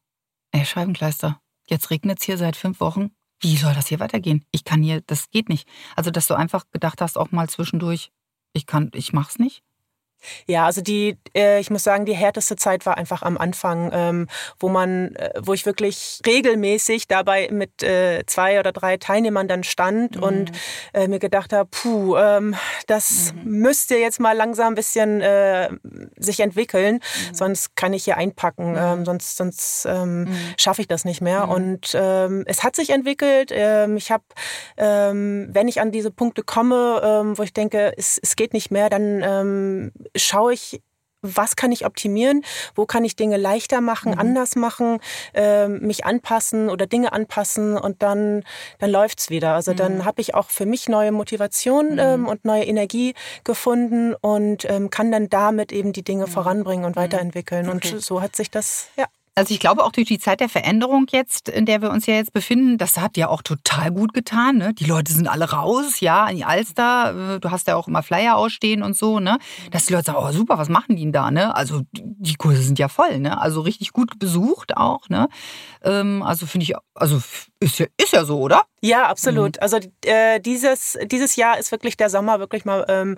ey 0.52 0.64
Scheibenkleister, 0.64 1.40
jetzt 1.68 1.90
regnet 1.90 2.18
es 2.18 2.24
hier 2.24 2.38
seit 2.38 2.56
fünf 2.56 2.80
Wochen, 2.80 3.10
wie 3.40 3.56
soll 3.56 3.74
das 3.74 3.86
hier 3.86 4.00
weitergehen? 4.00 4.44
Ich 4.50 4.64
kann 4.64 4.82
hier, 4.82 5.00
das 5.02 5.30
geht 5.30 5.48
nicht. 5.48 5.66
Also, 5.96 6.10
dass 6.10 6.26
du 6.26 6.34
einfach 6.34 6.64
gedacht 6.70 7.00
hast, 7.00 7.16
auch 7.16 7.30
mal 7.30 7.48
zwischendurch, 7.48 8.12
ich 8.52 8.66
kann, 8.66 8.90
ich 8.94 9.12
mach's 9.12 9.38
nicht? 9.38 9.62
Ja, 10.46 10.66
also 10.66 10.80
die, 10.80 11.18
äh, 11.34 11.60
ich 11.60 11.70
muss 11.70 11.84
sagen, 11.84 12.04
die 12.04 12.14
härteste 12.14 12.56
Zeit 12.56 12.86
war 12.86 12.96
einfach 12.96 13.22
am 13.22 13.38
Anfang, 13.38 13.90
ähm, 13.92 14.26
wo 14.58 14.68
man, 14.68 15.14
äh, 15.14 15.32
wo 15.40 15.54
ich 15.54 15.66
wirklich 15.66 16.20
regelmäßig 16.26 17.08
dabei 17.08 17.48
mit 17.50 17.82
äh, 17.82 18.24
zwei 18.26 18.58
oder 18.58 18.72
drei 18.72 18.96
Teilnehmern 18.96 19.48
dann 19.48 19.64
stand 19.64 20.16
mhm. 20.16 20.22
und 20.22 20.52
äh, 20.92 21.08
mir 21.08 21.18
gedacht 21.18 21.52
habe, 21.52 21.68
puh, 21.70 22.16
ähm, 22.16 22.54
das 22.86 23.32
mhm. 23.34 23.60
müsste 23.60 23.96
jetzt 23.96 24.20
mal 24.20 24.36
langsam 24.36 24.72
ein 24.72 24.74
bisschen 24.74 25.20
äh, 25.20 25.70
sich 26.16 26.40
entwickeln, 26.40 26.96
mhm. 26.96 27.34
sonst 27.34 27.76
kann 27.76 27.92
ich 27.92 28.04
hier 28.04 28.16
einpacken, 28.16 28.72
mhm. 28.72 28.78
ähm, 28.78 29.04
sonst, 29.04 29.36
sonst 29.36 29.86
ähm, 29.86 30.24
mhm. 30.24 30.36
schaffe 30.56 30.82
ich 30.82 30.88
das 30.88 31.04
nicht 31.04 31.20
mehr. 31.20 31.46
Mhm. 31.46 31.52
Und 31.52 31.92
ähm, 31.94 32.44
es 32.46 32.62
hat 32.62 32.76
sich 32.76 32.90
entwickelt. 32.90 33.50
Ähm, 33.52 33.96
ich 33.96 34.10
habe, 34.10 34.24
wenn 34.76 35.68
ich 35.68 35.80
an 35.80 35.92
diese 35.92 36.10
Punkte 36.10 36.42
komme, 36.42 37.32
wo 37.36 37.42
ich 37.42 37.52
denke, 37.52 37.92
es, 37.96 38.18
es 38.22 38.36
geht 38.36 38.52
nicht 38.52 38.70
mehr, 38.70 38.88
dann 38.88 39.90
schaue 40.16 40.54
ich 40.54 40.80
was 41.22 41.56
kann 41.56 41.72
ich 41.72 41.84
optimieren, 41.84 42.42
wo 42.74 42.86
kann 42.86 43.04
ich 43.04 43.16
Dinge 43.16 43.36
leichter 43.36 43.80
machen, 43.80 44.12
mhm. 44.12 44.18
anders 44.18 44.56
machen, 44.56 45.00
äh, 45.34 45.68
mich 45.68 46.04
anpassen 46.04 46.70
oder 46.70 46.86
Dinge 46.86 47.12
anpassen 47.12 47.76
und 47.76 48.02
dann, 48.02 48.44
dann 48.78 48.90
läuft's 48.90 49.30
wieder. 49.30 49.54
Also 49.54 49.72
mhm. 49.72 49.76
dann 49.76 50.04
habe 50.04 50.20
ich 50.20 50.34
auch 50.34 50.50
für 50.50 50.66
mich 50.66 50.88
neue 50.88 51.12
Motivation 51.12 51.92
mhm. 51.92 51.98
ähm, 51.98 52.28
und 52.28 52.44
neue 52.44 52.64
Energie 52.64 53.14
gefunden 53.44 54.14
und 54.14 54.64
ähm, 54.64 54.90
kann 54.90 55.12
dann 55.12 55.28
damit 55.28 55.72
eben 55.72 55.92
die 55.92 56.02
Dinge 56.02 56.26
mhm. 56.26 56.30
voranbringen 56.30 56.84
und 56.84 56.96
mhm. 56.96 57.00
weiterentwickeln. 57.00 57.68
Okay. 57.68 57.92
Und 57.92 58.02
so 58.02 58.22
hat 58.22 58.34
sich 58.36 58.50
das, 58.50 58.88
ja. 58.96 59.06
Also 59.36 59.54
ich 59.54 59.60
glaube 59.60 59.84
auch 59.84 59.92
durch 59.92 60.08
die 60.08 60.18
Zeit 60.18 60.40
der 60.40 60.48
Veränderung 60.48 61.06
jetzt, 61.10 61.48
in 61.48 61.64
der 61.64 61.82
wir 61.82 61.90
uns 61.90 62.06
ja 62.06 62.14
jetzt 62.14 62.32
befinden, 62.32 62.78
das 62.78 62.98
hat 62.98 63.16
ja 63.16 63.28
auch 63.28 63.42
total 63.42 63.90
gut 63.92 64.12
getan. 64.12 64.58
Ne? 64.58 64.74
Die 64.74 64.84
Leute 64.84 65.12
sind 65.12 65.28
alle 65.28 65.50
raus, 65.50 66.00
ja, 66.00 66.28
in 66.28 66.36
die 66.36 66.44
Alster. 66.44 67.36
Äh, 67.36 67.40
du 67.40 67.50
hast 67.50 67.68
ja 67.68 67.76
auch 67.76 67.88
immer 67.88 68.02
Flyer 68.02 68.36
ausstehen 68.36 68.82
und 68.82 68.96
so, 68.96 69.20
ne? 69.20 69.38
Dass 69.70 69.86
die 69.86 69.92
Leute 69.92 70.06
sagen, 70.06 70.18
oh 70.20 70.32
super, 70.32 70.58
was 70.58 70.68
machen 70.68 70.96
die 70.96 71.02
denn 71.02 71.12
da, 71.12 71.30
ne? 71.30 71.54
Also 71.54 71.82
die 71.92 72.34
Kurse 72.34 72.62
sind 72.62 72.78
ja 72.78 72.88
voll, 72.88 73.20
ne? 73.20 73.40
Also 73.40 73.60
richtig 73.60 73.92
gut 73.92 74.18
besucht 74.18 74.76
auch, 74.76 75.08
ne? 75.08 75.28
Ähm, 75.82 76.22
also 76.22 76.46
finde 76.46 76.64
ich, 76.64 76.74
also 76.94 77.22
ist 77.60 77.78
ja, 77.78 77.86
ist 77.98 78.12
ja 78.12 78.24
so, 78.24 78.40
oder? 78.40 78.64
Ja, 78.80 79.06
absolut. 79.08 79.56
Mhm. 79.56 79.62
Also 79.62 79.78
äh, 80.04 80.40
dieses, 80.40 80.98
dieses 81.04 81.36
Jahr 81.36 81.58
ist 81.58 81.70
wirklich 81.72 81.96
der 81.96 82.08
Sommer 82.08 82.40
wirklich 82.40 82.64
mal 82.64 82.86
ähm, 82.88 83.16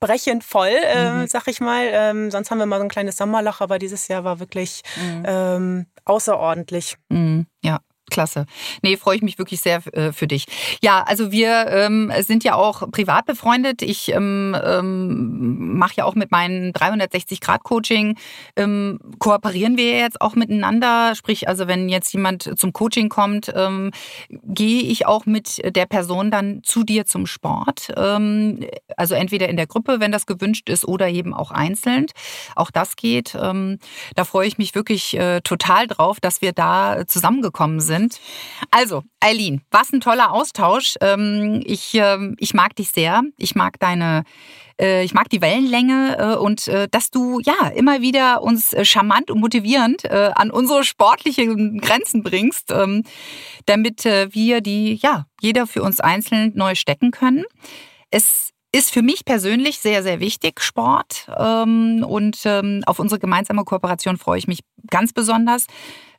brechend 0.00 0.44
voll, 0.44 0.70
äh, 0.70 1.12
mhm. 1.12 1.26
sag 1.26 1.46
ich 1.46 1.60
mal. 1.60 1.84
Ähm, 1.90 2.30
sonst 2.30 2.50
haben 2.50 2.58
wir 2.58 2.66
mal 2.66 2.78
so 2.78 2.84
ein 2.84 2.88
kleines 2.88 3.18
Sommerloch, 3.18 3.60
aber 3.60 3.78
dieses 3.78 4.08
Jahr 4.08 4.24
war 4.24 4.40
wirklich 4.40 4.82
mhm. 4.96 5.22
ähm, 5.26 5.86
außerordentlich. 6.06 6.96
Mhm. 7.10 7.46
Ja, 7.62 7.80
Klasse. 8.12 8.46
Nee, 8.82 8.96
freue 8.96 9.16
ich 9.16 9.22
mich 9.22 9.38
wirklich 9.38 9.60
sehr 9.60 9.80
äh, 9.94 10.12
für 10.12 10.28
dich. 10.28 10.44
Ja, 10.82 11.02
also 11.02 11.32
wir 11.32 11.66
ähm, 11.68 12.12
sind 12.20 12.44
ja 12.44 12.54
auch 12.54 12.88
privat 12.90 13.24
befreundet. 13.26 13.82
Ich 13.82 14.10
ähm, 14.12 14.54
ähm, 14.62 15.78
mache 15.78 15.94
ja 15.96 16.04
auch 16.04 16.14
mit 16.14 16.30
meinem 16.30 16.72
360-Grad-Coaching, 16.72 18.18
ähm, 18.56 19.00
kooperieren 19.18 19.76
wir 19.76 19.98
jetzt 19.98 20.20
auch 20.20 20.34
miteinander. 20.34 21.14
Sprich, 21.14 21.48
also 21.48 21.66
wenn 21.66 21.88
jetzt 21.88 22.12
jemand 22.12 22.58
zum 22.58 22.72
Coaching 22.72 23.08
kommt, 23.08 23.50
ähm, 23.56 23.90
gehe 24.28 24.82
ich 24.82 25.06
auch 25.06 25.24
mit 25.24 25.74
der 25.74 25.86
Person 25.86 26.30
dann 26.30 26.62
zu 26.62 26.84
dir 26.84 27.06
zum 27.06 27.26
Sport. 27.26 27.92
Ähm, 27.96 28.66
also 28.96 29.14
entweder 29.14 29.48
in 29.48 29.56
der 29.56 29.66
Gruppe, 29.66 30.00
wenn 30.00 30.12
das 30.12 30.26
gewünscht 30.26 30.68
ist, 30.68 30.86
oder 30.86 31.08
eben 31.08 31.32
auch 31.32 31.50
einzeln. 31.50 32.06
Auch 32.56 32.70
das 32.70 32.96
geht. 32.96 33.34
Da 33.34 34.24
freue 34.24 34.46
ich 34.46 34.58
mich 34.58 34.74
wirklich 34.74 35.16
äh, 35.16 35.40
total 35.40 35.86
drauf, 35.86 36.20
dass 36.20 36.42
wir 36.42 36.52
da 36.52 37.06
zusammengekommen 37.06 37.80
sind 37.80 38.01
sind. 38.02 38.20
Also, 38.70 39.02
Eileen, 39.20 39.62
was 39.70 39.92
ein 39.92 40.00
toller 40.00 40.32
Austausch. 40.32 40.96
Ähm, 41.00 41.62
ich, 41.64 41.94
ähm, 41.94 42.36
ich 42.38 42.54
mag 42.54 42.76
dich 42.76 42.90
sehr. 42.90 43.22
Ich 43.38 43.54
mag 43.54 43.78
deine 43.78 44.24
äh, 44.80 45.04
ich 45.04 45.14
mag 45.14 45.28
die 45.28 45.40
Wellenlänge 45.40 46.16
äh, 46.18 46.36
und 46.36 46.66
äh, 46.66 46.88
dass 46.90 47.10
du 47.10 47.40
ja 47.40 47.68
immer 47.68 48.00
wieder 48.00 48.42
uns 48.42 48.74
charmant 48.82 49.30
und 49.30 49.38
motivierend 49.40 50.10
an 50.10 50.50
unsere 50.50 50.84
sportlichen 50.84 51.78
Grenzen 51.80 52.22
bringst, 52.22 52.72
ähm, 52.72 53.04
damit 53.66 54.04
wir 54.04 54.60
die 54.60 54.98
ja 55.00 55.26
jeder 55.40 55.66
für 55.66 55.82
uns 55.82 56.00
einzeln 56.00 56.52
neu 56.54 56.74
stecken 56.74 57.10
können. 57.10 57.44
Es 58.10 58.51
ist 58.74 58.90
für 58.90 59.02
mich 59.02 59.24
persönlich 59.24 59.78
sehr, 59.78 60.02
sehr 60.02 60.18
wichtig, 60.18 60.60
Sport. 60.60 61.28
Und 61.28 62.46
auf 62.86 62.98
unsere 62.98 63.18
gemeinsame 63.18 63.64
Kooperation 63.64 64.16
freue 64.16 64.38
ich 64.38 64.48
mich 64.48 64.60
ganz 64.90 65.12
besonders. 65.12 65.66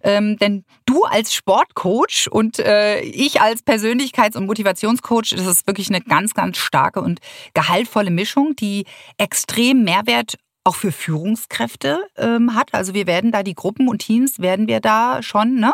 Ähm, 0.04 0.38
denn 0.38 0.66
du 0.86 1.04
als 1.04 1.34
Sportcoach 1.34 2.28
und 2.30 2.60
äh, 2.60 3.00
ich 3.00 3.40
als 3.40 3.66
Persönlichkeits- 3.66 4.36
und 4.36 4.46
Motivationscoach, 4.46 5.30
das 5.30 5.48
ist 5.48 5.66
wirklich 5.66 5.88
eine 5.90 6.02
ganz, 6.02 6.34
ganz 6.34 6.58
starke 6.58 7.02
und 7.02 7.20
gehaltvolle 7.54 8.12
Mischung, 8.12 8.56
die 8.58 8.86
extrem 9.18 9.84
Mehrwert 9.84 10.36
auch 10.66 10.76
für 10.76 10.94
Führungskräfte 10.94 12.06
ähm, 12.18 12.56
hat. 12.56 12.74
Also 12.74 12.94
wir 12.94 13.06
werden 13.06 13.32
da 13.32 13.44
die 13.44 13.54
Gruppen 13.54 13.90
und 13.90 14.00
Teams 14.00 14.40
werden 14.40 14.68
wir 14.68 14.80
da 14.80 15.22
schon 15.22 15.56
ne, 15.56 15.74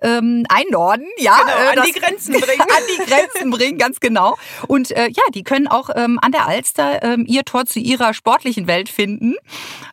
ähm, 0.00 0.44
einordnen, 0.48 1.08
ja, 1.18 1.38
genau, 1.40 1.52
äh, 1.52 1.68
an 1.70 1.76
das, 1.76 1.86
die 1.86 1.92
Grenzen 1.92 2.32
bringen, 2.40 2.60
an 2.60 2.82
die 2.88 3.10
Grenzen 3.10 3.50
bringen, 3.50 3.78
ganz 3.78 3.98
genau. 3.98 4.36
Und 4.68 4.92
äh, 4.92 5.08
ja, 5.08 5.22
die 5.34 5.42
können 5.42 5.66
auch 5.66 5.90
ähm, 5.94 6.20
an 6.22 6.30
der 6.30 6.46
Alster 6.46 7.02
ähm, 7.02 7.24
ihr 7.26 7.44
Tor 7.44 7.66
zu 7.66 7.80
ihrer 7.80 8.14
sportlichen 8.14 8.68
Welt 8.68 8.88
finden. 8.88 9.34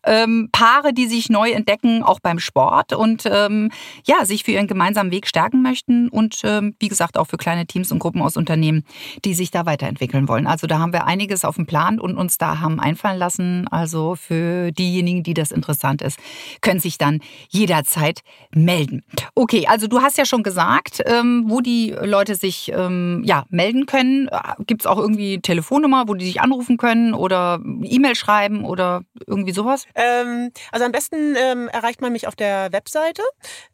Ähm, 0.03 0.49
Paare, 0.51 0.93
die 0.93 1.08
sich 1.08 1.29
neu 1.29 1.49
entdecken, 1.49 2.03
auch 2.03 2.19
beim 2.19 2.38
Sport 2.38 2.93
und 2.93 3.23
ähm, 3.25 3.71
ja, 4.05 4.25
sich 4.25 4.43
für 4.43 4.51
ihren 4.51 4.67
gemeinsamen 4.67 5.10
Weg 5.10 5.27
stärken 5.27 5.63
möchten 5.63 6.08
und 6.10 6.41
ähm, 6.43 6.75
wie 6.79 6.88
gesagt 6.88 7.17
auch 7.17 7.25
für 7.25 7.38
kleine 7.38 7.65
Teams 7.65 7.91
und 7.91 7.97
Gruppen 7.97 8.21
aus 8.21 8.38
Unternehmen, 8.38 8.84
die 9.23 9.34
sich 9.34 9.49
da 9.49 9.65
weiterentwickeln 9.65 10.27
wollen. 10.27 10.45
Also 10.45 10.67
da 10.67 10.77
haben 10.77 10.93
wir 10.93 11.08
einiges 11.08 11.43
auf 11.43 11.55
dem 11.55 11.65
Plan 11.65 11.99
und 11.99 12.15
uns 12.15 12.38
da 12.38 12.60
haben 12.60 12.79
einfallen 12.79 13.17
lassen. 13.17 13.67
Also 13.69 14.15
für 14.15 14.35
für 14.36 14.71
diejenigen, 14.71 15.24
die 15.24 15.34
das 15.34 15.52
interessant 15.52 16.02
ist, 16.02 16.19
können 16.62 16.80
sich 16.80 16.98
dann 16.98 17.21
jederzeit 17.50 18.19
melden. 18.54 19.04
Okay, 19.34 19.65
also 19.67 19.88
du 19.88 20.02
hast 20.02 20.17
ja 20.17 20.26
schon 20.26 20.43
gesagt, 20.43 21.02
ähm, 21.06 21.45
wo 21.48 21.62
die 21.62 21.95
Leute 22.02 22.36
sich 22.36 22.71
ähm, 22.76 23.21
ja, 23.26 23.45
melden 23.50 23.86
können. 23.86 24.30
Gibt 24.67 24.82
es 24.82 24.88
auch 24.88 24.98
irgendwie 24.98 25.39
Telefonnummer, 25.39 26.08
wo 26.08 26.15
die 26.15 26.26
sich 26.26 26.41
anrufen 26.41 26.78
können 26.78 27.13
oder 27.13 27.60
E-Mail 27.84 28.15
schreiben 28.15 28.65
oder 28.65 29.04
irgendwie 29.26 29.54
sowas? 29.54 29.86
Ähm, 29.95 30.52
also 30.71 30.86
am 30.86 30.91
besten 30.91 31.36
ähm, 31.38 31.69
erreicht 31.69 32.02
man 32.02 32.12
mich 32.12 32.28
auf 32.28 32.36
der 32.36 32.74
Webseite. 32.74 33.21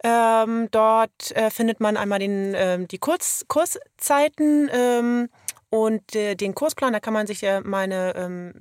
Ähm, 0.03 0.67
dort 0.71 1.35
äh, 1.35 1.49
findet 1.49 1.79
man 1.79 1.97
einmal 1.97 2.19
den, 2.19 2.53
ähm, 2.55 2.87
die 2.87 2.99
Kurz 2.99 3.45
Kurszeiten 3.47 5.29
und 5.69 6.15
äh, 6.15 6.35
den 6.35 6.53
Kursplan. 6.53 6.93
Da 6.93 6.99
kann 6.99 7.13
man 7.13 7.25
sich 7.25 7.41
ja 7.41 7.61
meine 7.61 8.51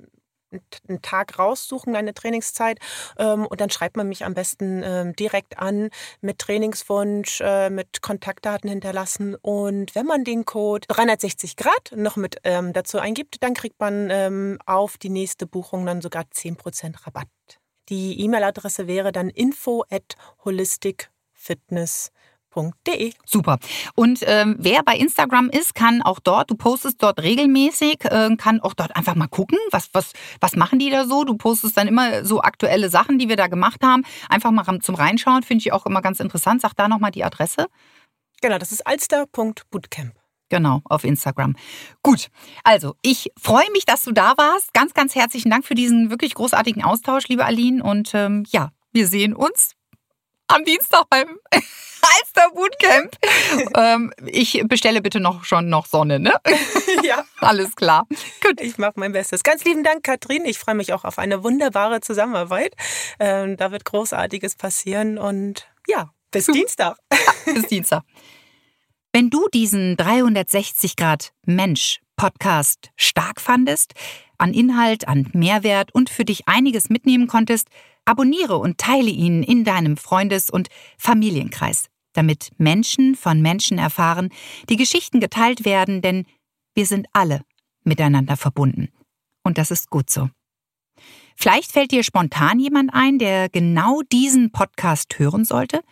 einen 0.87 1.01
Tag 1.01 1.37
raussuchen, 1.39 1.95
eine 1.95 2.13
Trainingszeit 2.13 2.79
ähm, 3.17 3.45
und 3.45 3.61
dann 3.61 3.69
schreibt 3.69 3.97
man 3.97 4.07
mich 4.07 4.25
am 4.25 4.33
besten 4.33 4.81
ähm, 4.83 5.15
direkt 5.15 5.59
an 5.59 5.89
mit 6.21 6.39
Trainingswunsch, 6.39 7.41
äh, 7.41 7.69
mit 7.69 8.01
Kontaktdaten 8.01 8.69
hinterlassen 8.69 9.35
und 9.35 9.95
wenn 9.95 10.05
man 10.05 10.23
den 10.23 10.45
Code 10.45 10.87
360 10.87 11.55
Grad 11.55 11.93
noch 11.95 12.15
mit 12.15 12.37
ähm, 12.43 12.73
dazu 12.73 12.99
eingibt, 12.99 13.43
dann 13.43 13.53
kriegt 13.53 13.79
man 13.79 14.09
ähm, 14.09 14.59
auf 14.65 14.97
die 14.97 15.09
nächste 15.09 15.45
Buchung 15.47 15.85
dann 15.85 16.01
sogar 16.01 16.23
10% 16.23 17.05
Rabatt. 17.05 17.27
Die 17.89 18.21
E-Mail-Adresse 18.21 18.87
wäre 18.87 19.11
dann 19.11 19.29
info 19.29 19.83
at 19.89 20.15
holisticfitness.com 20.45 22.20
www.ernährung.de. 22.51 23.13
Super. 23.25 23.57
Und 23.95 24.19
ähm, 24.25 24.55
wer 24.59 24.83
bei 24.83 24.95
Instagram 24.95 25.49
ist, 25.49 25.75
kann 25.75 26.01
auch 26.01 26.19
dort, 26.19 26.49
du 26.49 26.55
postest 26.55 27.01
dort 27.01 27.21
regelmäßig, 27.21 28.05
äh, 28.05 28.35
kann 28.37 28.61
auch 28.61 28.73
dort 28.73 28.95
einfach 28.95 29.15
mal 29.15 29.27
gucken, 29.27 29.57
was, 29.71 29.89
was, 29.93 30.13
was 30.39 30.55
machen 30.55 30.79
die 30.79 30.89
da 30.89 31.05
so. 31.05 31.23
Du 31.23 31.35
postest 31.35 31.77
dann 31.77 31.87
immer 31.87 32.25
so 32.25 32.41
aktuelle 32.41 32.89
Sachen, 32.89 33.19
die 33.19 33.29
wir 33.29 33.35
da 33.35 33.47
gemacht 33.47 33.83
haben. 33.83 34.03
Einfach 34.29 34.51
mal 34.51 34.65
zum 34.81 34.95
Reinschauen, 34.95 35.43
finde 35.43 35.61
ich 35.61 35.73
auch 35.73 35.85
immer 35.85 36.01
ganz 36.01 36.19
interessant. 36.19 36.61
Sag 36.61 36.73
da 36.75 36.87
nochmal 36.87 37.11
die 37.11 37.23
Adresse. 37.23 37.67
Genau, 38.41 38.57
das 38.57 38.71
ist 38.71 38.85
alster.bootcamp. 38.85 40.13
Genau, 40.49 40.81
auf 40.83 41.05
Instagram. 41.05 41.55
Gut, 42.03 42.27
also 42.65 42.95
ich 43.01 43.31
freue 43.39 43.71
mich, 43.71 43.85
dass 43.85 44.03
du 44.03 44.11
da 44.11 44.33
warst. 44.35 44.73
Ganz, 44.73 44.93
ganz 44.93 45.15
herzlichen 45.15 45.49
Dank 45.49 45.65
für 45.65 45.75
diesen 45.75 46.09
wirklich 46.09 46.33
großartigen 46.33 46.83
Austausch, 46.83 47.29
liebe 47.29 47.45
Aline. 47.45 47.81
Und 47.81 48.13
ähm, 48.13 48.43
ja, 48.49 48.71
wir 48.91 49.07
sehen 49.07 49.33
uns 49.33 49.75
am 50.47 50.65
Dienstag 50.65 51.05
beim 51.09 51.37
Alster 52.01 52.49
Bootcamp. 52.53 53.17
ähm, 53.75 54.13
ich 54.25 54.61
bestelle 54.65 55.01
bitte 55.01 55.19
noch 55.19 55.43
schon 55.43 55.69
noch 55.69 55.85
Sonne, 55.85 56.19
ne? 56.19 56.33
ja. 57.03 57.23
Alles 57.39 57.75
klar. 57.75 58.07
Gut. 58.41 58.61
Ich 58.61 58.77
mache 58.77 58.93
mein 58.95 59.11
Bestes. 59.11 59.43
Ganz 59.43 59.63
lieben 59.63 59.83
Dank, 59.83 60.03
Katrin. 60.03 60.45
Ich 60.45 60.59
freue 60.59 60.75
mich 60.75 60.93
auch 60.93 61.05
auf 61.05 61.19
eine 61.19 61.43
wunderbare 61.43 62.01
Zusammenarbeit. 62.01 62.75
Ähm, 63.19 63.57
da 63.57 63.71
wird 63.71 63.85
Großartiges 63.85 64.55
passieren 64.55 65.17
und 65.17 65.67
ja, 65.87 66.11
bis 66.31 66.45
Dienstag. 66.47 66.97
Ja, 67.11 67.53
bis 67.53 67.67
Dienstag. 67.67 68.03
Wenn 69.13 69.29
du 69.29 69.47
diesen 69.53 69.97
360 69.97 70.95
Grad 70.95 71.33
Mensch 71.45 71.99
Podcast 72.15 72.91
stark 72.95 73.41
fandest, 73.41 73.93
an 74.37 74.53
Inhalt, 74.53 75.07
an 75.07 75.29
Mehrwert 75.33 75.93
und 75.93 76.09
für 76.09 76.23
dich 76.23 76.47
einiges 76.47 76.89
mitnehmen 76.89 77.27
konntest, 77.27 77.67
abonniere 78.05 78.57
und 78.57 78.77
teile 78.77 79.09
ihn 79.09 79.43
in 79.43 79.63
deinem 79.63 79.97
Freundes- 79.97 80.49
und 80.49 80.69
Familienkreis, 80.97 81.89
damit 82.13 82.49
Menschen 82.57 83.15
von 83.15 83.41
Menschen 83.41 83.77
erfahren, 83.77 84.29
die 84.69 84.77
Geschichten 84.77 85.19
geteilt 85.19 85.65
werden, 85.65 86.01
denn 86.01 86.25
wir 86.73 86.85
sind 86.85 87.07
alle 87.13 87.41
miteinander 87.83 88.37
verbunden. 88.37 88.89
Und 89.43 89.57
das 89.57 89.71
ist 89.71 89.89
gut 89.89 90.09
so. 90.09 90.29
Vielleicht 91.35 91.71
fällt 91.71 91.91
dir 91.91 92.03
spontan 92.03 92.59
jemand 92.59 92.93
ein, 92.93 93.17
der 93.17 93.49
genau 93.49 94.01
diesen 94.11 94.51
Podcast 94.51 95.17
hören 95.17 95.45
sollte– 95.45 95.81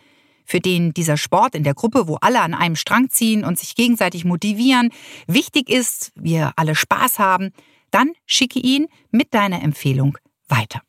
für 0.50 0.60
den 0.60 0.92
dieser 0.92 1.16
Sport 1.16 1.54
in 1.54 1.62
der 1.62 1.74
Gruppe, 1.74 2.08
wo 2.08 2.16
alle 2.16 2.40
an 2.40 2.54
einem 2.54 2.74
Strang 2.74 3.08
ziehen 3.08 3.44
und 3.44 3.56
sich 3.56 3.76
gegenseitig 3.76 4.24
motivieren, 4.24 4.90
wichtig 5.28 5.70
ist, 5.70 6.10
wir 6.16 6.52
alle 6.56 6.74
Spaß 6.74 7.20
haben, 7.20 7.52
dann 7.92 8.12
schicke 8.26 8.58
ihn 8.58 8.88
mit 9.12 9.32
deiner 9.32 9.62
Empfehlung 9.62 10.18
weiter. 10.48 10.82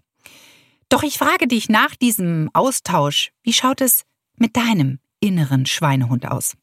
Doch 0.92 1.04
ich 1.04 1.18
frage 1.18 1.48
dich 1.48 1.70
nach 1.70 1.96
diesem 1.96 2.50
Austausch, 2.52 3.32
wie 3.44 3.54
schaut 3.54 3.80
es 3.80 4.04
mit 4.36 4.58
deinem 4.58 5.00
inneren 5.22 5.66
Schweinehund 5.66 6.30
aus? 6.30 6.58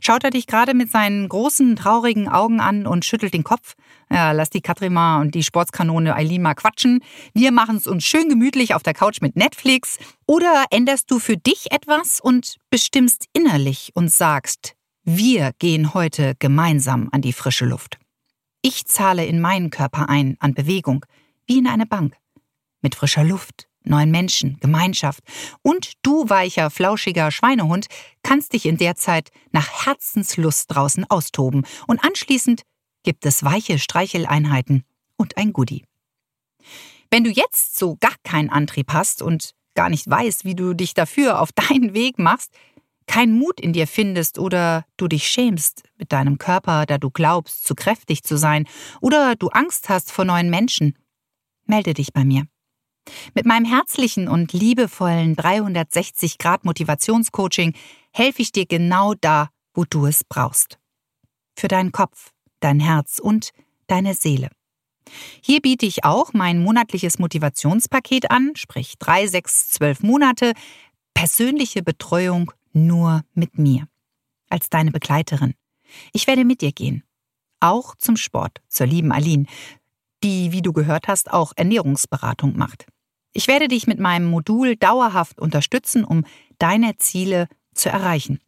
Schaut 0.00 0.24
er 0.24 0.30
dich 0.30 0.48
gerade 0.48 0.74
mit 0.74 0.90
seinen 0.90 1.28
großen, 1.28 1.76
traurigen 1.76 2.28
Augen 2.28 2.58
an 2.60 2.84
und 2.84 3.04
schüttelt 3.04 3.32
den 3.32 3.44
Kopf? 3.44 3.74
Ja, 4.10 4.32
lass 4.32 4.50
die 4.50 4.60
Katrima 4.60 5.20
und 5.20 5.36
die 5.36 5.44
Sportskanone 5.44 6.16
Eileen 6.16 6.42
mal 6.42 6.54
quatschen. 6.54 6.98
Wir 7.32 7.52
machen 7.52 7.76
es 7.76 7.86
uns 7.86 8.02
schön 8.02 8.28
gemütlich 8.28 8.74
auf 8.74 8.82
der 8.82 8.92
Couch 8.92 9.20
mit 9.20 9.36
Netflix. 9.36 9.98
Oder 10.26 10.64
änderst 10.72 11.08
du 11.08 11.20
für 11.20 11.36
dich 11.36 11.70
etwas 11.70 12.20
und 12.20 12.56
bestimmst 12.70 13.26
innerlich 13.34 13.92
und 13.94 14.10
sagst, 14.10 14.74
wir 15.04 15.52
gehen 15.60 15.94
heute 15.94 16.34
gemeinsam 16.40 17.08
an 17.12 17.22
die 17.22 17.32
frische 17.32 17.66
Luft. 17.66 17.98
Ich 18.62 18.86
zahle 18.86 19.24
in 19.24 19.40
meinen 19.40 19.70
Körper 19.70 20.08
ein 20.08 20.36
an 20.40 20.54
Bewegung, 20.54 21.06
wie 21.46 21.58
in 21.58 21.68
eine 21.68 21.86
Bank. 21.86 22.16
Mit 22.82 22.94
frischer 22.94 23.24
Luft, 23.24 23.68
neuen 23.84 24.10
Menschen, 24.10 24.58
Gemeinschaft. 24.60 25.22
Und 25.62 25.92
du, 26.02 26.28
weicher, 26.28 26.70
flauschiger 26.70 27.30
Schweinehund, 27.30 27.86
kannst 28.22 28.52
dich 28.52 28.66
in 28.66 28.76
der 28.76 28.96
Zeit 28.96 29.30
nach 29.52 29.86
Herzenslust 29.86 30.74
draußen 30.74 31.04
austoben. 31.10 31.66
Und 31.86 32.04
anschließend 32.04 32.62
gibt 33.02 33.26
es 33.26 33.44
weiche 33.44 33.78
Streicheleinheiten 33.78 34.84
und 35.16 35.36
ein 35.36 35.52
Goodie. 35.52 35.84
Wenn 37.10 37.24
du 37.24 37.30
jetzt 37.30 37.78
so 37.78 37.96
gar 37.96 38.14
keinen 38.22 38.50
Antrieb 38.50 38.92
hast 38.92 39.22
und 39.22 39.54
gar 39.74 39.88
nicht 39.88 40.08
weißt, 40.08 40.44
wie 40.44 40.54
du 40.54 40.74
dich 40.74 40.94
dafür 40.94 41.40
auf 41.40 41.50
deinen 41.52 41.94
Weg 41.94 42.18
machst, 42.18 42.52
keinen 43.06 43.36
Mut 43.36 43.60
in 43.60 43.72
dir 43.72 43.88
findest 43.88 44.38
oder 44.38 44.84
du 44.96 45.08
dich 45.08 45.26
schämst 45.26 45.82
mit 45.96 46.12
deinem 46.12 46.38
Körper, 46.38 46.86
da 46.86 46.98
du 46.98 47.10
glaubst, 47.10 47.64
zu 47.64 47.74
kräftig 47.74 48.22
zu 48.22 48.36
sein, 48.36 48.68
oder 49.00 49.34
du 49.34 49.48
Angst 49.48 49.88
hast 49.88 50.12
vor 50.12 50.24
neuen 50.24 50.48
Menschen, 50.48 50.96
melde 51.66 51.92
dich 51.92 52.12
bei 52.12 52.24
mir. 52.24 52.44
Mit 53.34 53.46
meinem 53.46 53.64
herzlichen 53.64 54.28
und 54.28 54.52
liebevollen 54.52 55.36
360 55.36 56.38
Grad 56.38 56.64
Motivationscoaching 56.64 57.74
helfe 58.12 58.42
ich 58.42 58.52
dir 58.52 58.66
genau 58.66 59.14
da, 59.14 59.48
wo 59.74 59.84
du 59.84 60.06
es 60.06 60.24
brauchst. 60.24 60.78
Für 61.56 61.68
deinen 61.68 61.92
Kopf, 61.92 62.30
dein 62.60 62.80
Herz 62.80 63.18
und 63.18 63.50
deine 63.86 64.14
Seele. 64.14 64.50
Hier 65.42 65.60
biete 65.60 65.86
ich 65.86 66.04
auch 66.04 66.32
mein 66.32 66.62
monatliches 66.62 67.18
Motivationspaket 67.18 68.30
an, 68.30 68.52
sprich 68.54 68.94
drei, 68.98 69.26
sechs, 69.26 69.70
zwölf 69.70 70.02
Monate, 70.02 70.52
persönliche 71.14 71.82
Betreuung 71.82 72.52
nur 72.72 73.22
mit 73.34 73.58
mir, 73.58 73.88
als 74.48 74.70
deine 74.70 74.90
Begleiterin. 74.90 75.54
Ich 76.12 76.26
werde 76.26 76.44
mit 76.44 76.60
dir 76.60 76.72
gehen. 76.72 77.02
Auch 77.60 77.94
zum 77.96 78.16
Sport, 78.16 78.62
zur 78.68 78.86
lieben 78.86 79.12
Aline, 79.12 79.46
die, 80.22 80.52
wie 80.52 80.62
du 80.62 80.72
gehört 80.72 81.08
hast, 81.08 81.32
auch 81.32 81.52
Ernährungsberatung 81.56 82.56
macht. 82.56 82.86
Ich 83.32 83.46
werde 83.46 83.68
dich 83.68 83.86
mit 83.86 83.98
meinem 83.98 84.28
Modul 84.28 84.76
dauerhaft 84.76 85.40
unterstützen, 85.40 86.04
um 86.04 86.24
deine 86.58 86.96
Ziele 86.98 87.48
zu 87.74 87.88
erreichen. 87.88 88.40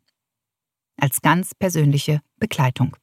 Als 0.97 1.23
ganz 1.23 1.55
persönliche 1.55 2.21
Begleitung. 2.39 2.97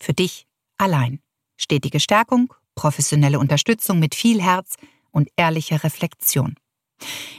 Für 0.00 0.14
dich 0.14 0.46
allein. 0.78 1.20
Stetige 1.56 2.00
Stärkung, 2.00 2.52
professionelle 2.74 3.38
Unterstützung 3.38 3.98
mit 3.98 4.14
viel 4.14 4.42
Herz 4.42 4.76
und 5.10 5.28
ehrlicher 5.36 5.84
Reflexion. 5.84 6.56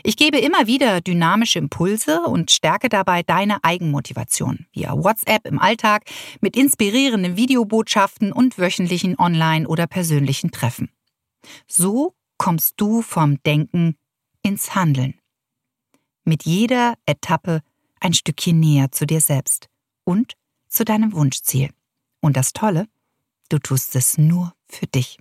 Ich 0.04 0.18
gebe 0.18 0.38
immer 0.38 0.68
wieder 0.68 1.02
dynamische 1.02 1.60
Impulse 1.60 2.22
und 2.22 2.52
stärke 2.52 2.90
dabei 2.90 3.24
deine 3.24 3.64
Eigenmotivation 3.64 4.68
via 4.74 4.94
WhatsApp 4.94 5.48
im 5.48 5.60
Alltag 5.60 6.04
mit 6.42 6.56
inspirierenden 6.56 7.36
Videobotschaften 7.36 8.32
und 8.32 8.58
wöchentlichen 8.60 9.18
Online- 9.18 9.68
oder 9.68 9.88
persönlichen 9.88 10.52
Treffen. 10.52 10.90
So 11.68 12.14
kommst 12.38 12.74
du 12.78 13.02
vom 13.02 13.42
Denken 13.44 13.98
ins 14.42 14.76
Handeln. 14.76 15.20
Mit 16.24 16.44
jeder 16.44 16.96
Etappe 17.06 17.62
ein 18.00 18.14
Stückchen 18.14 18.60
näher 18.60 18.92
zu 18.92 19.06
dir 19.06 19.22
selbst 19.22 19.68
und 20.04 20.34
zu 20.68 20.86
deinem 20.86 21.14
Wunschziel. 21.14 21.70
Und 22.22 22.38
das 22.38 22.54
Tolle, 22.54 22.88
du 23.50 23.60
tust 23.60 23.96
es 23.96 24.18
nur 24.18 24.54
für 24.68 24.88
dich, 24.88 25.18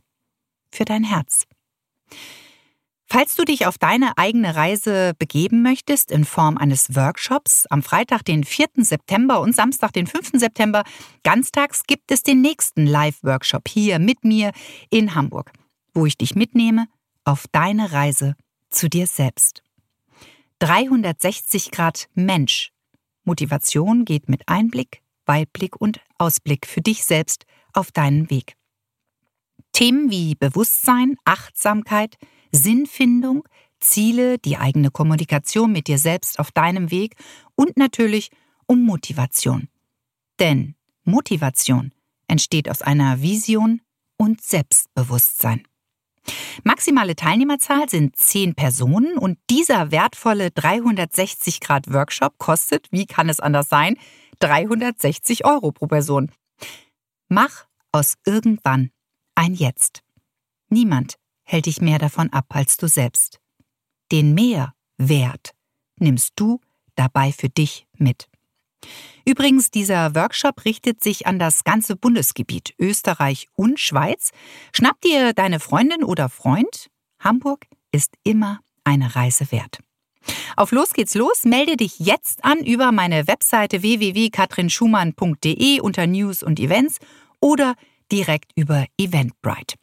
für 0.71 0.85
dein 0.85 1.05
Herz. 1.05 1.45
Falls 3.07 3.37
du 3.37 3.45
dich 3.45 3.67
auf 3.67 3.79
deine 3.79 4.17
eigene 4.19 4.57
Reise 4.57 5.12
begeben 5.19 5.62
möchtest 5.62 6.11
in 6.11 6.25
Form 6.25 6.59
eines 6.59 6.97
Workshops, 6.97 7.67
am 7.67 7.83
Freitag, 7.83 8.25
den 8.25 8.45
4. 8.45 8.69
September 8.79 9.41
und 9.41 9.55
Samstag, 9.55 9.93
den 9.93 10.07
5. 10.07 10.33
September, 10.35 10.85
ganztags 11.23 11.85
gibt 11.85 12.11
es 12.11 12.23
den 12.23 12.41
nächsten 12.41 12.87
Live-Workshop 12.87 13.69
hier 13.69 13.99
mit 13.99 14.25
mir 14.25 14.53
in 14.91 15.15
Hamburg, 15.15 15.53
wo 15.93 16.07
ich 16.07 16.17
dich 16.17 16.35
mitnehme 16.35 16.89
auf 17.25 17.47
deine 17.53 17.93
Reise 17.93 18.37
zu 18.70 18.89
dir 18.89 19.07
selbst. 19.07 19.62
360 20.59 21.70
Grad 21.70 22.09
Mensch. 22.14 22.72
Motivation 23.25 24.05
geht 24.05 24.29
mit 24.29 24.49
Einblick, 24.49 25.03
Weitblick 25.27 25.81
und 25.81 26.01
Ausblick 26.18 26.66
für 26.66 26.81
dich 26.81 27.05
selbst 27.05 27.47
auf 27.72 27.91
deinen 27.93 28.31
Weg. 28.31 28.55
Themen 29.72 30.11
wie 30.11 30.35
Bewusstsein, 30.35 31.16
Achtsamkeit, 31.25 32.16
Sinnfindung, 32.53 33.43
Ziele, 33.81 34.39
die 34.39 34.57
eigene 34.57 34.91
Kommunikation 34.91 35.72
mit 35.72 35.89
dir 35.89 35.99
selbst 35.99 36.39
auf 36.39 36.53
deinem 36.53 36.91
Weg 36.91 37.16
und 37.57 37.77
natürlich 37.77 38.31
um 38.66 38.83
Motivation. 38.85 39.68
Denn 40.39 40.75
Motivation 41.05 41.93
entsteht 42.29 42.70
aus 42.70 42.83
einer 42.83 43.20
Vision 43.20 43.83
und 44.16 44.41
Selbstbewusstsein. 44.41 45.66
Maximale 46.62 47.16
Teilnehmerzahl 47.16 47.89
sind 47.89 48.16
10 48.16 48.55
Personen 48.55 49.18
und 49.18 49.39
dieser 49.51 49.91
wertvolle 49.91 50.51
360 50.51 51.61
Grad 51.61 51.93
Workshop 51.93 52.39
kostet, 52.39 52.89
wie 52.91 53.07
kann 53.07 53.29
es 53.29 53.41
anders 53.41 53.68
sein, 53.68 53.97
360 54.41 55.45
Euro 55.45 55.72
pro 55.72 55.87
Person. 55.87 56.31
Mach 57.29 57.66
aus 57.93 58.14
irgendwann 58.25 58.91
ein 59.35 59.55
Jetzt. 59.55 60.03
Niemand 60.68 61.16
hält 61.45 61.66
dich 61.66 61.81
mehr 61.81 61.99
davon 61.99 62.33
ab 62.33 62.47
als 62.49 62.77
du 62.77 62.89
selbst. 62.89 63.41
Den 64.12 64.35
Mehrwert 64.35 65.55
nimmst 65.99 66.33
du 66.37 66.61
dabei 66.95 67.33
für 67.33 67.49
dich 67.49 67.87
mit. 67.97 68.29
Übrigens, 69.26 69.70
dieser 69.70 70.14
Workshop 70.14 70.64
richtet 70.64 71.03
sich 71.03 71.26
an 71.26 71.39
das 71.39 71.64
ganze 71.64 71.97
Bundesgebiet 71.97 72.74
Österreich 72.78 73.49
und 73.55 73.80
Schweiz. 73.80 74.30
Schnapp 74.72 75.01
dir 75.01 75.32
deine 75.32 75.61
Freundin 75.61 76.05
oder 76.05 76.28
Freund. 76.28 76.91
Hamburg 77.18 77.66
ist 77.91 78.14
immer 78.22 78.61
eine 78.85 79.16
Reise 79.16 79.51
wert. 79.51 79.78
Auf 80.57 80.72
Los 80.72 80.93
geht's 80.93 81.14
los. 81.14 81.45
Melde 81.45 81.76
dich 81.76 81.99
jetzt 81.99 82.45
an 82.45 82.59
über 82.59 82.93
meine 82.93 83.26
Webseite 83.26 83.82
www.katrinschumann.de 83.82 85.80
unter 85.80 86.07
News 86.07 86.43
und 86.43 86.61
Events 86.61 86.99
oder 87.41 87.74
direkt 88.11 88.53
über 88.55 88.87
Eventbrite. 88.99 89.76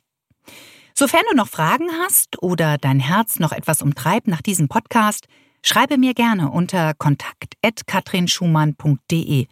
Sofern 0.94 1.24
du 1.30 1.36
noch 1.36 1.48
Fragen 1.48 1.90
hast 2.04 2.42
oder 2.42 2.78
dein 2.78 3.00
Herz 3.00 3.40
noch 3.40 3.52
etwas 3.52 3.82
umtreibt 3.82 4.28
nach 4.28 4.42
diesem 4.42 4.68
Podcast, 4.68 5.28
schreibe 5.62 5.98
mir 5.98 6.14
gerne 6.14 6.52
unter 6.52 6.94
kontakt.katrinschumann.de 6.94 9.48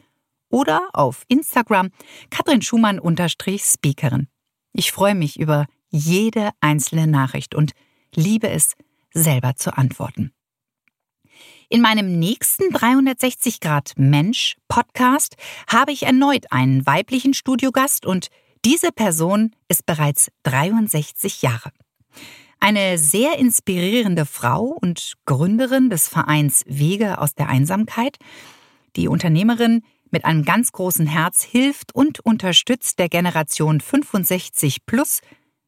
oder 0.50 0.90
auf 0.94 1.24
Instagram 1.28 1.90
katrinschumann-speakerin. 2.30 4.28
Ich 4.74 4.92
freue 4.92 5.16
mich 5.16 5.40
über 5.40 5.66
jede 5.90 6.52
einzelne 6.62 7.08
Nachricht 7.08 7.56
und 7.56 7.72
liebe 8.14 8.50
es, 8.50 8.76
selber 9.12 9.56
zu 9.56 9.76
antworten. 9.76 10.32
In 11.70 11.82
meinem 11.82 12.18
nächsten 12.18 12.72
360 12.72 13.60
Grad 13.60 13.94
Mensch 13.96 14.58
Podcast 14.68 15.36
habe 15.68 15.92
ich 15.92 16.04
erneut 16.04 16.52
einen 16.52 16.86
weiblichen 16.86 17.34
Studiogast 17.34 18.06
und 18.06 18.30
diese 18.66 18.92
Person 18.92 19.56
ist 19.68 19.86
bereits 19.86 20.32
63 20.44 21.44
Jahre. 21.44 21.72
Eine 22.62 22.98
sehr 22.98 23.40
inspirierende 23.40 24.26
Frau 24.26 24.78
und 24.82 25.14
Gründerin 25.26 25.90
des 25.90 26.10
Vereins 26.10 26.66
Wege 26.68 27.20
aus 27.20 27.34
der 27.34 27.48
Einsamkeit. 27.48 28.18
Die 28.98 29.08
Unternehmerin 29.08 29.82
mit 30.12 30.26
einem 30.26 30.44
ganz 30.44 30.74
großen 30.74 31.08
Herz 31.08 31.44
hilft 31.44 31.96
und 31.96 32.20
unterstützt 32.20 33.00
der 33.00 33.08
Generation 33.08 33.80
65 33.80 34.86
plus 34.86 35.22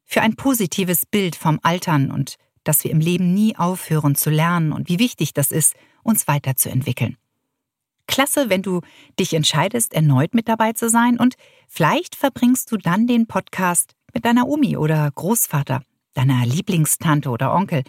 für 0.04 0.20
ein 0.20 0.36
positives 0.36 1.06
Bild 1.06 1.34
vom 1.34 1.60
Altern 1.62 2.10
und 2.10 2.36
dass 2.64 2.84
wir 2.84 2.90
im 2.90 3.00
Leben 3.00 3.32
nie 3.32 3.56
aufhören 3.56 4.14
zu 4.14 4.28
lernen 4.28 4.72
und 4.72 4.88
wie 4.88 4.98
wichtig 4.98 5.32
das 5.32 5.50
ist, 5.50 5.74
uns 6.02 6.28
weiterzuentwickeln. 6.28 7.16
Klasse, 8.06 8.50
wenn 8.50 8.62
du 8.62 8.82
dich 9.18 9.32
entscheidest, 9.32 9.94
erneut 9.94 10.34
mit 10.34 10.48
dabei 10.48 10.74
zu 10.74 10.90
sein 10.90 11.18
und 11.18 11.36
vielleicht 11.66 12.16
verbringst 12.16 12.70
du 12.70 12.76
dann 12.76 13.06
den 13.06 13.26
Podcast 13.26 13.94
mit 14.12 14.26
deiner 14.26 14.46
Omi 14.46 14.76
oder 14.76 15.10
Großvater, 15.10 15.82
deiner 16.14 16.44
Lieblingstante 16.46 17.30
oder 17.30 17.54
Onkel 17.54 17.82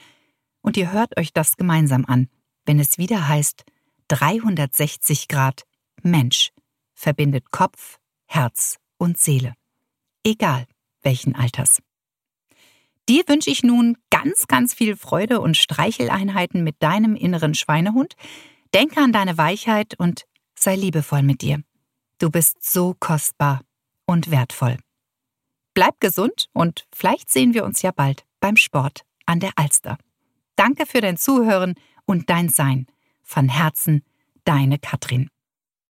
und 0.61 0.77
ihr 0.77 0.91
hört 0.91 1.17
euch 1.17 1.33
das 1.33 1.57
gemeinsam 1.57 2.05
an, 2.05 2.29
wenn 2.65 2.79
es 2.79 2.97
wieder 2.97 3.27
heißt 3.27 3.63
360 4.07 5.27
Grad 5.27 5.63
Mensch 6.01 6.51
verbindet 6.93 7.51
Kopf, 7.51 7.99
Herz 8.25 8.77
und 8.97 9.17
Seele. 9.17 9.53
Egal 10.23 10.67
welchen 11.01 11.35
Alters. 11.35 11.81
Dir 13.09 13.23
wünsche 13.27 13.49
ich 13.49 13.63
nun 13.63 13.97
ganz, 14.09 14.47
ganz 14.47 14.73
viel 14.73 14.95
Freude 14.95 15.41
und 15.41 15.57
Streicheleinheiten 15.57 16.63
mit 16.63 16.81
deinem 16.81 17.15
inneren 17.15 17.53
Schweinehund. 17.53 18.15
Denke 18.73 19.01
an 19.01 19.11
deine 19.11 19.37
Weichheit 19.37 19.99
und 19.99 20.23
sei 20.55 20.75
liebevoll 20.75 21.21
mit 21.21 21.41
dir. 21.41 21.61
Du 22.19 22.29
bist 22.29 22.63
so 22.63 22.95
kostbar 22.97 23.61
und 24.05 24.31
wertvoll. 24.31 24.77
Bleib 25.73 25.99
gesund 25.99 26.49
und 26.53 26.85
vielleicht 26.93 27.31
sehen 27.31 27.53
wir 27.53 27.65
uns 27.65 27.81
ja 27.81 27.91
bald 27.91 28.25
beim 28.39 28.57
Sport 28.57 29.05
an 29.25 29.39
der 29.39 29.51
Alster. 29.55 29.97
Danke 30.55 30.85
für 30.85 31.01
dein 31.01 31.17
Zuhören 31.17 31.75
und 32.05 32.29
dein 32.29 32.49
Sein. 32.49 32.87
Von 33.23 33.49
Herzen, 33.49 34.03
deine 34.43 34.77
Katrin. 34.77 35.29